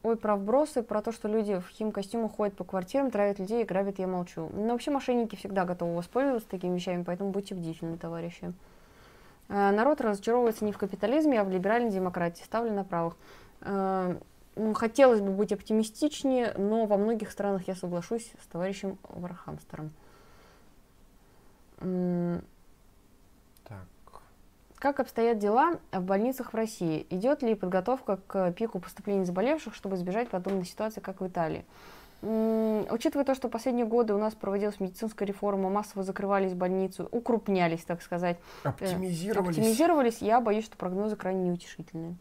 [0.02, 3.66] Ой, про вбросы, про то, что люди в хим-костюмах ходят по квартирам, травят людей и
[3.66, 4.51] грабят, я молчу.
[4.52, 8.52] Но вообще мошенники всегда готовы воспользоваться такими вещами, поэтому будьте бдительны, товарищи.
[9.49, 13.16] Э, народ разочаровывается не в капитализме, а в либеральной демократии, ставлю на правых.
[13.62, 14.16] Э,
[14.75, 19.93] хотелось бы быть оптимистичнее, но во многих странах я соглашусь с товарищем Вархамстером.
[23.65, 23.87] Так.
[24.77, 27.07] Как обстоят дела в больницах в России?
[27.11, 31.65] Идет ли подготовка к пику поступлений заболевших, чтобы избежать подобной ситуации, как в Италии?
[32.20, 38.03] Учитывая то, что последние годы у нас проводилась медицинская реформа, массово закрывались больницы, укрупнялись, так
[38.03, 38.39] сказать.
[38.65, 39.57] Э, оптимизировались.
[39.57, 42.16] Оптимизировались, я боюсь, что прогнозы крайне неутешительные.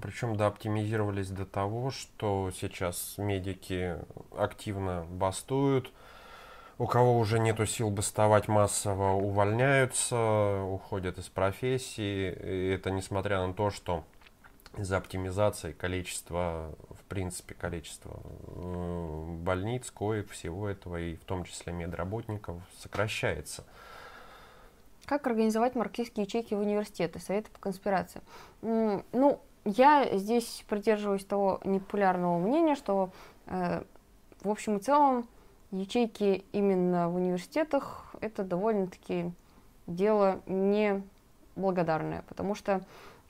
[0.00, 3.96] Причем, да, оптимизировались до того, что сейчас медики
[4.36, 5.92] активно бастуют,
[6.78, 12.32] у кого уже нету сил бастовать массово, увольняются, уходят из профессии.
[12.32, 14.04] И это несмотря на то, что
[14.76, 21.72] из-за оптимизации количества, в принципе, количества э, больниц, коек, всего этого, и в том числе
[21.72, 23.64] медработников, сокращается.
[25.04, 27.18] Как организовать марксистские ячейки в университеты?
[27.18, 28.22] Советы по конспирации.
[28.62, 33.10] Ну, я здесь придерживаюсь того непопулярного мнения, что
[33.46, 33.82] э,
[34.42, 35.28] в общем и целом
[35.70, 39.32] ячейки именно в университетах это довольно-таки
[39.86, 42.82] дело неблагодарное, потому что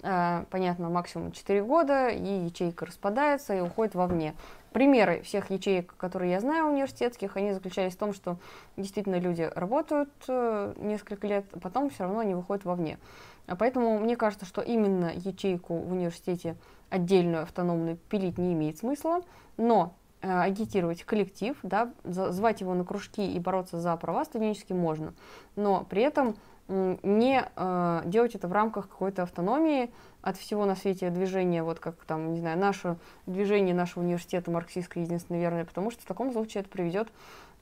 [0.03, 4.35] понятно, максимум 4 года, и ячейка распадается и уходит вовне.
[4.73, 8.39] Примеры всех ячеек, которые я знаю университетских, они заключались в том, что
[8.77, 12.99] действительно люди работают э, несколько лет, а потом все равно они выходят вовне.
[13.47, 16.57] А поэтому мне кажется, что именно ячейку в университете
[16.89, 19.21] отдельную автономную пилить не имеет смысла,
[19.59, 25.13] но э, агитировать коллектив, да, звать его на кружки и бороться за права студенческие можно,
[25.55, 26.37] но при этом
[26.69, 29.91] не э, делать это в рамках какой-то автономии
[30.23, 35.05] от всего на свете движения, вот как там, не знаю, наше движение нашего университета марксистское
[35.05, 37.09] единственно верное, потому что в таком случае это приведет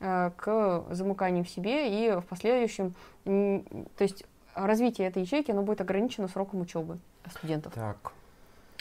[0.01, 2.95] э, к замыканию в себе и в последующем,
[3.25, 4.25] то есть
[4.55, 6.99] развитие этой ячейки, оно будет ограничено сроком учебы
[7.31, 7.73] студентов.
[7.75, 8.13] Так.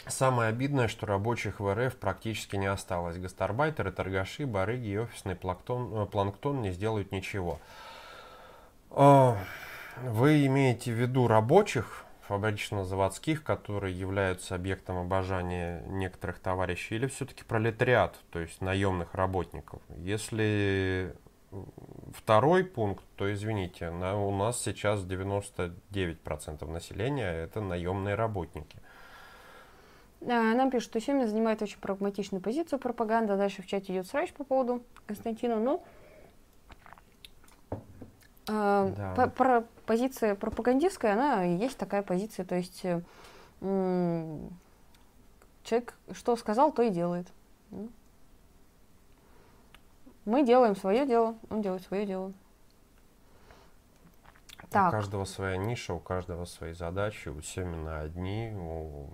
[0.06, 3.18] Самое обидное, что рабочих в РФ практически не осталось.
[3.18, 7.58] Гастарбайтеры, торгаши, барыги и офисный планктон, э, планктон не сделают ничего.
[8.90, 9.36] А,
[10.02, 18.16] вы имеете в виду рабочих, фабрично-заводских, которые являются объектом обожания некоторых товарищей, или все-таки пролетариат,
[18.30, 19.82] то есть наемных работников?
[19.96, 21.14] Если
[22.14, 28.78] второй пункт, то извините, на, у нас сейчас 99% населения это наемные работники.
[30.20, 33.36] Нам пишут, что Семин занимает очень прагматичную позицию пропаганда.
[33.36, 35.58] Дальше в чате идет срач по поводу Константина.
[35.58, 35.99] Но э,
[38.46, 39.14] да.
[39.16, 42.44] по, про, позиция пропагандистская, она есть такая позиция.
[42.44, 43.00] То есть э,
[45.62, 47.26] человек что сказал, то и делает.
[50.24, 52.32] Мы делаем свое дело, он делает свое дело.
[54.70, 54.88] Так.
[54.88, 59.08] У каждого своя ниша, у каждого свои задачи, у Семина одни, у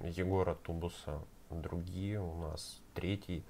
[0.00, 3.44] Егора Тубуса другие, у нас третий.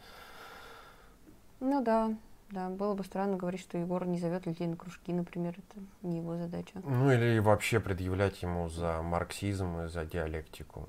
[1.61, 2.13] Ну да,
[2.53, 6.19] да, было бы странно говорить, что Егор не зовет людей на кружки, например, это не
[6.19, 6.81] его задача.
[6.85, 10.87] Ну или вообще предъявлять ему за марксизм и за диалектику.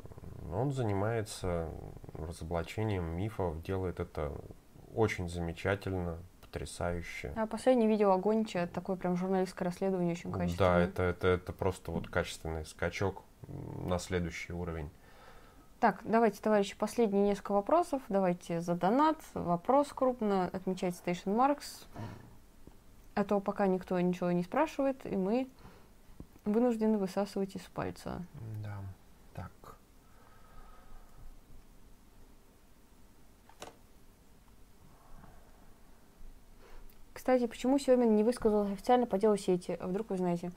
[0.54, 1.70] Он занимается
[2.16, 4.34] разоблачением мифов, делает это
[4.94, 7.32] очень замечательно, потрясающе.
[7.38, 10.70] А последнее видео Огонича, такое прям журналистское расследование очень качественное.
[10.70, 14.90] Да, это, это, это просто вот качественный скачок на следующий уровень.
[15.84, 18.02] Так, давайте, товарищи, последние несколько вопросов.
[18.08, 21.88] Давайте за донат, вопрос крупно, отмечать Station Marks.
[23.16, 25.46] А то пока никто ничего не спрашивает, и мы
[26.46, 28.22] вынуждены высасывать из пальца.
[28.64, 29.50] Да.
[37.12, 39.78] Кстати, почему Семин не высказался официально по делу сети?
[39.82, 40.54] А вдруг вы знаете?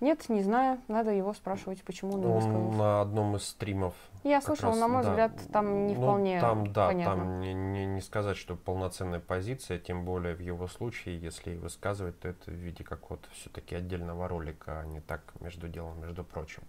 [0.00, 0.78] Нет, не знаю.
[0.88, 2.76] Надо его спрашивать, почему он не высказался.
[2.76, 3.94] на одном из стримов.
[4.24, 7.14] Я слышал, раз, на мой да, взгляд, там не ну, вполне Там, да, понятно.
[7.14, 11.56] там не, не, не сказать, что полноценная позиция, тем более в его случае, если и
[11.56, 16.24] высказывать, то это в виде какого-то все-таки отдельного ролика, а не так между делом, между
[16.24, 16.62] прочим.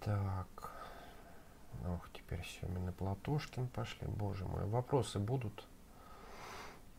[0.00, 0.72] Так.
[1.86, 4.08] Ох, теперь Семин и Платошкин пошли.
[4.08, 5.64] Боже мой, вопросы будут?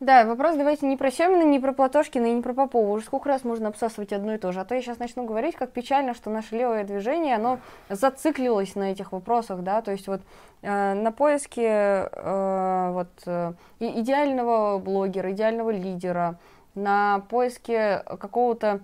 [0.00, 2.88] Да, вопрос давайте не про Семина, не про Платошкина и не про Попова.
[2.88, 4.60] Уже сколько раз можно обсасывать одно и то же.
[4.60, 7.58] А то я сейчас начну говорить, как печально, что наше левое движение, оно
[7.90, 10.22] зациклилось на этих вопросах, да, то есть вот
[10.62, 16.38] э, на поиске э, вот э, идеального блогера, идеального лидера,
[16.74, 18.80] на поиске какого-то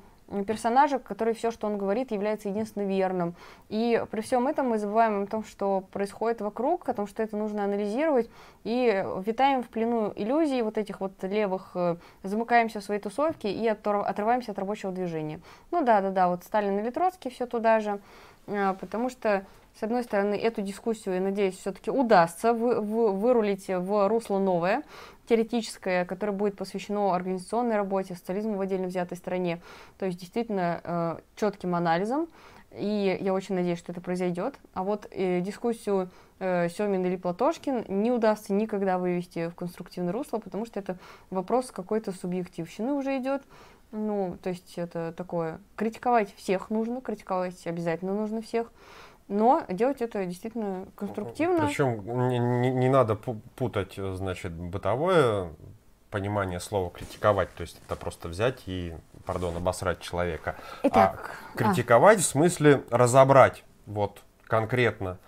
[0.47, 3.35] персонажа, который все, что он говорит, является единственно верным.
[3.69, 7.37] И при всем этом мы забываем о том, что происходит вокруг, о том, что это
[7.37, 8.29] нужно анализировать,
[8.65, 13.67] и витаем в плену иллюзий вот этих вот левых, э, замыкаемся в своей тусовке и
[13.69, 15.41] отрываемся от рабочего движения.
[15.71, 18.01] Ну да, да, да, вот Сталин или Троцкий все туда же,
[18.49, 19.45] а, потому что
[19.79, 24.83] с одной стороны, эту дискуссию, я надеюсь, все-таки удастся вы, вы, вырулить в русло новое,
[25.29, 29.61] теоретическое, которое будет посвящено организационной работе, социализму в отдельно взятой стране,
[29.99, 32.29] то есть действительно э, четким анализом,
[32.73, 34.55] и я очень надеюсь, что это произойдет.
[34.75, 40.39] А вот э, дискуссию э, Семин или Платошкин не удастся никогда вывести в конструктивное русло,
[40.39, 40.99] потому что это
[41.31, 43.43] вопрос какой-то субъективщины уже идет.
[43.93, 48.71] Ну, то есть это такое, критиковать всех нужно, критиковать обязательно нужно всех,
[49.29, 51.67] но делать это действительно конструктивно.
[51.67, 55.51] Причем не, не, не надо путать, значит, бытовое
[56.11, 58.95] понимание слова критиковать, то есть это просто взять и,
[59.25, 60.57] пардон, обосрать человека.
[60.85, 62.23] Итак, а критиковать а.
[62.23, 65.19] в смысле разобрать, вот конкретно.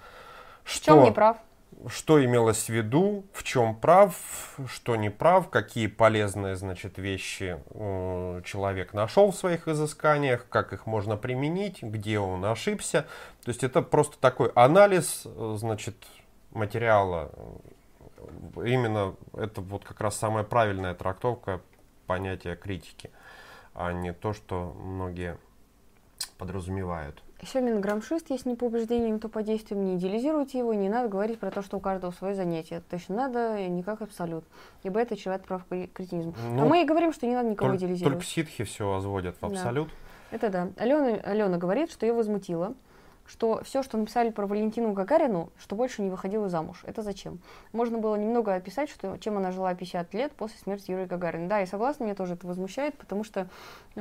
[0.65, 1.37] Что, в чем не прав?
[1.87, 4.15] Что имелось в виду, в чем прав,
[4.67, 10.87] что не прав, какие полезные, значит, вещи э, человек нашел в своих изысканиях, как их
[10.87, 13.07] можно применить, где он ошибся.
[13.45, 15.95] То есть это просто такой анализ, э, значит,
[16.51, 17.31] материала.
[18.57, 21.61] Именно это вот как раз самая правильная трактовка
[22.07, 23.11] понятия критики,
[23.75, 25.39] а не то, что многие
[26.39, 27.23] подразумевают.
[27.47, 31.39] Семин грамшист, если не по убеждениям, то по действиям не идеализируйте его, не надо говорить
[31.39, 32.83] про то, что у каждого свое занятие.
[32.91, 34.45] Точно надо, не как абсолют,
[34.83, 36.35] ибо это чреват прав кретинизм.
[36.51, 38.19] Ну, а мы и говорим, что не надо никого только, идеализировать.
[38.19, 39.89] Только ситхи все возводят в абсолют.
[39.89, 40.37] Да.
[40.37, 40.69] Это да.
[40.77, 42.75] Алена, Алена говорит, что ее возмутило,
[43.25, 46.83] что все, что написали про Валентину Гагарину, что больше не выходила замуж.
[46.85, 47.39] Это зачем?
[47.73, 51.49] Можно было немного описать, что, чем она жила 50 лет после смерти Юрия Гагарина.
[51.49, 53.49] Да, я согласна, меня тоже это возмущает, потому что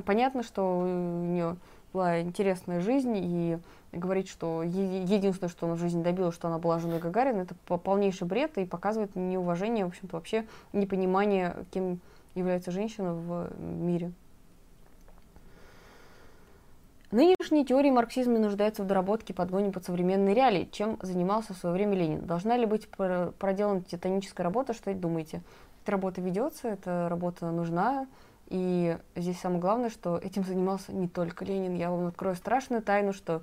[0.05, 1.57] понятно, что у нее
[1.98, 3.57] была интересная жизнь, и
[3.91, 8.28] говорить, что единственное, что она в жизни добилась, что она была женой Гагарина, это полнейший
[8.28, 11.99] бред и показывает неуважение, в общем-то, вообще непонимание, кем
[12.36, 14.11] является женщина в мире.
[17.10, 21.95] Нынешние теории марксизма нуждаются в доработке подгоне под современные реалии, чем занимался в свое время
[21.95, 22.28] Ленин.
[22.28, 25.41] Должна ли быть проделана титаническая работа, что думаете?
[25.82, 28.06] Эта работа ведется, эта работа нужна,
[28.49, 31.76] и здесь самое главное, что этим занимался не только Ленин.
[31.76, 33.41] Я вам открою страшную тайну, что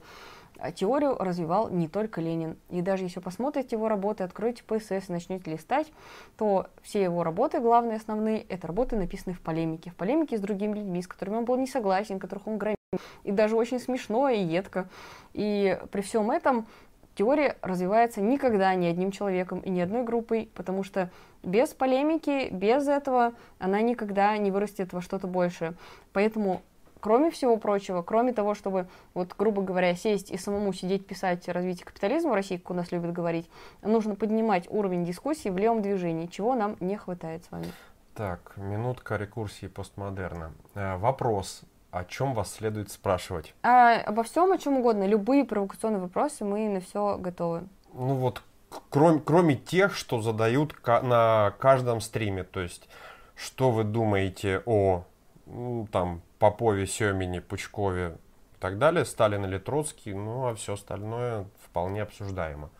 [0.58, 2.56] а, теорию развивал не только Ленин.
[2.70, 5.92] И даже если вы посмотрите его работы, откроете ПСС и начнете листать,
[6.36, 9.90] то все его работы, главные, основные, это работы, написанные в полемике.
[9.90, 12.76] В полемике с другими людьми, с которыми он был не согласен, которых он громил.
[13.24, 14.88] И даже очень смешно и едко.
[15.32, 16.66] И при всем этом
[17.14, 21.10] теория развивается никогда ни одним человеком и ни одной группой, потому что
[21.42, 25.74] без полемики, без этого она никогда не вырастет во что-то большее.
[26.12, 26.62] Поэтому,
[27.00, 31.86] кроме всего прочего, кроме того, чтобы, вот, грубо говоря, сесть и самому сидеть писать развитие
[31.86, 33.48] капитализма в России, как у нас любят говорить,
[33.82, 37.66] нужно поднимать уровень дискуссии в левом движении, чего нам не хватает с вами.
[38.14, 40.52] Так, минутка рекурсии постмодерна.
[40.74, 41.64] Э, вопрос
[41.94, 43.54] о чем вас следует спрашивать?
[43.62, 45.06] А, обо всем, о чем угодно.
[45.06, 47.68] Любые провокационные вопросы, мы на все готовы.
[47.92, 48.42] Ну вот,
[48.90, 52.42] кроме, кроме тех, что задают на каждом стриме.
[52.42, 52.88] То есть,
[53.36, 55.04] что вы думаете о
[55.46, 58.18] ну, там, Попове, Семине, Пучкове
[58.56, 62.70] и так далее, Сталин или Троцкий, ну а все остальное вполне обсуждаемо.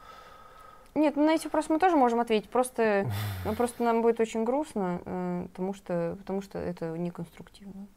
[0.97, 2.49] Нет, ну, на эти вопросы мы тоже можем ответить.
[2.49, 3.11] Просто,
[3.45, 7.89] ну, просто нам будет очень грустно, э, потому, что, потому что это неконструктивно.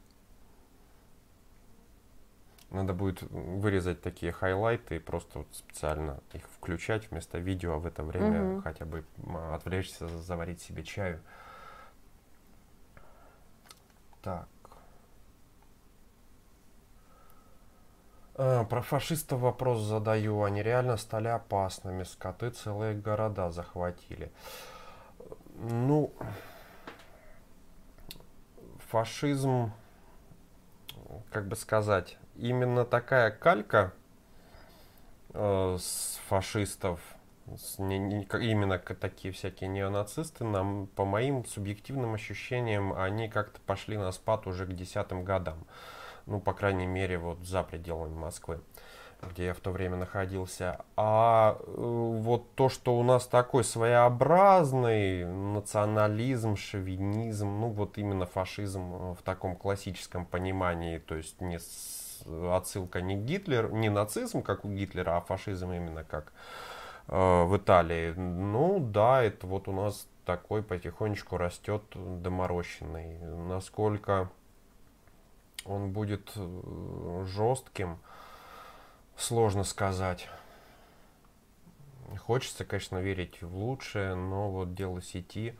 [2.69, 7.85] Надо будет вырезать такие хайлайты и просто вот специально их включать вместо видео, а в
[7.85, 8.61] это время угу.
[8.61, 9.05] хотя бы
[9.53, 11.21] отвлечься, заварить себе чаю.
[14.21, 14.47] Так.
[18.35, 20.43] А, про фашистов вопрос задаю.
[20.43, 22.03] Они реально стали опасными.
[22.03, 24.31] Скоты целые города захватили.
[25.55, 26.11] Ну,
[28.89, 29.71] фашизм,
[31.37, 33.93] как бы сказать, именно такая калька
[35.35, 36.99] э, с фашистов,
[37.55, 43.97] с не, не, именно такие всякие неонацисты, нам, по моим субъективным ощущениям, они как-то пошли
[43.97, 45.59] на спад уже к десятым годам.
[46.25, 48.59] Ну, по крайней мере, вот за пределами Москвы
[49.21, 50.79] где я в то время находился.
[50.95, 59.13] А э, вот то, что у нас такой своеобразный национализм, шовинизм, ну вот именно фашизм
[59.13, 61.59] в таком классическом понимании, то есть не
[62.55, 66.31] отсылка не Гитлер, не нацизм, как у Гитлера, а фашизм именно как
[67.07, 68.13] э, в Италии.
[68.13, 73.17] Ну да, это вот у нас такой потихонечку растет доморощенный.
[73.47, 74.29] Насколько
[75.65, 77.99] он будет э, жестким,
[79.17, 80.29] сложно сказать.
[82.19, 85.55] Хочется, конечно, верить в лучшее, но вот дело сети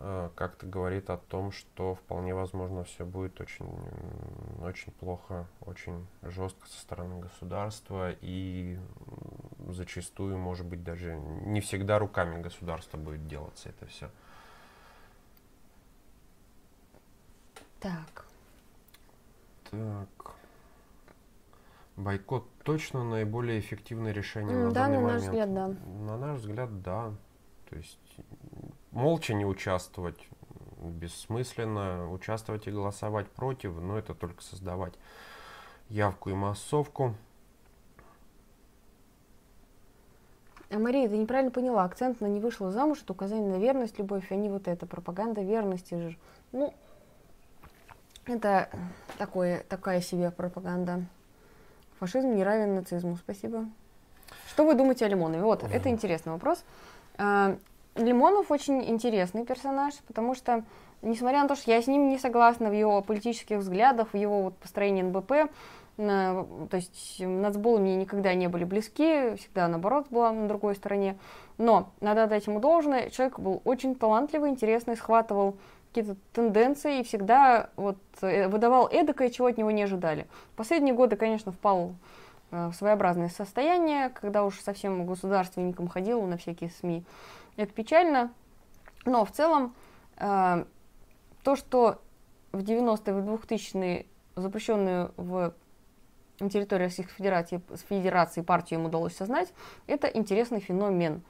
[0.00, 3.68] Э, как-то говорит о том, что вполне возможно все будет очень,
[4.62, 8.78] очень плохо, очень жестко со стороны государства и
[9.68, 14.08] зачастую, может быть, даже не всегда руками государства будет делаться это все.
[17.80, 18.26] Так.
[19.72, 20.37] Так.
[21.98, 25.20] Бойкот точно наиболее эффективное решение mm, на да, данный на момент.
[25.20, 25.68] наш взгляд, да.
[26.06, 27.14] На наш взгляд, да.
[27.68, 28.16] То есть
[28.92, 30.28] молча не участвовать
[30.80, 34.94] бессмысленно, участвовать и голосовать против, но это только создавать
[35.88, 37.16] явку и массовку.
[40.70, 44.30] А Мария, ты неправильно поняла, акцент на не вышла замуж, это указание на верность, любовь,
[44.30, 46.18] а не вот это, пропаганда верности же.
[46.52, 46.72] Ну,
[48.24, 48.70] это
[49.16, 51.06] такое, такая себе пропаганда.
[52.00, 53.16] Фашизм не равен нацизму.
[53.16, 53.66] Спасибо.
[54.48, 55.42] Что вы думаете о Лимонове?
[55.42, 56.64] Вот, это интересный вопрос.
[57.16, 57.56] А,
[57.96, 60.64] Лимонов очень интересный персонаж, потому что,
[61.02, 64.42] несмотря на то, что я с ним не согласна в его политических взглядах, в его
[64.42, 65.50] вот построении НБП,
[65.96, 71.18] на, то есть нацболы мне никогда не были близки, всегда наоборот была на другой стороне.
[71.58, 75.56] Но надо отдать ему должное, человек был очень талантливый, интересный, схватывал
[75.88, 80.26] какие-то тенденции и всегда вот э, выдавал эдакое, чего от него не ожидали.
[80.56, 81.94] Последние годы, конечно, впал
[82.50, 87.04] в своеобразное состояние, когда уж совсем государственником ходил на всякие СМИ.
[87.56, 88.32] Это печально,
[89.04, 89.74] но в целом
[90.16, 92.00] то, что
[92.52, 94.06] в 90-е, в 2000-е
[94.36, 95.52] запрещенную в
[96.38, 99.52] территории Российской Федерации, Федерации партию им удалось создать,
[99.86, 101.22] это интересный феномен.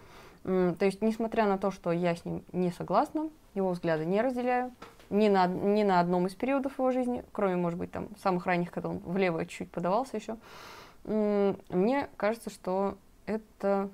[0.45, 3.29] То есть, несмотря на то, что я с ним не согласна,
[3.59, 4.73] его взгляды не разделяю,
[5.11, 8.71] ни на, ни на одном из периодов его жизни, кроме, может быть, там, самых ранних,
[8.71, 10.37] когда он влево чуть-чуть подавался еще,
[11.05, 13.89] мне кажется, что это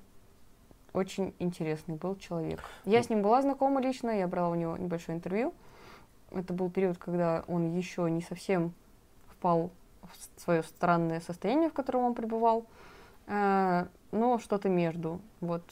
[0.92, 2.60] очень интересный был человек.
[2.84, 5.52] Я с ним была знакома лично, я брала у него небольшое интервью.
[6.30, 8.72] Это был период, когда он еще не совсем
[9.28, 9.70] впал
[10.02, 12.66] в свое странное состояние, в котором он пребывал.
[13.26, 15.20] Э, но что-то между.
[15.40, 15.62] Вот.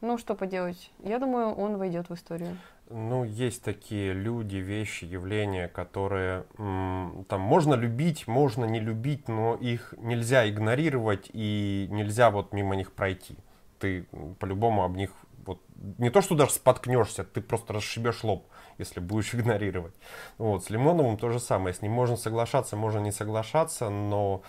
[0.00, 0.90] Ну, что поделать.
[1.00, 2.56] Я думаю, он войдет в историю.
[2.92, 9.94] Ну, есть такие люди, вещи, явления, которые там можно любить, можно не любить, но их
[9.98, 13.36] нельзя игнорировать и нельзя вот мимо них пройти.
[13.78, 14.06] Ты
[14.38, 15.10] по-любому об них
[15.44, 15.60] вот
[15.98, 18.46] не то, что даже споткнешься, ты просто расшибешь лоб
[18.78, 19.94] если будешь игнорировать.
[20.38, 21.74] Вот, с Лимоновым то же самое.
[21.74, 24.42] С ним можно соглашаться, можно не соглашаться, но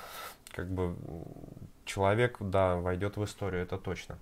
[0.52, 0.96] как бы
[1.86, 4.18] человек, да, войдет в историю, это точно.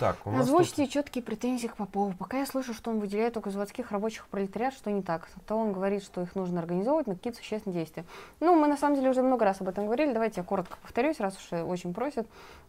[0.00, 0.92] Так, у нас Озвучьте тут...
[0.92, 2.14] четкие претензии к Попову.
[2.18, 5.28] Пока я слышу, что он выделяет только заводских рабочих пролетариат, что не так.
[5.46, 8.06] То он говорит, что их нужно организовывать на какие-то существенные действия.
[8.40, 10.14] Ну, мы на самом деле уже много раз об этом говорили.
[10.14, 12.26] Давайте я коротко повторюсь, раз уж очень просят.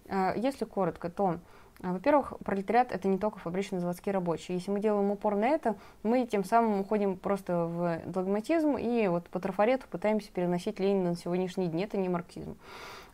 [0.08, 1.38] Э, если коротко, то
[1.82, 4.58] а, во-первых, пролетариат– это не только фабричные заводские рабочие.
[4.58, 9.30] Если мы делаем упор на это, мы тем самым уходим просто в догматизм и вот
[9.30, 11.84] по трафарету пытаемся переносить Ленина на сегодняшний день.
[11.84, 12.56] Это не марксизм.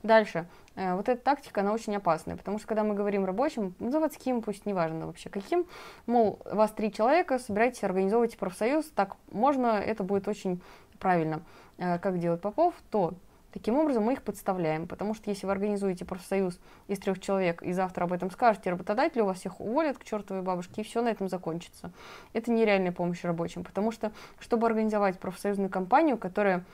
[0.03, 0.47] Дальше.
[0.75, 4.41] Э, вот эта тактика, она очень опасная, потому что когда мы говорим рабочим, ну, заводским,
[4.41, 5.65] пусть неважно вообще каким,
[6.05, 10.61] мол, вас три человека, собирайтесь, организовывайте профсоюз, так можно, это будет очень
[10.99, 11.41] правильно.
[11.77, 13.13] Э, как делает Попов, то
[13.57, 17.71] Таким образом, мы их подставляем, потому что если вы организуете профсоюз из трех человек и
[17.71, 21.29] завтра об этом скажете работодателю, вас всех уволят к чертовой бабушке, и все на этом
[21.29, 21.91] закончится.
[22.33, 26.65] Это нереальная помощь рабочим, потому что, чтобы организовать профсоюзную компанию, которая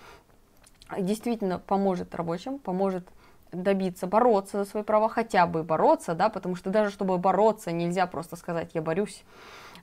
[0.99, 3.07] действительно поможет рабочим, поможет
[3.51, 8.07] добиться, бороться за свои права, хотя бы бороться, да, потому что даже чтобы бороться, нельзя
[8.07, 9.23] просто сказать «я борюсь»,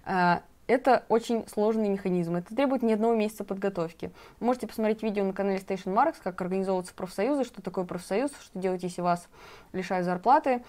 [0.06, 2.36] э, это очень сложный механизм.
[2.36, 4.12] Это требует не одного месяца подготовки.
[4.38, 8.84] Можете посмотреть видео на канале Station Marks, как организовываются профсоюзы, что такое профсоюз, что делать,
[8.84, 9.28] если вас
[9.72, 10.62] лишают зарплаты.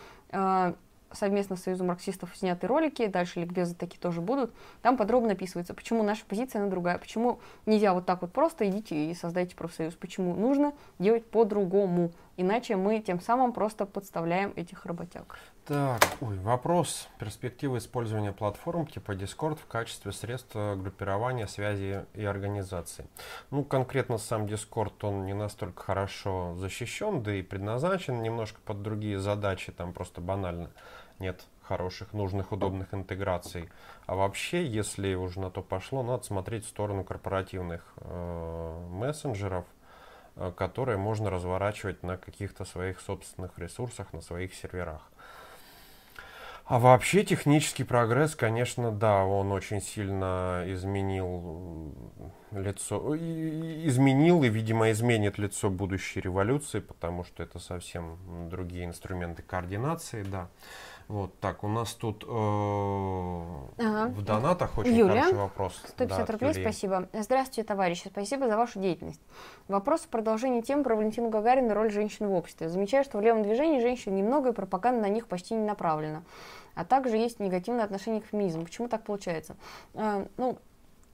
[1.13, 4.53] Совместно с Союзом марксистов сняты ролики, дальше ликбезы такие тоже будут.
[4.81, 9.09] Там подробно описывается, почему наша позиция, она другая, почему нельзя вот так вот просто идите
[9.09, 15.37] и создайте профсоюз, почему нужно делать по-другому, иначе мы тем самым просто подставляем этих работяг.
[15.65, 17.07] Так, ой, вопрос.
[17.19, 23.05] Перспективы использования платформ типа Discord в качестве средства группирования, связи и организации.
[23.51, 29.19] Ну, конкретно сам Discord, он не настолько хорошо защищен, да и предназначен немножко под другие
[29.19, 30.71] задачи, там просто банально
[31.21, 33.69] нет хороших, нужных, удобных интеграций.
[34.05, 39.65] А вообще, если уже на то пошло, надо смотреть в сторону корпоративных э, мессенджеров,
[40.35, 45.01] э, которые можно разворачивать на каких-то своих собственных ресурсах, на своих серверах.
[46.65, 51.93] А вообще технический прогресс, конечно, да, он очень сильно изменил
[52.51, 58.17] лицо, изменил и, видимо, изменит лицо будущей революции, потому что это совсем
[58.49, 60.47] другие инструменты координации, да.
[61.11, 64.13] Вот, так, у нас тут э, ага.
[64.15, 65.81] в донатах очень Юля, хороший вопрос.
[65.89, 66.61] 150 да, рублей, Юлии.
[66.61, 67.09] спасибо.
[67.11, 69.19] Здравствуйте, товарищи, спасибо за вашу деятельность.
[69.67, 72.69] Вопрос в продолжении темы про Валентину Гагарину и роль женщины в обществе.
[72.69, 76.23] Замечаю, что в левом движении женщин немного и пропаганда на них почти не направлена.
[76.75, 78.63] А также есть негативное отношение к феминизму.
[78.63, 79.57] Почему так получается?
[79.93, 80.59] Э, ну,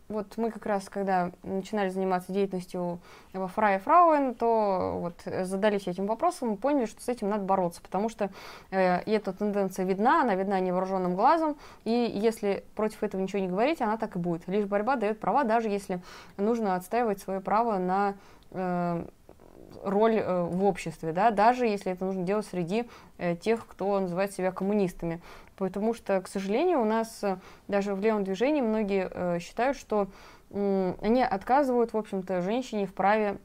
[0.10, 3.00] вот мы как раз, когда начинали заниматься деятельностью
[3.34, 7.82] во Фрае Фрауэн, то вот задались этим вопросом и поняли, что с этим надо бороться,
[7.82, 8.30] потому что
[8.72, 13.82] э, эта тенденция видна, она видна невооруженным глазом, и если против этого ничего не говорить,
[13.82, 14.48] она так и будет.
[14.48, 16.02] Лишь борьба дает права, даже если
[16.38, 18.16] нужно отстаивать свое право на
[18.52, 19.06] э,
[19.84, 22.86] роль э, в обществе, да, даже если это нужно делать среди
[23.18, 25.22] э, тех, кто называет себя коммунистами.
[25.58, 30.08] Потому что, к сожалению, у нас э, даже в левом движении многие э, считают, что
[30.50, 33.38] они отказывают, в общем-то, женщине в праве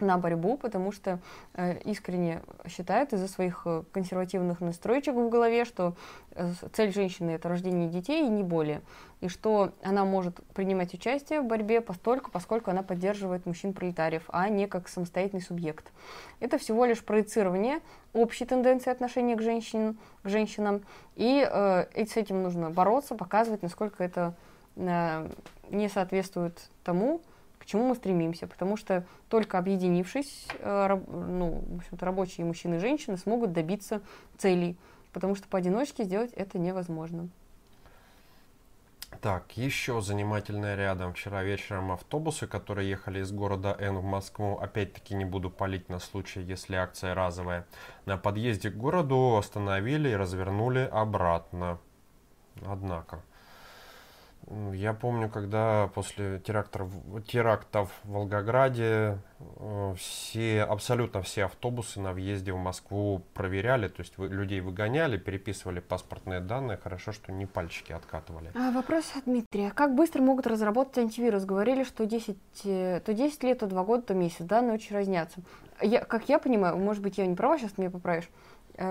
[0.00, 1.20] на борьбу, потому что
[1.54, 5.94] э, искренне считают из-за своих э, консервативных настроечек в голове, что
[6.32, 8.82] э, цель женщины это рождение детей и не более,
[9.20, 14.66] и что она может принимать участие в борьбе постольку, поскольку она поддерживает мужчин-пролетариев, а не
[14.66, 15.92] как самостоятельный субъект.
[16.40, 17.80] Это всего лишь проецирование
[18.12, 20.82] общей тенденции отношения к, женщин, к женщинам,
[21.14, 24.34] и э, с этим нужно бороться, показывать, насколько это
[24.76, 25.28] э,
[25.70, 27.20] не соответствует тому,
[27.64, 32.78] к чему мы стремимся, потому что только объединившись, э, ну, в общем-то, рабочие мужчины и
[32.78, 34.02] женщины смогут добиться
[34.36, 34.76] целей,
[35.14, 37.30] потому что поодиночке сделать это невозможно.
[39.22, 41.14] Так, еще занимательное рядом.
[41.14, 46.00] Вчера вечером автобусы, которые ехали из города Н в Москву, опять-таки не буду палить на
[46.00, 47.66] случай, если акция разовая,
[48.04, 51.78] на подъезде к городу остановили и развернули обратно.
[52.66, 53.22] Однако.
[54.72, 56.90] Я помню, когда после терактов,
[57.26, 64.18] терактов в Волгограде э, все, абсолютно все автобусы на въезде в Москву проверяли, то есть
[64.18, 68.50] людей выгоняли, переписывали паспортные данные, хорошо, что не пальчики откатывали.
[68.54, 69.70] А, вопрос от Дмитрия.
[69.70, 71.44] Как быстро могут разработать антивирус?
[71.44, 74.44] Говорили, что 10, э, то 10 лет, то 2 года, то месяц.
[74.44, 75.40] Данные очень разнятся.
[75.80, 78.28] Я, как я понимаю, может быть, я не права, сейчас меня поправишь,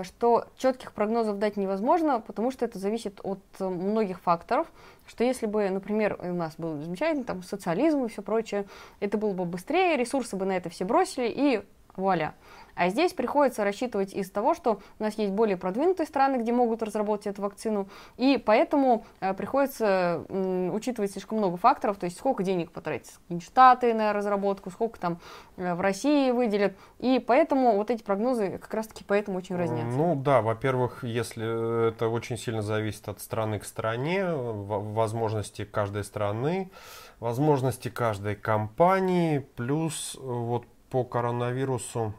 [0.02, 4.66] что четких прогнозов дать невозможно, потому что это зависит от э, многих факторов,
[5.06, 8.64] что если бы, например, у нас был замечательный там социализм и все прочее,
[9.00, 11.62] это было бы быстрее, ресурсы бы на это все бросили и
[11.96, 12.34] вуаля.
[12.74, 16.82] А здесь приходится рассчитывать из того, что у нас есть более продвинутые страны, где могут
[16.82, 22.42] разработать эту вакцину, и поэтому э, приходится э, учитывать слишком много факторов, то есть сколько
[22.42, 25.18] денег потратят Штаты на разработку, сколько там
[25.56, 29.96] э, в России выделят, и поэтому вот эти прогнозы как раз-таки поэтому очень разнятся.
[29.96, 36.70] Ну да, во-первых, если это очень сильно зависит от страны к стране, возможности каждой страны,
[37.20, 40.64] возможности каждой компании, плюс э, вот
[40.94, 42.14] по коронавирусу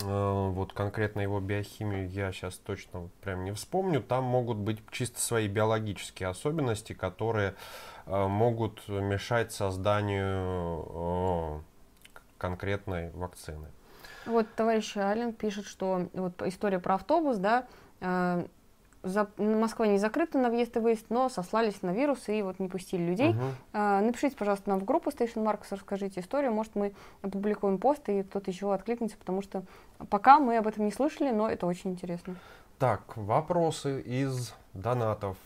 [0.00, 4.02] Э, вот конкретно его биохимию я сейчас точно прям не вспомню.
[4.02, 7.54] Там могут быть чисто свои биологические особенности, которые
[8.06, 11.60] э, могут мешать созданию э,
[12.38, 13.68] конкретной вакцины.
[14.24, 17.66] Вот товарищ Ален пишет, что вот история про автобус, да,
[19.02, 22.68] за, Москва не закрыта на въезд и выезд, но сослались на вирус и вот не
[22.68, 23.30] пустили людей.
[23.30, 23.40] Угу.
[23.72, 26.52] А, напишите, пожалуйста, нам в группу Station Marks, расскажите историю.
[26.52, 26.92] Может, мы
[27.22, 29.64] опубликуем пост, и кто-то еще откликнется, потому что
[30.10, 32.36] пока мы об этом не слышали, но это очень интересно.
[32.78, 35.36] Так, вопросы из донатов.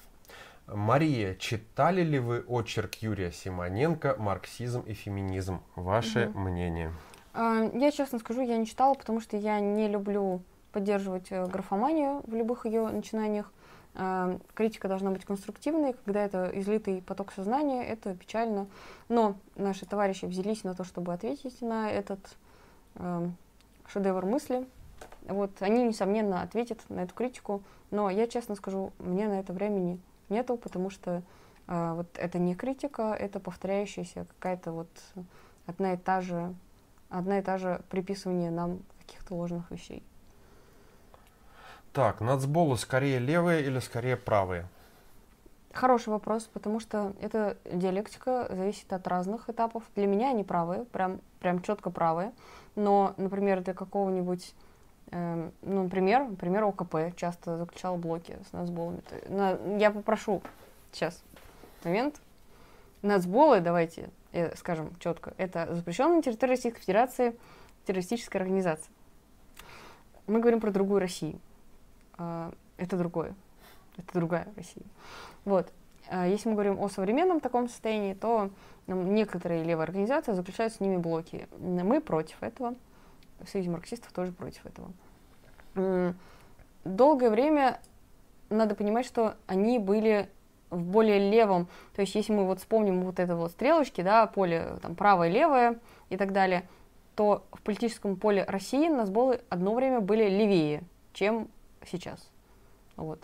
[0.67, 5.61] Мария, читали ли вы очерк Юрия Симоненко «Марксизм и феминизм»?
[5.77, 6.41] Ваше угу.
[6.41, 6.93] мнение?
[7.35, 10.43] А, я честно скажу, я не читала, потому что я не люблю
[10.77, 13.51] поддерживать э, графоманию в любых ее начинаниях.
[13.95, 18.67] Э, критика должна быть конструктивной, когда это излитый поток сознания, это печально.
[19.09, 22.21] Но наши товарищи взялись на то, чтобы ответить на этот
[22.97, 23.27] э,
[23.87, 24.67] шедевр мысли.
[25.23, 29.99] Вот, они, несомненно, ответят на эту критику, но я честно скажу, мне на это времени
[30.29, 31.23] нету, потому что
[31.69, 34.91] э, вот это не критика, это повторяющаяся какая-то вот
[35.65, 36.55] одна и та же,
[37.09, 40.03] одна и та же приписывание нам каких-то ложных вещей.
[41.97, 44.67] Так, нацболы скорее левые или скорее правые?
[45.73, 49.83] Хороший вопрос, потому что эта диалектика зависит от разных этапов.
[49.95, 52.33] Для меня они правые, прям, прям четко правые.
[52.75, 54.55] Но, например, для какого-нибудь,
[55.11, 59.01] э, ну, например, например, ОКП часто заключал блоки с нацболами.
[59.29, 60.43] На, я попрошу
[60.93, 61.25] сейчас
[61.83, 62.21] момент.
[63.01, 67.35] Нацболы, давайте э, скажем четко, это запрещенная на территории Российской Федерации
[67.87, 68.93] террористическая организация.
[70.27, 71.41] Мы говорим про другую Россию.
[72.19, 73.35] А, это другое.
[73.97, 74.85] Это другая Россия.
[75.45, 75.73] Вот.
[76.09, 78.51] А если мы говорим о современном таком состоянии, то
[78.87, 81.49] некоторые левые организации заключают с ними блоки.
[81.59, 82.75] Мы против этого.
[83.41, 86.15] В Союзе марксистов тоже против этого.
[86.85, 87.81] Долгое время
[88.49, 90.29] надо понимать, что они были
[90.71, 94.79] в более левом, то есть если мы вот вспомним вот это вот стрелочки, да, поле
[94.83, 95.79] там правое, левое
[96.11, 96.69] и так далее,
[97.15, 100.83] то в политическом поле России насболы одно время были левее,
[101.13, 101.49] чем
[101.89, 102.31] сейчас.
[102.97, 103.21] Вот.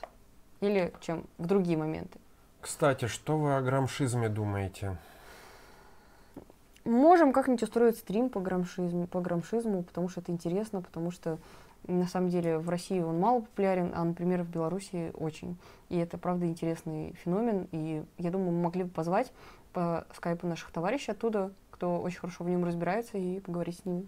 [0.60, 2.18] Или чем в другие моменты.
[2.60, 4.97] Кстати, что вы о грамшизме думаете?
[6.84, 11.39] Можем как-нибудь устроить стрим по грамшизму, по грамшизму, потому что это интересно, потому что
[11.86, 15.56] на самом деле в России он мало популярен, а, например, в Беларуси очень.
[15.89, 17.68] И это, правда, интересный феномен.
[17.72, 19.32] И я думаю, мы могли бы позвать
[19.72, 24.06] по скайпу наших товарищей оттуда, кто очень хорошо в нем разбирается, и поговорить с ними.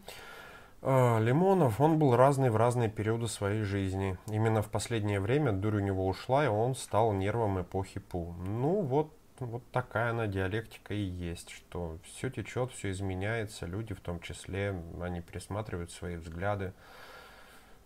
[0.86, 4.18] А, Лимонов, он был разный в разные периоды своей жизни.
[4.26, 8.34] Именно в последнее время дурь у него ушла, и он стал нервом эпохи Пу.
[8.46, 14.00] Ну вот, вот такая она диалектика и есть, что все течет, все изменяется, люди в
[14.00, 16.74] том числе, они пересматривают свои взгляды.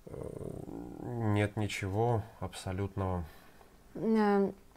[0.07, 0.17] Э,
[1.05, 3.25] нет ничего абсолютного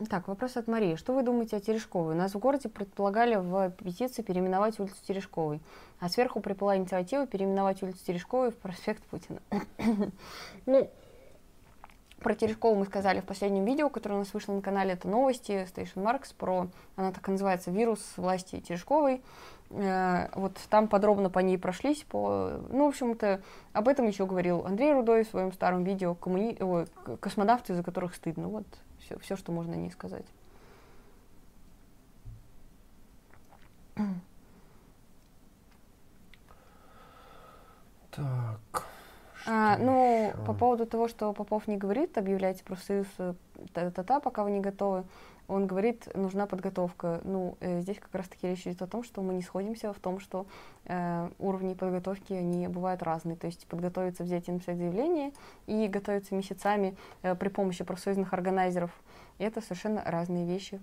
[0.10, 0.96] так, вопрос от Марии.
[0.96, 2.16] Что вы думаете о Терешковой?
[2.16, 5.62] У нас в городе предполагали в петиции переименовать улицу Терешковой,
[6.00, 9.40] а сверху приплыла инициатива переименовать улицу Терешковой в проспект Путина.
[10.66, 10.90] ну,
[12.20, 14.94] Про Терешкову мы сказали в последнем видео, которое у нас вышло на канале.
[14.94, 19.22] Это новости Station Marks про, она так и называется, вирус власти Терешковой.
[19.70, 22.04] Э, вот там подробно по ней прошлись.
[22.04, 23.42] По, ну, в общем-то,
[23.74, 26.58] об этом еще говорил Андрей Рудой в своем старом видео коммуни...
[26.60, 26.88] Ой,
[27.20, 28.48] «Космонавты, из-за которых стыдно».
[28.48, 28.66] Вот
[29.12, 30.26] все, все, что можно о ней сказать.
[38.12, 38.88] Так.
[39.48, 40.38] А, ну, еще?
[40.46, 43.34] по поводу того, что Попов не говорит, объявляйте профсоюз э,
[43.74, 45.04] та-та-та, пока вы не готовы.
[45.52, 47.20] Он говорит, нужна подготовка.
[47.26, 50.22] Ну, э, здесь как раз-таки речь идет о том, что мы не сходимся в том,
[50.22, 50.46] что
[50.86, 53.36] э, уровни подготовки, они бывают разные.
[53.36, 55.34] То есть подготовиться, взять и написать заявление
[55.68, 58.92] и готовиться месяцами э, при помощи профсоюзных органайзеров.
[59.40, 60.80] Это совершенно разные вещи.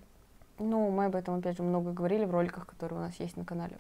[0.58, 3.46] Ну, мы об этом, опять же, много говорили в роликах, которые у нас есть на
[3.46, 3.78] канале.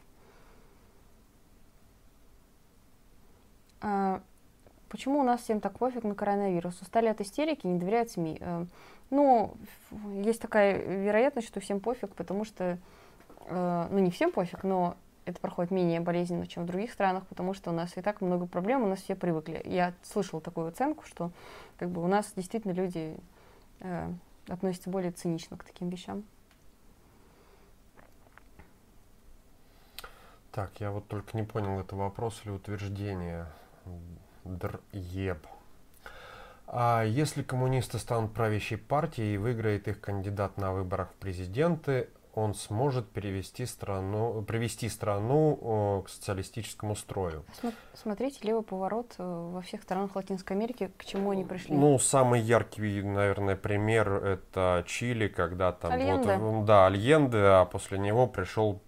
[4.88, 6.80] Почему у нас всем так пофиг на коронавирус?
[6.80, 8.38] Устали от истерики, не доверяют СМИ.
[8.40, 8.64] Э,
[9.10, 9.54] ну,
[10.22, 12.78] есть такая вероятность, что всем пофиг, потому что,
[13.46, 14.96] э, ну не всем пофиг, но
[15.26, 18.46] это проходит менее болезненно, чем в других странах, потому что у нас и так много
[18.46, 19.60] проблем, у нас все привыкли.
[19.66, 21.30] Я слышала такую оценку, что
[21.76, 23.14] как бы у нас действительно люди
[23.80, 24.10] э,
[24.48, 26.24] относятся более цинично к таким вещам.
[30.50, 33.46] Так, я вот только не понял, это вопрос или утверждение.
[34.48, 35.46] Дреб.
[36.66, 42.54] А если коммунисты станут правящей партией и выиграет их кандидат на выборах в президенты, он
[42.54, 47.44] сможет перевести страну, привести страну к социалистическому строю.
[47.94, 51.74] Смотрите, левый поворот э, во всех странах Латинской Америки, к чему они пришли?
[51.74, 56.36] Ну, самый яркий, наверное, пример это Чили, когда там Альенде.
[56.36, 58.80] вот, да, Альенде, а после него пришел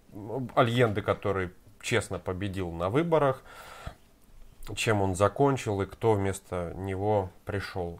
[0.55, 1.51] Альенде, который
[1.81, 3.43] честно победил на выборах,
[4.75, 7.99] чем он закончил и кто вместо него пришел.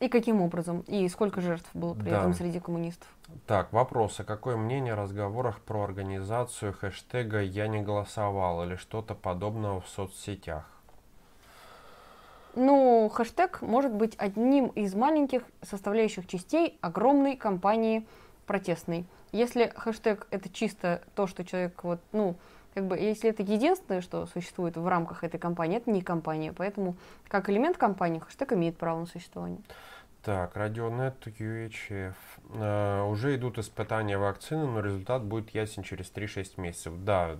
[0.00, 0.80] И каким образом?
[0.88, 2.18] И сколько жертв было при да.
[2.18, 3.06] этом среди коммунистов?
[3.46, 4.18] Так, вопрос.
[4.18, 9.88] А какое мнение о разговорах про организацию хэштега «Я не голосовал» или что-то подобного в
[9.88, 10.64] соцсетях?
[12.56, 18.04] Ну, хэштег может быть одним из маленьких составляющих частей огромной кампании
[18.46, 19.06] протестной.
[19.30, 22.36] Если хэштег это чисто то, что человек вот, ну,
[22.74, 26.52] как бы, если это единственное, что существует в рамках этой компании, это не компания.
[26.52, 26.96] Поэтому,
[27.28, 29.60] как элемент компании, хэштег имеет право на существование.
[30.22, 32.14] Так, Радионет, UHF.
[32.50, 36.92] Uh, уже идут испытания вакцины, но результат будет ясен через 3-6 месяцев.
[36.98, 37.30] Да,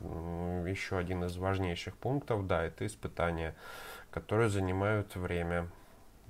[0.67, 3.55] еще один из важнейших пунктов, да, это испытания,
[4.11, 5.69] которые занимают время.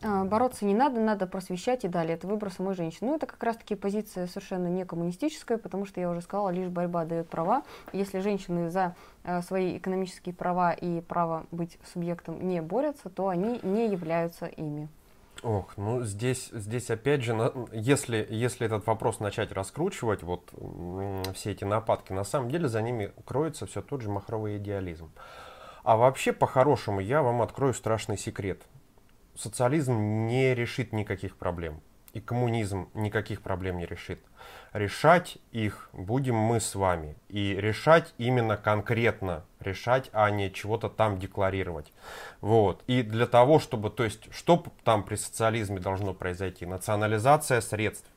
[0.03, 2.15] А, бороться не надо, надо просвещать и далее.
[2.15, 3.11] Это выбор самой женщины.
[3.11, 7.05] Ну, это как раз-таки позиция совершенно не коммунистическая, потому что я уже сказала, лишь борьба
[7.05, 7.63] дает права.
[7.93, 13.61] Если женщины за э, свои экономические права и право быть субъектом не борются, то они
[13.63, 14.89] не являются ими.
[15.43, 20.53] Ох, ну здесь, здесь опять же, на, если, если этот вопрос начать раскручивать, вот
[21.35, 25.11] все эти нападки, на самом деле за ними кроется все тот же махровый идеализм.
[25.83, 28.63] А вообще, по-хорошему, я вам открою страшный секрет
[29.35, 31.81] социализм не решит никаких проблем.
[32.13, 34.21] И коммунизм никаких проблем не решит.
[34.75, 37.17] Решать их будем мы с вами.
[37.29, 39.45] И решать именно конкретно.
[39.61, 41.93] Решать, а не чего-то там декларировать.
[42.43, 42.83] Вот.
[42.87, 46.67] И для того, чтобы, то есть, что там при социализме должно произойти?
[46.67, 48.11] Национализация средств.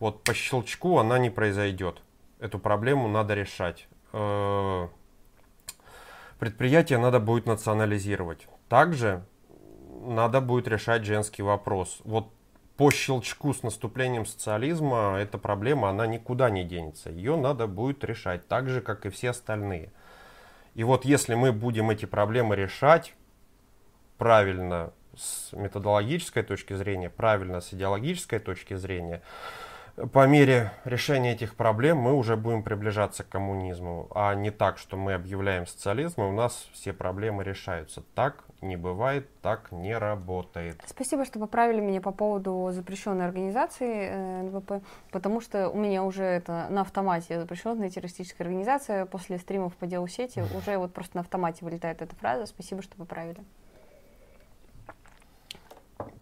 [0.00, 2.02] Вот по щелчку она не произойдет.
[2.40, 3.88] Эту проблему надо решать.
[4.12, 4.88] Э,
[6.38, 8.48] предприятие надо будет национализировать.
[8.68, 9.24] Также
[10.06, 12.00] надо будет решать женский вопрос.
[12.04, 12.28] Вот
[12.76, 17.10] по щелчку с наступлением социализма эта проблема, она никуда не денется.
[17.10, 19.90] Ее надо будет решать, так же, как и все остальные.
[20.74, 23.14] И вот если мы будем эти проблемы решать
[24.16, 29.22] правильно с методологической точки зрения, правильно с идеологической точки зрения,
[30.06, 34.96] по мере решения этих проблем мы уже будем приближаться к коммунизму, а не так, что
[34.96, 38.02] мы объявляем социализм, и у нас все проблемы решаются.
[38.14, 40.80] Так не бывает, так не работает.
[40.86, 46.24] Спасибо, что поправили меня по поводу запрещенной организации э, НВП, потому что у меня уже
[46.24, 49.06] это на автомате запрещенная террористическая организация.
[49.06, 52.46] После стримов по делу сети уже вот просто на автомате вылетает эта фраза.
[52.46, 53.40] Спасибо, что поправили.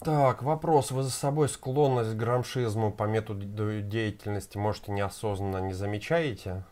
[0.01, 0.90] Так, вопрос.
[0.90, 6.62] Вы за собой склонность к грамшизму по методу деятельности, может, и неосознанно не замечаете?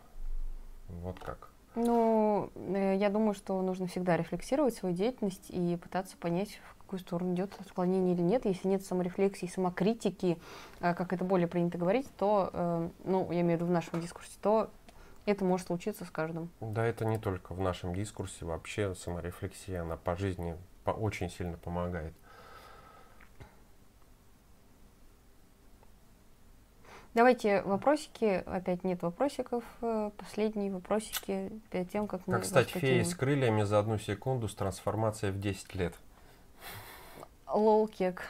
[0.88, 1.50] Вот как.
[1.74, 7.00] Ну, э, я думаю, что нужно всегда рефлексировать свою деятельность и пытаться понять, в какую
[7.00, 8.44] сторону идет отклонение или нет.
[8.44, 10.38] Если нет саморефлексии, самокритики,
[10.80, 14.00] э, как это более принято говорить, то, э, ну, я имею в виду в нашем
[14.00, 14.70] дискурсе, то
[15.26, 16.50] это может случиться с каждым.
[16.60, 22.14] Да, это не только в нашем дискурсе, вообще саморефлексия, она по жизни очень сильно помогает.
[27.14, 28.42] Давайте вопросики.
[28.44, 29.62] Опять нет вопросиков.
[29.80, 34.48] Э, последние вопросики перед тем, как мы Как стать феей с крыльями за одну секунду
[34.48, 35.94] с трансформацией в 10 лет?
[37.46, 38.22] Лол кек.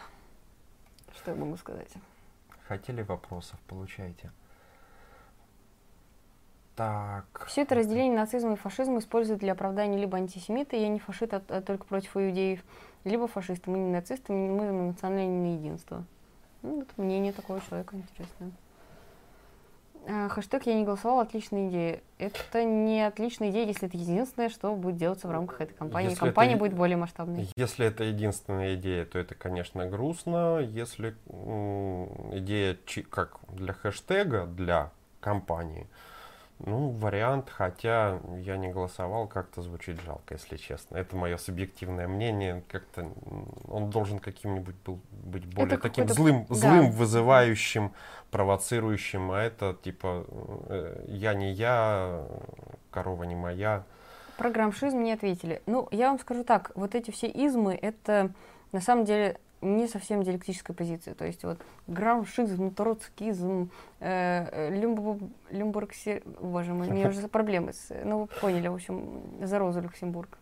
[1.16, 1.89] Что я могу сказать?
[2.69, 3.59] Хотели вопросов?
[3.69, 4.31] Получайте.
[6.77, 7.47] Так.
[7.47, 11.43] Все это разделение нацизма и фашизма используют для оправдания либо антисемита, я не фашист, а,
[11.48, 12.61] а только против иудеев,
[13.05, 13.70] либо фашисты.
[13.70, 16.05] Мы не нацисты, мы национальное единство.
[16.62, 18.51] Ну, вот мнение такого человека интересное.
[20.07, 22.01] А, хэштег «Я не голосовал»— отличная идея.
[22.19, 26.11] Это не отличная идея, если это единственное, что будет делаться в рамках этой кампании.
[26.11, 27.49] Если Компания это, будет более масштабной.
[27.57, 30.59] Если это единственная идея, то это, конечно, грустно.
[30.61, 31.15] Если
[32.33, 32.77] идея
[33.11, 34.91] как для хэштега, для
[35.21, 35.87] кампании,
[36.61, 40.97] ну, вариант, хотя я не голосовал, как-то звучит жалко, если честно.
[40.97, 42.63] Это мое субъективное мнение.
[42.69, 43.11] Как-то
[43.69, 46.55] он должен каким-нибудь был быть более это таким злым, да.
[46.55, 47.93] злым, вызывающим,
[48.31, 50.27] провоцирующим, а это типа
[50.69, 52.25] э, я не я,
[52.91, 53.85] корова не моя.
[54.39, 55.61] Про грамшизм не ответили.
[55.67, 58.33] Ну, я вам скажу так, вот эти все измы, это
[58.73, 61.12] на самом деле не совсем диалектической позиции.
[61.12, 63.70] То есть вот грамшизм, троцкизм,
[64.01, 66.23] э, люмб, люмбургси...
[66.41, 67.95] Боже мой, у меня уже проблемы с...
[68.05, 70.39] Ну, вы поняли, в общем, за Розу Люксембург.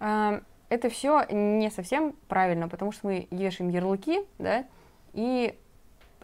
[0.00, 4.66] Э, это все не совсем правильно, потому что мы вешаем ярлыки, да,
[5.14, 5.58] и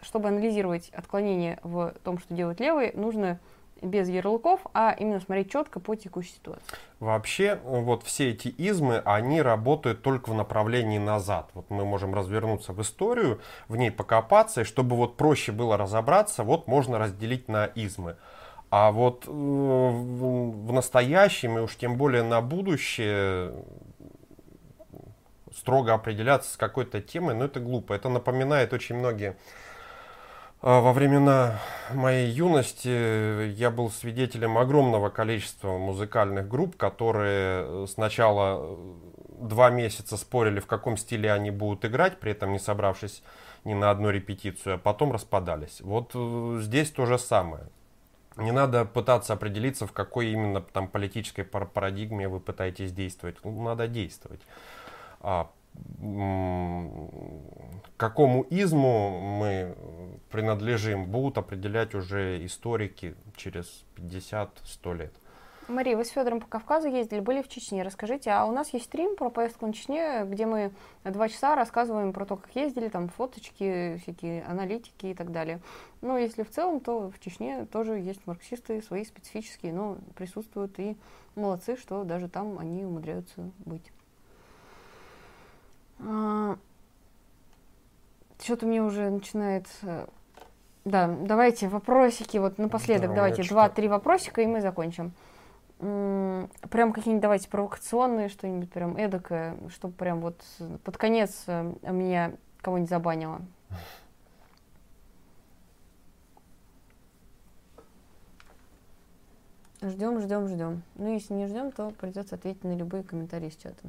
[0.03, 3.39] чтобы анализировать отклонения в том, что делают левые, нужно
[3.85, 6.65] без ярлыков, а именно смотреть четко по текущей ситуации.
[7.01, 11.51] Вообще, вот все эти измы, они работают только в направлении назад.
[11.55, 16.45] Вот мы можем развернуться в историю, в ней покопаться, и чтобы вот проще было разобраться,
[16.45, 18.17] вот можно разделить на измы.
[18.71, 23.53] А вот э, в настоящем, и уж тем более на будущее,
[25.57, 27.93] строго определяться с какой-то темой, ну это глупо.
[27.93, 29.37] Это напоминает очень многие
[30.65, 31.61] во времена
[31.93, 38.95] моей юности я был свидетелем огромного количества музыкальных групп, которые сначала э,
[39.41, 43.23] два месяца спорили, в каком стиле они будут играть, при этом не собравшись
[43.65, 45.83] ни на одну репетицию, а потом распадались.
[45.83, 47.65] Вот э, здесь то же самое.
[48.39, 53.37] Не надо пытаться определиться, в какой именно там политической парадигме вы пытаетесь действовать.
[53.45, 54.41] Ну, надо действовать.
[57.97, 59.75] Какому изму мы
[60.31, 65.13] принадлежим, будут определять уже историки через 50-100 лет.
[65.67, 67.83] Мария, вы с Федором по Кавказу ездили, были в Чечне.
[67.83, 70.73] Расскажите, а у нас есть стрим про поездку на Чечне, где мы
[71.05, 75.61] два часа рассказываем про то, как ездили, там фоточки, всякие аналитики и так далее.
[76.03, 80.99] Но если в целом, то в Чечне тоже есть марксисты свои специфические, но присутствуют и
[81.35, 83.91] молодцы, что даже там они умудряются быть.
[86.01, 86.57] А,
[88.43, 89.67] Что-то мне уже начинает...
[90.85, 95.13] Да, давайте вопросики, вот напоследок, да, давайте два-три вопросика, и мы закончим.
[95.79, 100.43] Прям какие-нибудь давайте провокационные, что-нибудь прям эдакое, чтобы прям вот
[100.85, 103.41] под конец э, меня кого-нибудь забанило.
[109.83, 110.83] Ждем, ждем, ждем.
[110.95, 113.85] Ну, если не ждем, то придется ответить на любые комментарии с чата.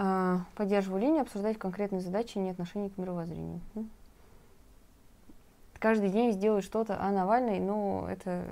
[0.00, 3.60] А, поддерживаю линию, обсуждать конкретные задачи не отношения к мировоззрению.
[5.80, 8.44] Каждый день сделать что-то, а Навальный, ну, это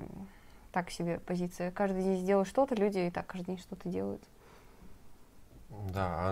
[0.72, 1.70] так себе позиция.
[1.70, 4.22] Каждый день сделать что-то, люди и так каждый день что-то делают.
[5.92, 6.30] Да,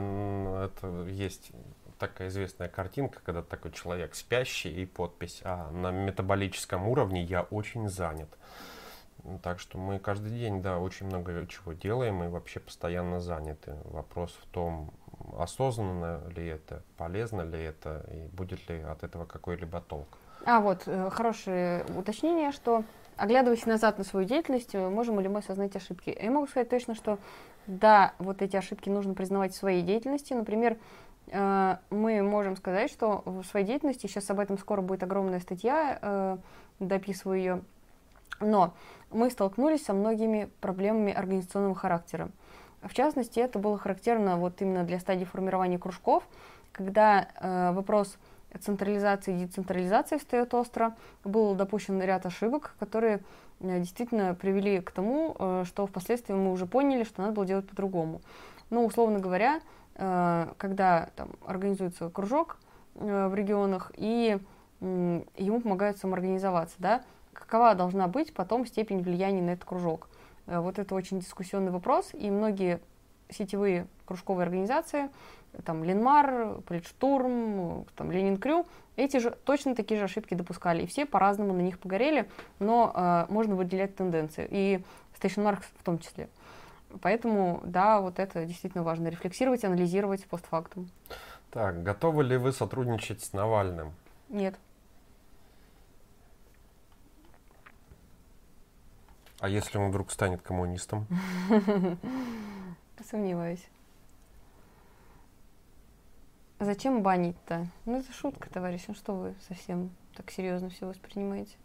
[0.64, 1.52] это есть
[2.00, 7.88] такая известная картинка, когда такой человек спящий и подпись, а на метаболическом уровне я очень
[7.88, 8.28] занят.
[9.42, 13.76] Так что мы каждый день, да, очень много чего делаем и вообще постоянно заняты.
[13.84, 14.92] Вопрос в том,
[15.38, 20.18] осознанно ли это, полезно ли это и будет ли от этого какой-либо толк.
[20.44, 22.84] А вот э, хорошее уточнение, что
[23.16, 26.16] оглядываясь назад на свою деятельность, э, можем ли мы осознать ошибки?
[26.20, 27.18] Я могу сказать точно, что
[27.66, 30.34] да, вот эти ошибки нужно признавать в своей деятельности.
[30.34, 30.76] Например,
[31.28, 36.38] э, мы можем сказать, что в своей деятельности, сейчас об этом скоро будет огромная статья,
[36.80, 37.62] дописываю ее,
[38.40, 38.74] но
[39.10, 42.30] мы столкнулись со многими проблемами организационного характера.
[42.86, 46.24] В частности, это было характерно вот именно для стадии формирования кружков,
[46.72, 48.16] когда э, вопрос
[48.60, 50.94] централизации и децентрализации встает остро,
[51.24, 53.20] был допущен ряд ошибок, которые
[53.60, 57.68] э, действительно привели к тому, э, что впоследствии мы уже поняли, что надо было делать
[57.68, 58.20] по-другому.
[58.70, 59.60] Ну, условно говоря,
[59.94, 62.58] э, когда там, организуется кружок
[62.96, 64.38] э, в регионах, и
[64.80, 67.02] э, ему помогают самоорганизоваться, да,
[67.32, 70.08] какова должна быть потом степень влияния на этот кружок?
[70.46, 72.80] Э, вот это очень дискуссионный вопрос, и многие
[73.30, 75.10] сетевые кружковые организации,
[75.64, 78.66] там Ленмар, Политштурм, там Ленин Крю,
[78.96, 83.32] эти же точно такие же ошибки допускали, и все по-разному на них погорели, но э,
[83.32, 84.84] можно выделять тенденции, и
[85.18, 86.28] Station Marks в том числе.
[87.00, 90.90] Поэтому, да, вот это действительно важно, рефлексировать, анализировать постфактум.
[91.50, 93.92] Так, готовы ли вы сотрудничать с Навальным?
[94.28, 94.54] Нет.
[99.40, 101.06] А если он вдруг станет коммунистом?
[103.10, 103.66] Сомневаюсь.
[106.60, 107.66] Зачем банить-то?
[107.84, 108.84] Ну, это шутка, товарищ.
[108.88, 111.56] Ну, что вы совсем так серьезно все воспринимаете?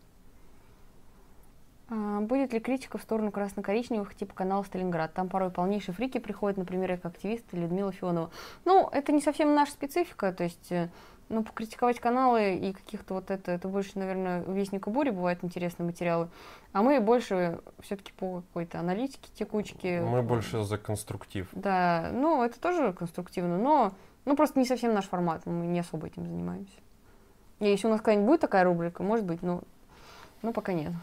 [1.90, 5.14] А, будет ли критика в сторону красно-коричневых, типа канала Сталинград?
[5.14, 8.30] Там порой полнейшие фрики приходят, например, как активист Людмила Фионова.
[8.66, 10.90] Ну, это не совсем наша специфика, то есть, э,
[11.30, 15.85] ну, покритиковать каналы и каких-то вот это, это больше, наверное, у Вестника Бури бывают интересные
[15.85, 16.30] материалы,
[16.73, 20.01] а мы больше все-таки по какой-то аналитике, текучке.
[20.01, 21.47] Мы больше за конструктив.
[21.51, 23.93] Да, ну, это тоже конструктивно, но
[24.26, 26.73] ну, просто не совсем наш формат, мы не особо этим занимаемся.
[27.60, 29.61] И если у нас когда-нибудь будет такая рубрика, может быть, но,
[30.41, 30.93] ну, пока нет.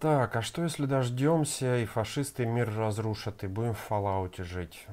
[0.00, 4.86] Так, а что если дождемся, и фашисты мир разрушат, и будем в фоллауте жить?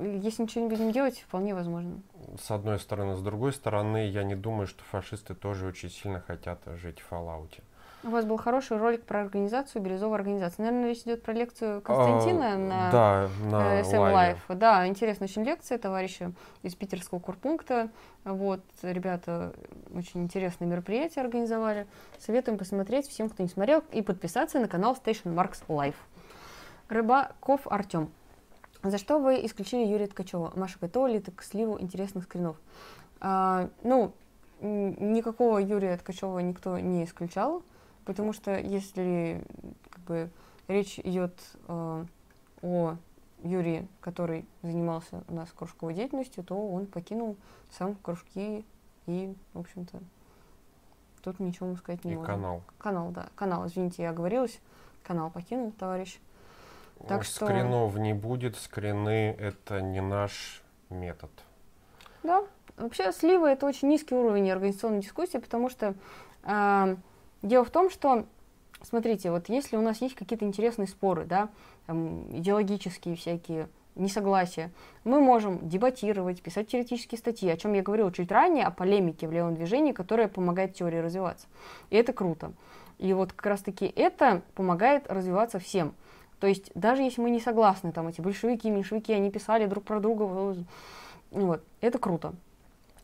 [0.00, 2.02] Если ничего не будем делать, вполне возможно.
[2.38, 3.16] С одной стороны.
[3.16, 7.62] С другой стороны, я не думаю, что фашисты тоже очень сильно хотят жить в фоллауте.
[8.06, 10.66] У вас был хороший ролик про организацию, бирюзовую организацию.
[10.66, 14.56] Наверное, речь идет про лекцию Константина а, на, да, на SM Live.
[14.56, 16.32] Да, интересная очень лекция товарища
[16.62, 17.88] из питерского курпункта.
[18.24, 19.54] Вот, ребята
[19.94, 21.86] очень интересное мероприятие организовали.
[22.18, 25.96] Советуем посмотреть всем, кто не смотрел, и подписаться на канал Station Marks Live.
[26.90, 28.10] Рыбаков Артем.
[28.82, 30.52] За что вы исключили Юрия Ткачева?
[30.56, 32.56] Маша, готова к сливу интересных скринов?
[33.20, 34.12] А, ну,
[34.60, 37.62] никакого Юрия Ткачева никто не исключал.
[38.04, 39.42] Потому что если
[39.90, 40.30] как бы,
[40.68, 41.34] речь идет
[41.68, 42.04] э,
[42.62, 42.96] о
[43.42, 47.36] Юрии, который занимался у нас кружковой деятельностью, то он покинул
[47.70, 48.64] сам кружки
[49.06, 50.00] и, в общем-то,
[51.22, 52.34] тут ничего ему сказать не и можем.
[52.34, 52.62] канал.
[52.78, 53.28] Канал, да.
[53.34, 54.60] Канал, извините, я оговорилась.
[55.02, 56.18] Канал покинул товарищ.
[57.06, 57.46] Так Ой, что...
[57.46, 61.30] Скринов не будет, скрины это не наш метод.
[62.22, 62.44] Да,
[62.76, 65.94] вообще сливы это очень низкий уровень организационной дискуссии, потому что
[66.44, 66.96] э,
[67.44, 68.24] Дело в том, что,
[68.80, 71.50] смотрите, вот если у нас есть какие-то интересные споры, да,
[71.86, 74.72] там, идеологические всякие несогласия,
[75.04, 79.32] мы можем дебатировать, писать теоретические статьи, о чем я говорила чуть ранее, о полемике в
[79.32, 81.46] левом движении, которая помогает теории развиваться.
[81.90, 82.54] И это круто.
[82.98, 85.94] И вот как раз-таки это помогает развиваться всем.
[86.40, 90.00] То есть даже если мы не согласны, там эти большевики, меньшевики, они писали друг про
[90.00, 90.56] друга,
[91.30, 92.32] вот, это круто.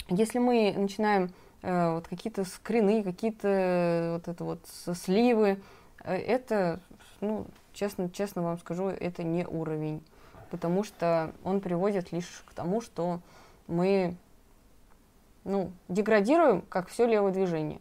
[0.08, 1.30] Если мы начинаем
[1.62, 4.60] вот какие-то скрины, какие-то э, вот это вот
[4.94, 5.60] сливы.
[6.04, 6.80] Э, это,
[7.20, 10.02] ну, честно, честно вам скажу, это не уровень,
[10.50, 13.20] потому что он приводит лишь к тому, что
[13.66, 14.16] мы,
[15.44, 17.80] ну, деградируем, как все левое движение.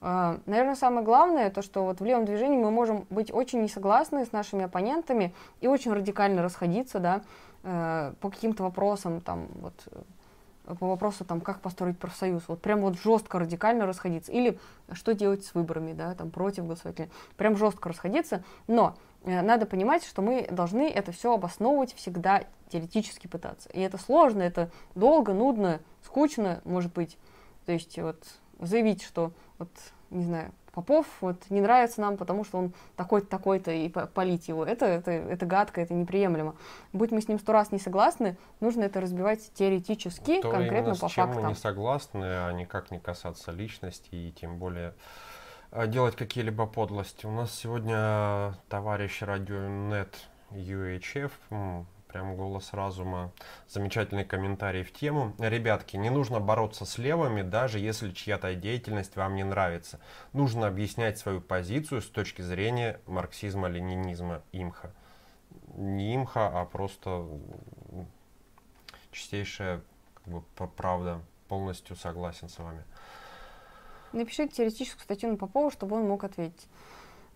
[0.00, 4.32] Наверное, самое главное, то, что вот в левом движении мы можем быть очень несогласны с
[4.32, 7.22] нашими оппонентами и очень радикально расходиться, да,
[7.62, 9.74] по каким-то вопросам, там, вот,
[10.64, 14.58] по вопросу, там, как построить профсоюз, вот прям вот жестко, радикально расходиться, или
[14.92, 20.04] что делать с выборами, да, там, против голосователей, прям жестко расходиться, но э, надо понимать,
[20.04, 25.80] что мы должны это все обосновывать всегда теоретически пытаться, и это сложно, это долго, нудно,
[26.04, 27.18] скучно, может быть,
[27.66, 28.24] то есть вот
[28.66, 29.70] заявить, что вот,
[30.10, 34.64] не знаю, Попов вот не нравится нам, потому что он такой-то, такой-то, и полить его.
[34.64, 36.56] Это, это, это гадко, это неприемлемо.
[36.94, 41.08] Будь мы с ним сто раз не согласны, нужно это разбивать теоретически, То конкретно по
[41.08, 41.42] с чем фактам.
[41.42, 44.94] мы не согласны, а никак не касаться личности и тем более
[45.72, 47.26] а, делать какие-либо подлости.
[47.26, 50.16] У нас сегодня товарищ радионет
[50.52, 51.32] UHF,
[52.12, 53.32] прям голос разума.
[53.68, 55.34] Замечательный комментарий в тему.
[55.38, 59.98] Ребятки, не нужно бороться с левыми, даже если чья-то деятельность вам не нравится.
[60.32, 64.92] Нужно объяснять свою позицию с точки зрения марксизма, ленинизма, имха.
[65.74, 67.26] Не имха, а просто
[69.10, 69.80] чистейшая
[70.14, 70.42] как бы,
[70.76, 71.20] правда.
[71.48, 72.82] Полностью согласен с вами.
[74.12, 76.68] Напишите теоретическую статью на Попова, чтобы он мог ответить.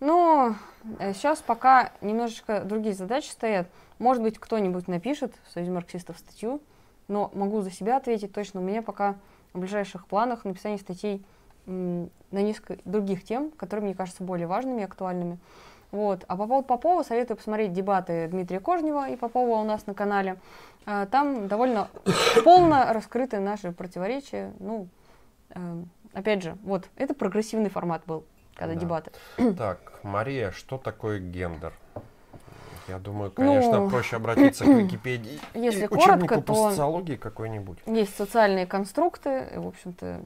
[0.00, 0.54] Но
[0.98, 3.68] э, сейчас пока немножечко другие задачи стоят.
[3.98, 6.60] Может быть, кто-нибудь напишет в Союзе марксистов статью,
[7.08, 8.60] но могу за себя ответить точно.
[8.60, 9.16] У меня пока
[9.52, 11.24] в ближайших планах написание статей
[11.66, 15.38] на несколько других тем, которые мне кажутся более важными и актуальными.
[15.90, 16.24] Вот.
[16.28, 20.36] А по поводу Попова советую посмотреть дебаты Дмитрия Кожнева и Попова у нас на канале.
[20.84, 21.88] А, там довольно
[22.44, 24.52] полно раскрыты наши противоречия.
[24.58, 24.88] Ну,
[25.50, 28.80] э, опять же, вот, это прогрессивный формат был, когда да.
[28.80, 29.10] дебаты.
[29.56, 31.72] Так, Мария, что такое гендер?
[32.88, 35.40] Я думаю, конечно, ну, проще обратиться к Википедии.
[35.54, 37.78] Если и коротко, то по социологии какой-нибудь.
[37.86, 40.20] Есть социальные конструкты, в общем-то,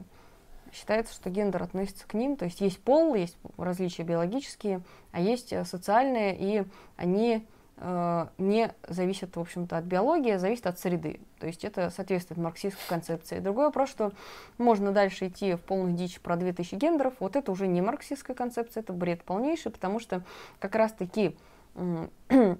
[0.73, 2.35] считается, что гендер относится к ним.
[2.35, 4.81] То есть есть пол, есть различия биологические,
[5.11, 6.63] а есть э, социальные, и
[6.97, 7.45] они
[7.77, 11.19] э, не зависят, в общем-то, от биологии, а зависят от среды.
[11.39, 13.39] То есть это соответствует марксистской концепции.
[13.39, 14.11] Другой вопрос, что
[14.57, 17.13] можно дальше идти в полную дичь про 2000 гендеров.
[17.19, 20.23] Вот это уже не марксистская концепция, это бред полнейший, потому что
[20.59, 21.35] как раз-таки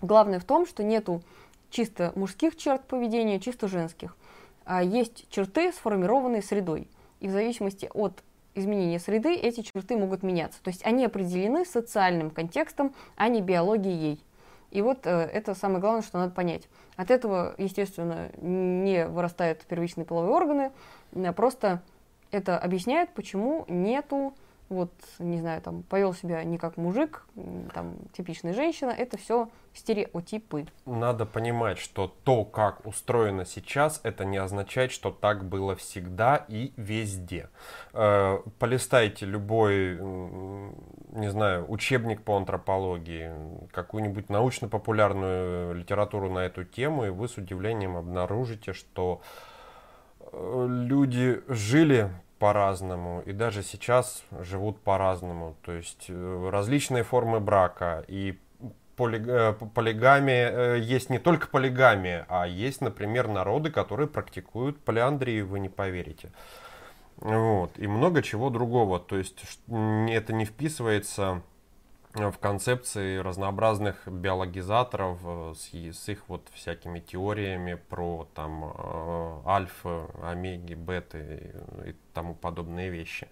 [0.00, 1.22] главное в том, что нету
[1.70, 4.16] чисто мужских черт поведения, чисто женских.
[4.64, 6.88] А есть черты, сформированные средой.
[7.20, 8.22] И в зависимости от
[8.54, 10.62] изменения среды эти черты могут меняться.
[10.62, 14.22] То есть они определены социальным контекстом, а не биологией.
[14.70, 16.68] И вот э, это самое главное, что надо понять.
[16.96, 20.72] От этого, естественно, не вырастают первичные половые органы,
[21.34, 21.82] просто
[22.30, 24.34] это объясняет, почему нету
[24.68, 27.26] вот, не знаю, там, повел себя не как мужик,
[27.72, 30.66] там, типичная женщина, это все стереотипы.
[30.84, 36.72] Надо понимать, что то, как устроено сейчас, это не означает, что так было всегда и
[36.76, 37.48] везде.
[37.92, 43.30] Э, полистайте любой, не знаю, учебник по антропологии,
[43.72, 49.22] какую-нибудь научно-популярную литературу на эту тему, и вы с удивлением обнаружите, что
[50.20, 55.56] э, люди жили по-разному, и даже сейчас живут по-разному.
[55.62, 58.38] То есть э, различные формы брака и
[58.98, 65.60] э, полигамия, э, есть не только полигамия, а есть, например, народы, которые практикуют полиандрию, вы
[65.60, 66.30] не поверите.
[67.16, 67.78] Вот.
[67.78, 69.00] И много чего другого.
[69.00, 71.42] То есть это не вписывается
[72.14, 80.06] в концепции разнообразных биологизаторов э, с, с их вот всякими теориями про там э, альфа,
[80.22, 81.54] омеги, беты
[81.84, 83.28] и тому подобные вещи.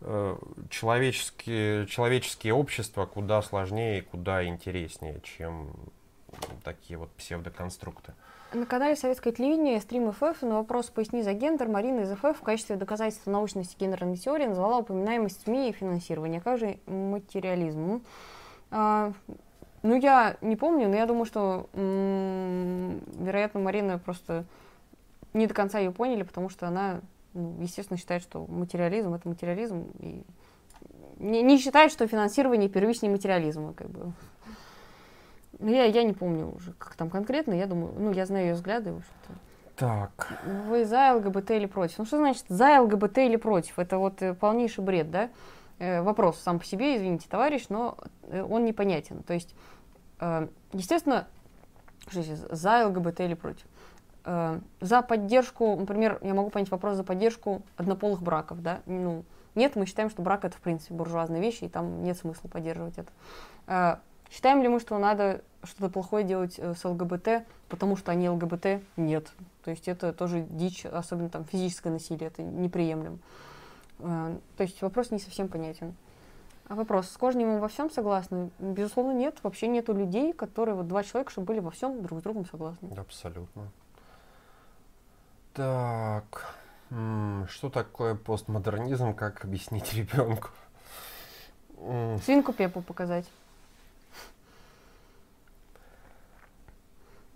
[0.00, 0.36] Э,
[0.68, 5.72] человеческие, человеческие общества куда сложнее и куда интереснее, чем
[6.64, 8.14] такие вот псевдоконструкты.
[8.54, 12.40] На канале Советское телевидение стрим ФФ на вопрос «Поясни за гендер» Марина из ФФ в
[12.40, 16.40] качестве доказательства научности гендерной теории назвала упоминаемость СМИ и финансирование.
[16.40, 18.02] Как же материализм?
[18.70, 19.12] А,
[19.82, 24.46] ну, я не помню, но я думаю, что, вероятно, Марина просто
[25.34, 27.02] не до конца ее поняли, потому что она,
[27.34, 30.22] ну, естественно, считает, что материализм— это материализм, и
[31.18, 34.12] не, не считает, что финансирование первичнее материализма, как бы.
[35.58, 38.54] Ну, я, я не помню уже, как там конкретно, я думаю, ну, я знаю ее
[38.54, 39.32] взгляды, в общем-то.
[39.76, 40.32] Так.
[40.66, 41.98] Вы за ЛГБТ или против?
[41.98, 43.78] Ну, что значит за ЛГБТ или против?
[43.78, 45.30] Это вот э, полнейший бред, да?
[45.78, 49.22] Э, вопрос сам по себе, извините, товарищ, но э, он непонятен.
[49.22, 49.54] То есть,
[50.18, 51.28] э, естественно,
[52.08, 53.66] что здесь, за ЛГБТ или против?
[54.24, 58.80] Э, за поддержку, например, я могу понять вопрос за поддержку однополых браков, да?
[58.86, 62.48] Ну, нет, мы считаем, что брак это, в принципе, буржуазная вещь, и там нет смысла
[62.48, 64.00] поддерживать это.
[64.30, 68.82] Считаем ли мы, что надо что-то плохое делать э, с ЛГБТ, потому что они ЛГБТ?
[68.96, 69.32] Нет.
[69.64, 73.18] То есть это тоже дичь, особенно там физическое насилие, это неприемлемо.
[74.00, 75.94] Э, то есть вопрос не совсем понятен.
[76.68, 78.50] А вопрос, с Кожневым во всем согласны?
[78.58, 79.38] Безусловно, нет.
[79.42, 82.90] Вообще нету людей, которые, вот два человека, чтобы были во всем друг с другом согласны.
[82.94, 83.70] Абсолютно.
[85.54, 86.54] Так,
[86.90, 90.50] что такое постмодернизм, как объяснить ребенку?
[92.22, 93.24] Свинку Пепу показать.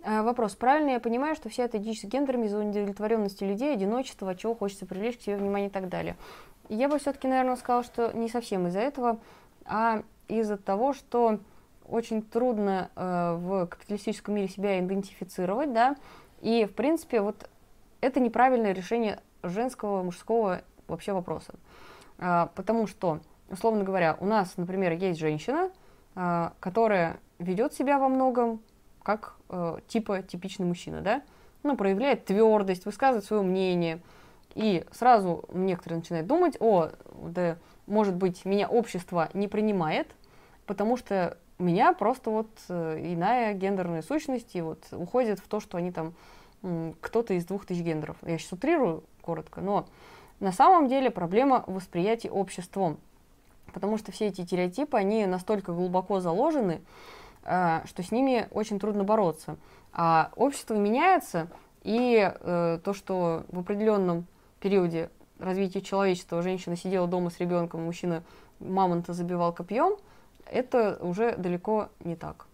[0.03, 0.55] Вопрос.
[0.55, 4.85] Правильно я понимаю, что вся эта дичь с гендерами из-за удовлетворенности людей, одиночества, чего хочется
[4.85, 6.15] привлечь к себе внимание и так далее.
[6.69, 9.19] Я бы все-таки, наверное, сказала, что не совсем из-за этого,
[9.65, 11.39] а из-за того, что
[11.87, 15.95] очень трудно э, в капиталистическом мире себя идентифицировать, да,
[16.41, 17.49] и, в принципе, вот
[18.01, 21.53] это неправильное решение женского, мужского вообще вопроса.
[22.19, 25.71] А, потому что, условно говоря, у нас, например, есть женщина,
[26.15, 28.61] а, которая ведет себя во многом
[29.03, 31.21] как э, типа типичный мужчина, да,
[31.63, 34.01] ну, проявляет твердость, высказывает свое мнение,
[34.55, 36.89] и сразу некоторые начинают думать, о,
[37.23, 37.57] да,
[37.87, 40.07] может быть, меня общество не принимает,
[40.65, 45.77] потому что меня просто вот э, иная гендерная сущность, и вот уходит в то, что
[45.77, 46.13] они там
[47.01, 48.15] кто-то из двух тысяч гендеров.
[48.21, 49.85] Я сейчас утрирую коротко, но
[50.39, 52.97] на самом деле проблема восприятия обществом,
[53.73, 56.81] потому что все эти стереотипы, они настолько глубоко заложены,
[57.43, 59.57] что с ними очень трудно бороться.
[59.91, 61.47] А общество меняется,
[61.83, 64.25] и э, то, что в определенном
[64.59, 68.23] периоде развития человечества женщина сидела дома с ребенком, мужчина
[68.59, 69.97] мамонта забивал копьем,
[70.45, 72.47] это уже далеко не так.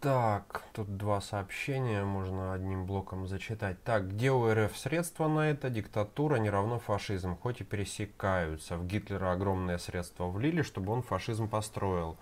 [0.00, 3.80] Так, тут два сообщения, можно одним блоком зачитать.
[3.84, 5.70] Так, где у РФ средства на это?
[5.70, 8.76] Диктатура не равно фашизм, хоть и пересекаются.
[8.76, 12.16] В Гитлера огромные средства влили, чтобы он фашизм построил.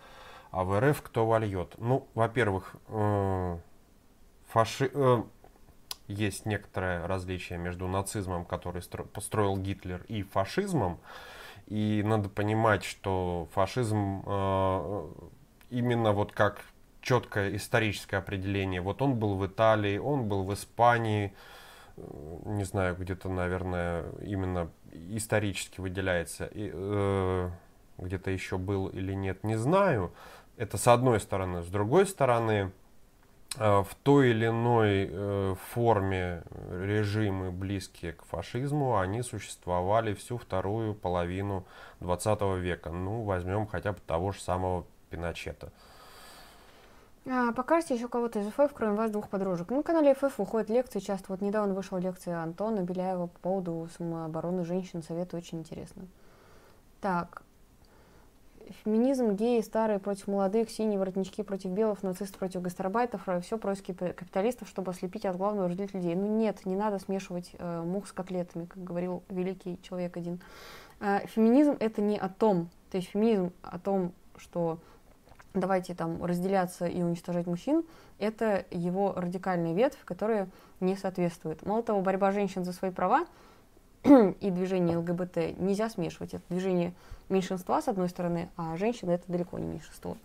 [0.51, 1.75] А в РФ кто вольет?
[1.79, 3.59] Ну, во-первых, э,
[4.49, 4.91] фаши...
[4.93, 5.23] э,
[6.09, 9.05] есть некоторое различие между нацизмом, который стро...
[9.05, 10.99] построил Гитлер, и фашизмом.
[11.67, 15.09] И надо понимать, что фашизм э,
[15.71, 16.65] именно вот как
[17.01, 18.81] четкое историческое определение.
[18.81, 21.33] Вот он был в Италии, он был в Испании,
[21.97, 26.51] не знаю, где-то, наверное, именно исторически выделяется.
[26.53, 27.51] Э,
[27.99, 30.13] где-то еще был или нет, не знаю.
[30.61, 31.63] Это с одной стороны.
[31.63, 32.71] С другой стороны,
[33.57, 40.95] э, в той или иной э, форме режимы, близкие к фашизму, они существовали всю вторую
[40.95, 41.65] половину
[42.01, 42.91] 20 века.
[42.91, 45.73] Ну, возьмем хотя бы того же самого Пиночета.
[47.27, 49.71] А, покажите еще кого-то из ФФ, кроме вас, двух подружек.
[49.71, 51.33] На канале ФФ выходят лекции часто.
[51.33, 55.03] Вот недавно вышла лекция Антона Беляева по поводу самообороны женщин.
[55.03, 56.03] Советую, очень интересно.
[57.01, 57.45] Так.
[58.85, 64.69] Феминизм, геи, старые против молодых, синие воротнички против белых, нацисты против гастарбайтов, все против капиталистов,
[64.69, 66.15] чтобы ослепить от главного разделить людей.
[66.15, 70.41] Ну нет, не надо смешивать э, мух с котлетами, как говорил великий человек один.
[71.01, 74.79] Э, феминизм это не о том, то есть феминизм о том, что
[75.55, 77.85] давайте там разделяться и уничтожать мужчин,
[78.19, 81.67] это его радикальная ветвь, которая не соответствует.
[81.67, 83.27] Мало того, борьба женщин за свои права
[84.05, 86.35] и движение ЛГБТ нельзя смешивать.
[86.35, 86.95] Это движение
[87.29, 90.17] меньшинства, с одной стороны, а женщины это далеко не меньшинство.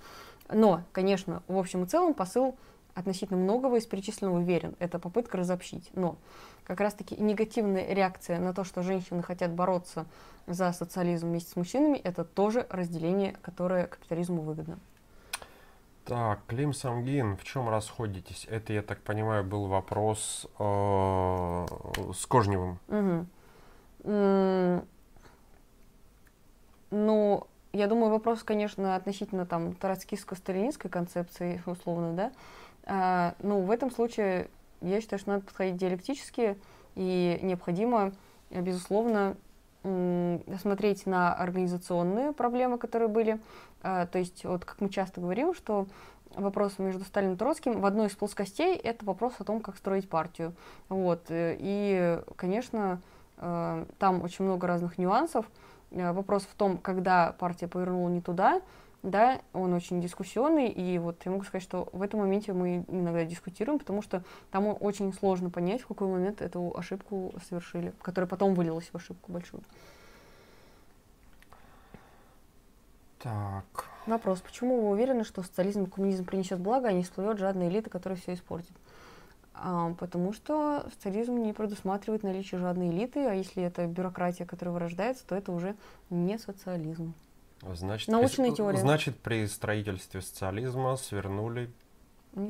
[0.49, 2.55] Но, конечно, в общем и целом посыл
[2.93, 4.75] относительно многого из перечисленного верен.
[4.79, 5.89] Это попытка разобщить.
[5.93, 6.15] Но
[6.63, 10.05] как раз-таки негативная реакция на то, что женщины хотят бороться
[10.47, 14.79] за социализм вместе с мужчинами, это тоже разделение, которое капитализму выгодно.
[16.05, 18.47] Так, Клим Самгин, в чем расходитесь?
[18.49, 21.65] Это, я так понимаю, был вопрос э,
[22.13, 22.79] с Кожневым.
[22.87, 23.25] Угу.
[26.91, 32.31] Ну, я думаю, вопрос, конечно, относительно там троцкистско-сталинистской концепции, условно, да.
[32.85, 34.47] А, ну, в этом случае
[34.81, 36.57] я считаю, что надо подходить диалектически
[36.95, 38.13] и необходимо,
[38.49, 39.35] безусловно,
[39.83, 43.39] смотреть на организационные проблемы, которые были.
[43.83, 45.87] А, то есть, вот как мы часто говорим, что
[46.35, 50.09] вопрос между Сталиным и Троцким в одной из плоскостей это вопрос о том, как строить
[50.09, 50.53] партию.
[50.89, 51.25] Вот.
[51.29, 53.01] Э, и, конечно,
[53.37, 55.45] там очень много разных нюансов.
[55.91, 58.61] Э, вопрос в том, когда партия повернула не туда,
[59.03, 63.23] да, он очень дискуссионный, и вот я могу сказать, что в этом моменте мы иногда
[63.23, 68.55] дискутируем, потому что там очень сложно понять, в какой момент эту ошибку совершили, которая потом
[68.55, 69.61] вылилась в ошибку большую.
[73.19, 73.85] Так.
[74.07, 74.39] Вопрос.
[74.41, 78.19] Почему вы уверены, что социализм и коммунизм принесет благо, а не всплывет жадная элита, которая
[78.19, 78.71] все испортит?
[79.57, 85.25] А, потому что социализм не предусматривает наличие жадной элиты, а если это бюрократия, которая вырождается,
[85.25, 85.75] то это уже
[86.09, 87.13] не социализм.
[87.61, 88.77] Значит, Научная при, теория.
[88.77, 91.71] Значит, при строительстве социализма свернули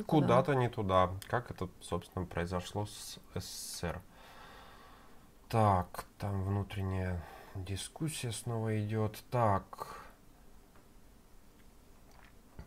[0.08, 1.12] куда-то не туда.
[1.28, 4.02] Как это, собственно, произошло с СССР.
[5.48, 9.24] Так, там внутренняя дискуссия снова идет.
[9.30, 10.04] Так.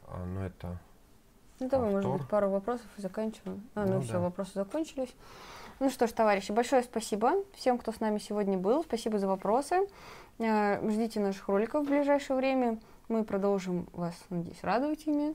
[0.07, 0.79] А, ну это...
[1.61, 3.69] Ну давай, может быть, пару вопросов и заканчиваем.
[3.75, 4.21] А, ну, Ну все, да.
[4.21, 5.15] вопросы закончились.
[5.81, 8.83] Ну что ж, товарищи, большое спасибо всем, кто с нами сегодня был.
[8.83, 9.89] Спасибо за вопросы.
[10.39, 12.79] Э, Ждите наших роликов в ближайшее время.
[13.09, 15.35] Мы продолжим вас, надеюсь, радовать ими.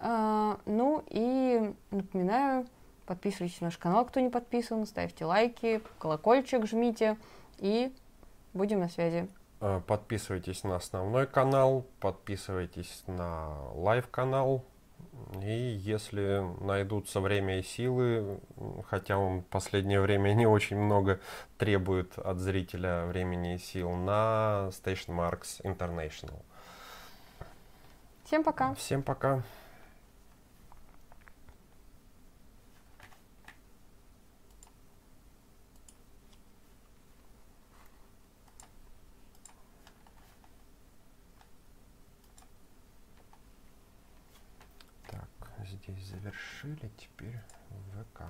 [0.00, 2.66] А, Ну и напоминаю,
[3.06, 7.16] подписывайтесь на наш канал, кто не подписан, ставьте лайки, колокольчик жмите
[7.58, 7.92] и
[8.54, 9.28] будем на связи.
[9.60, 14.64] Э, Подписывайтесь на основной канал, подписывайтесь на live-канал.
[15.42, 18.40] И если найдутся время и силы,
[18.88, 21.20] хотя он в последнее время не очень много
[21.58, 26.42] требует от зрителя времени и сил, на Station Marks International.
[28.24, 28.74] Всем пока!
[28.74, 29.42] Всем пока!
[45.10, 45.28] Так,
[45.66, 46.14] здесь
[46.62, 47.38] завершили, теперь
[47.92, 48.22] ВК.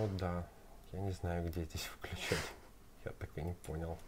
[0.00, 0.46] О, да.
[0.92, 2.52] Я не знаю, где здесь включать.
[3.04, 3.98] Я так и не понял.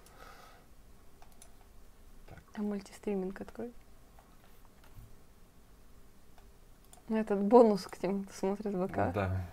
[2.28, 2.38] Так.
[2.54, 3.72] А мультистриминг открой.
[7.08, 9.14] Этот бонус к тем, кто смотрит ВК.
[9.14, 9.46] Да.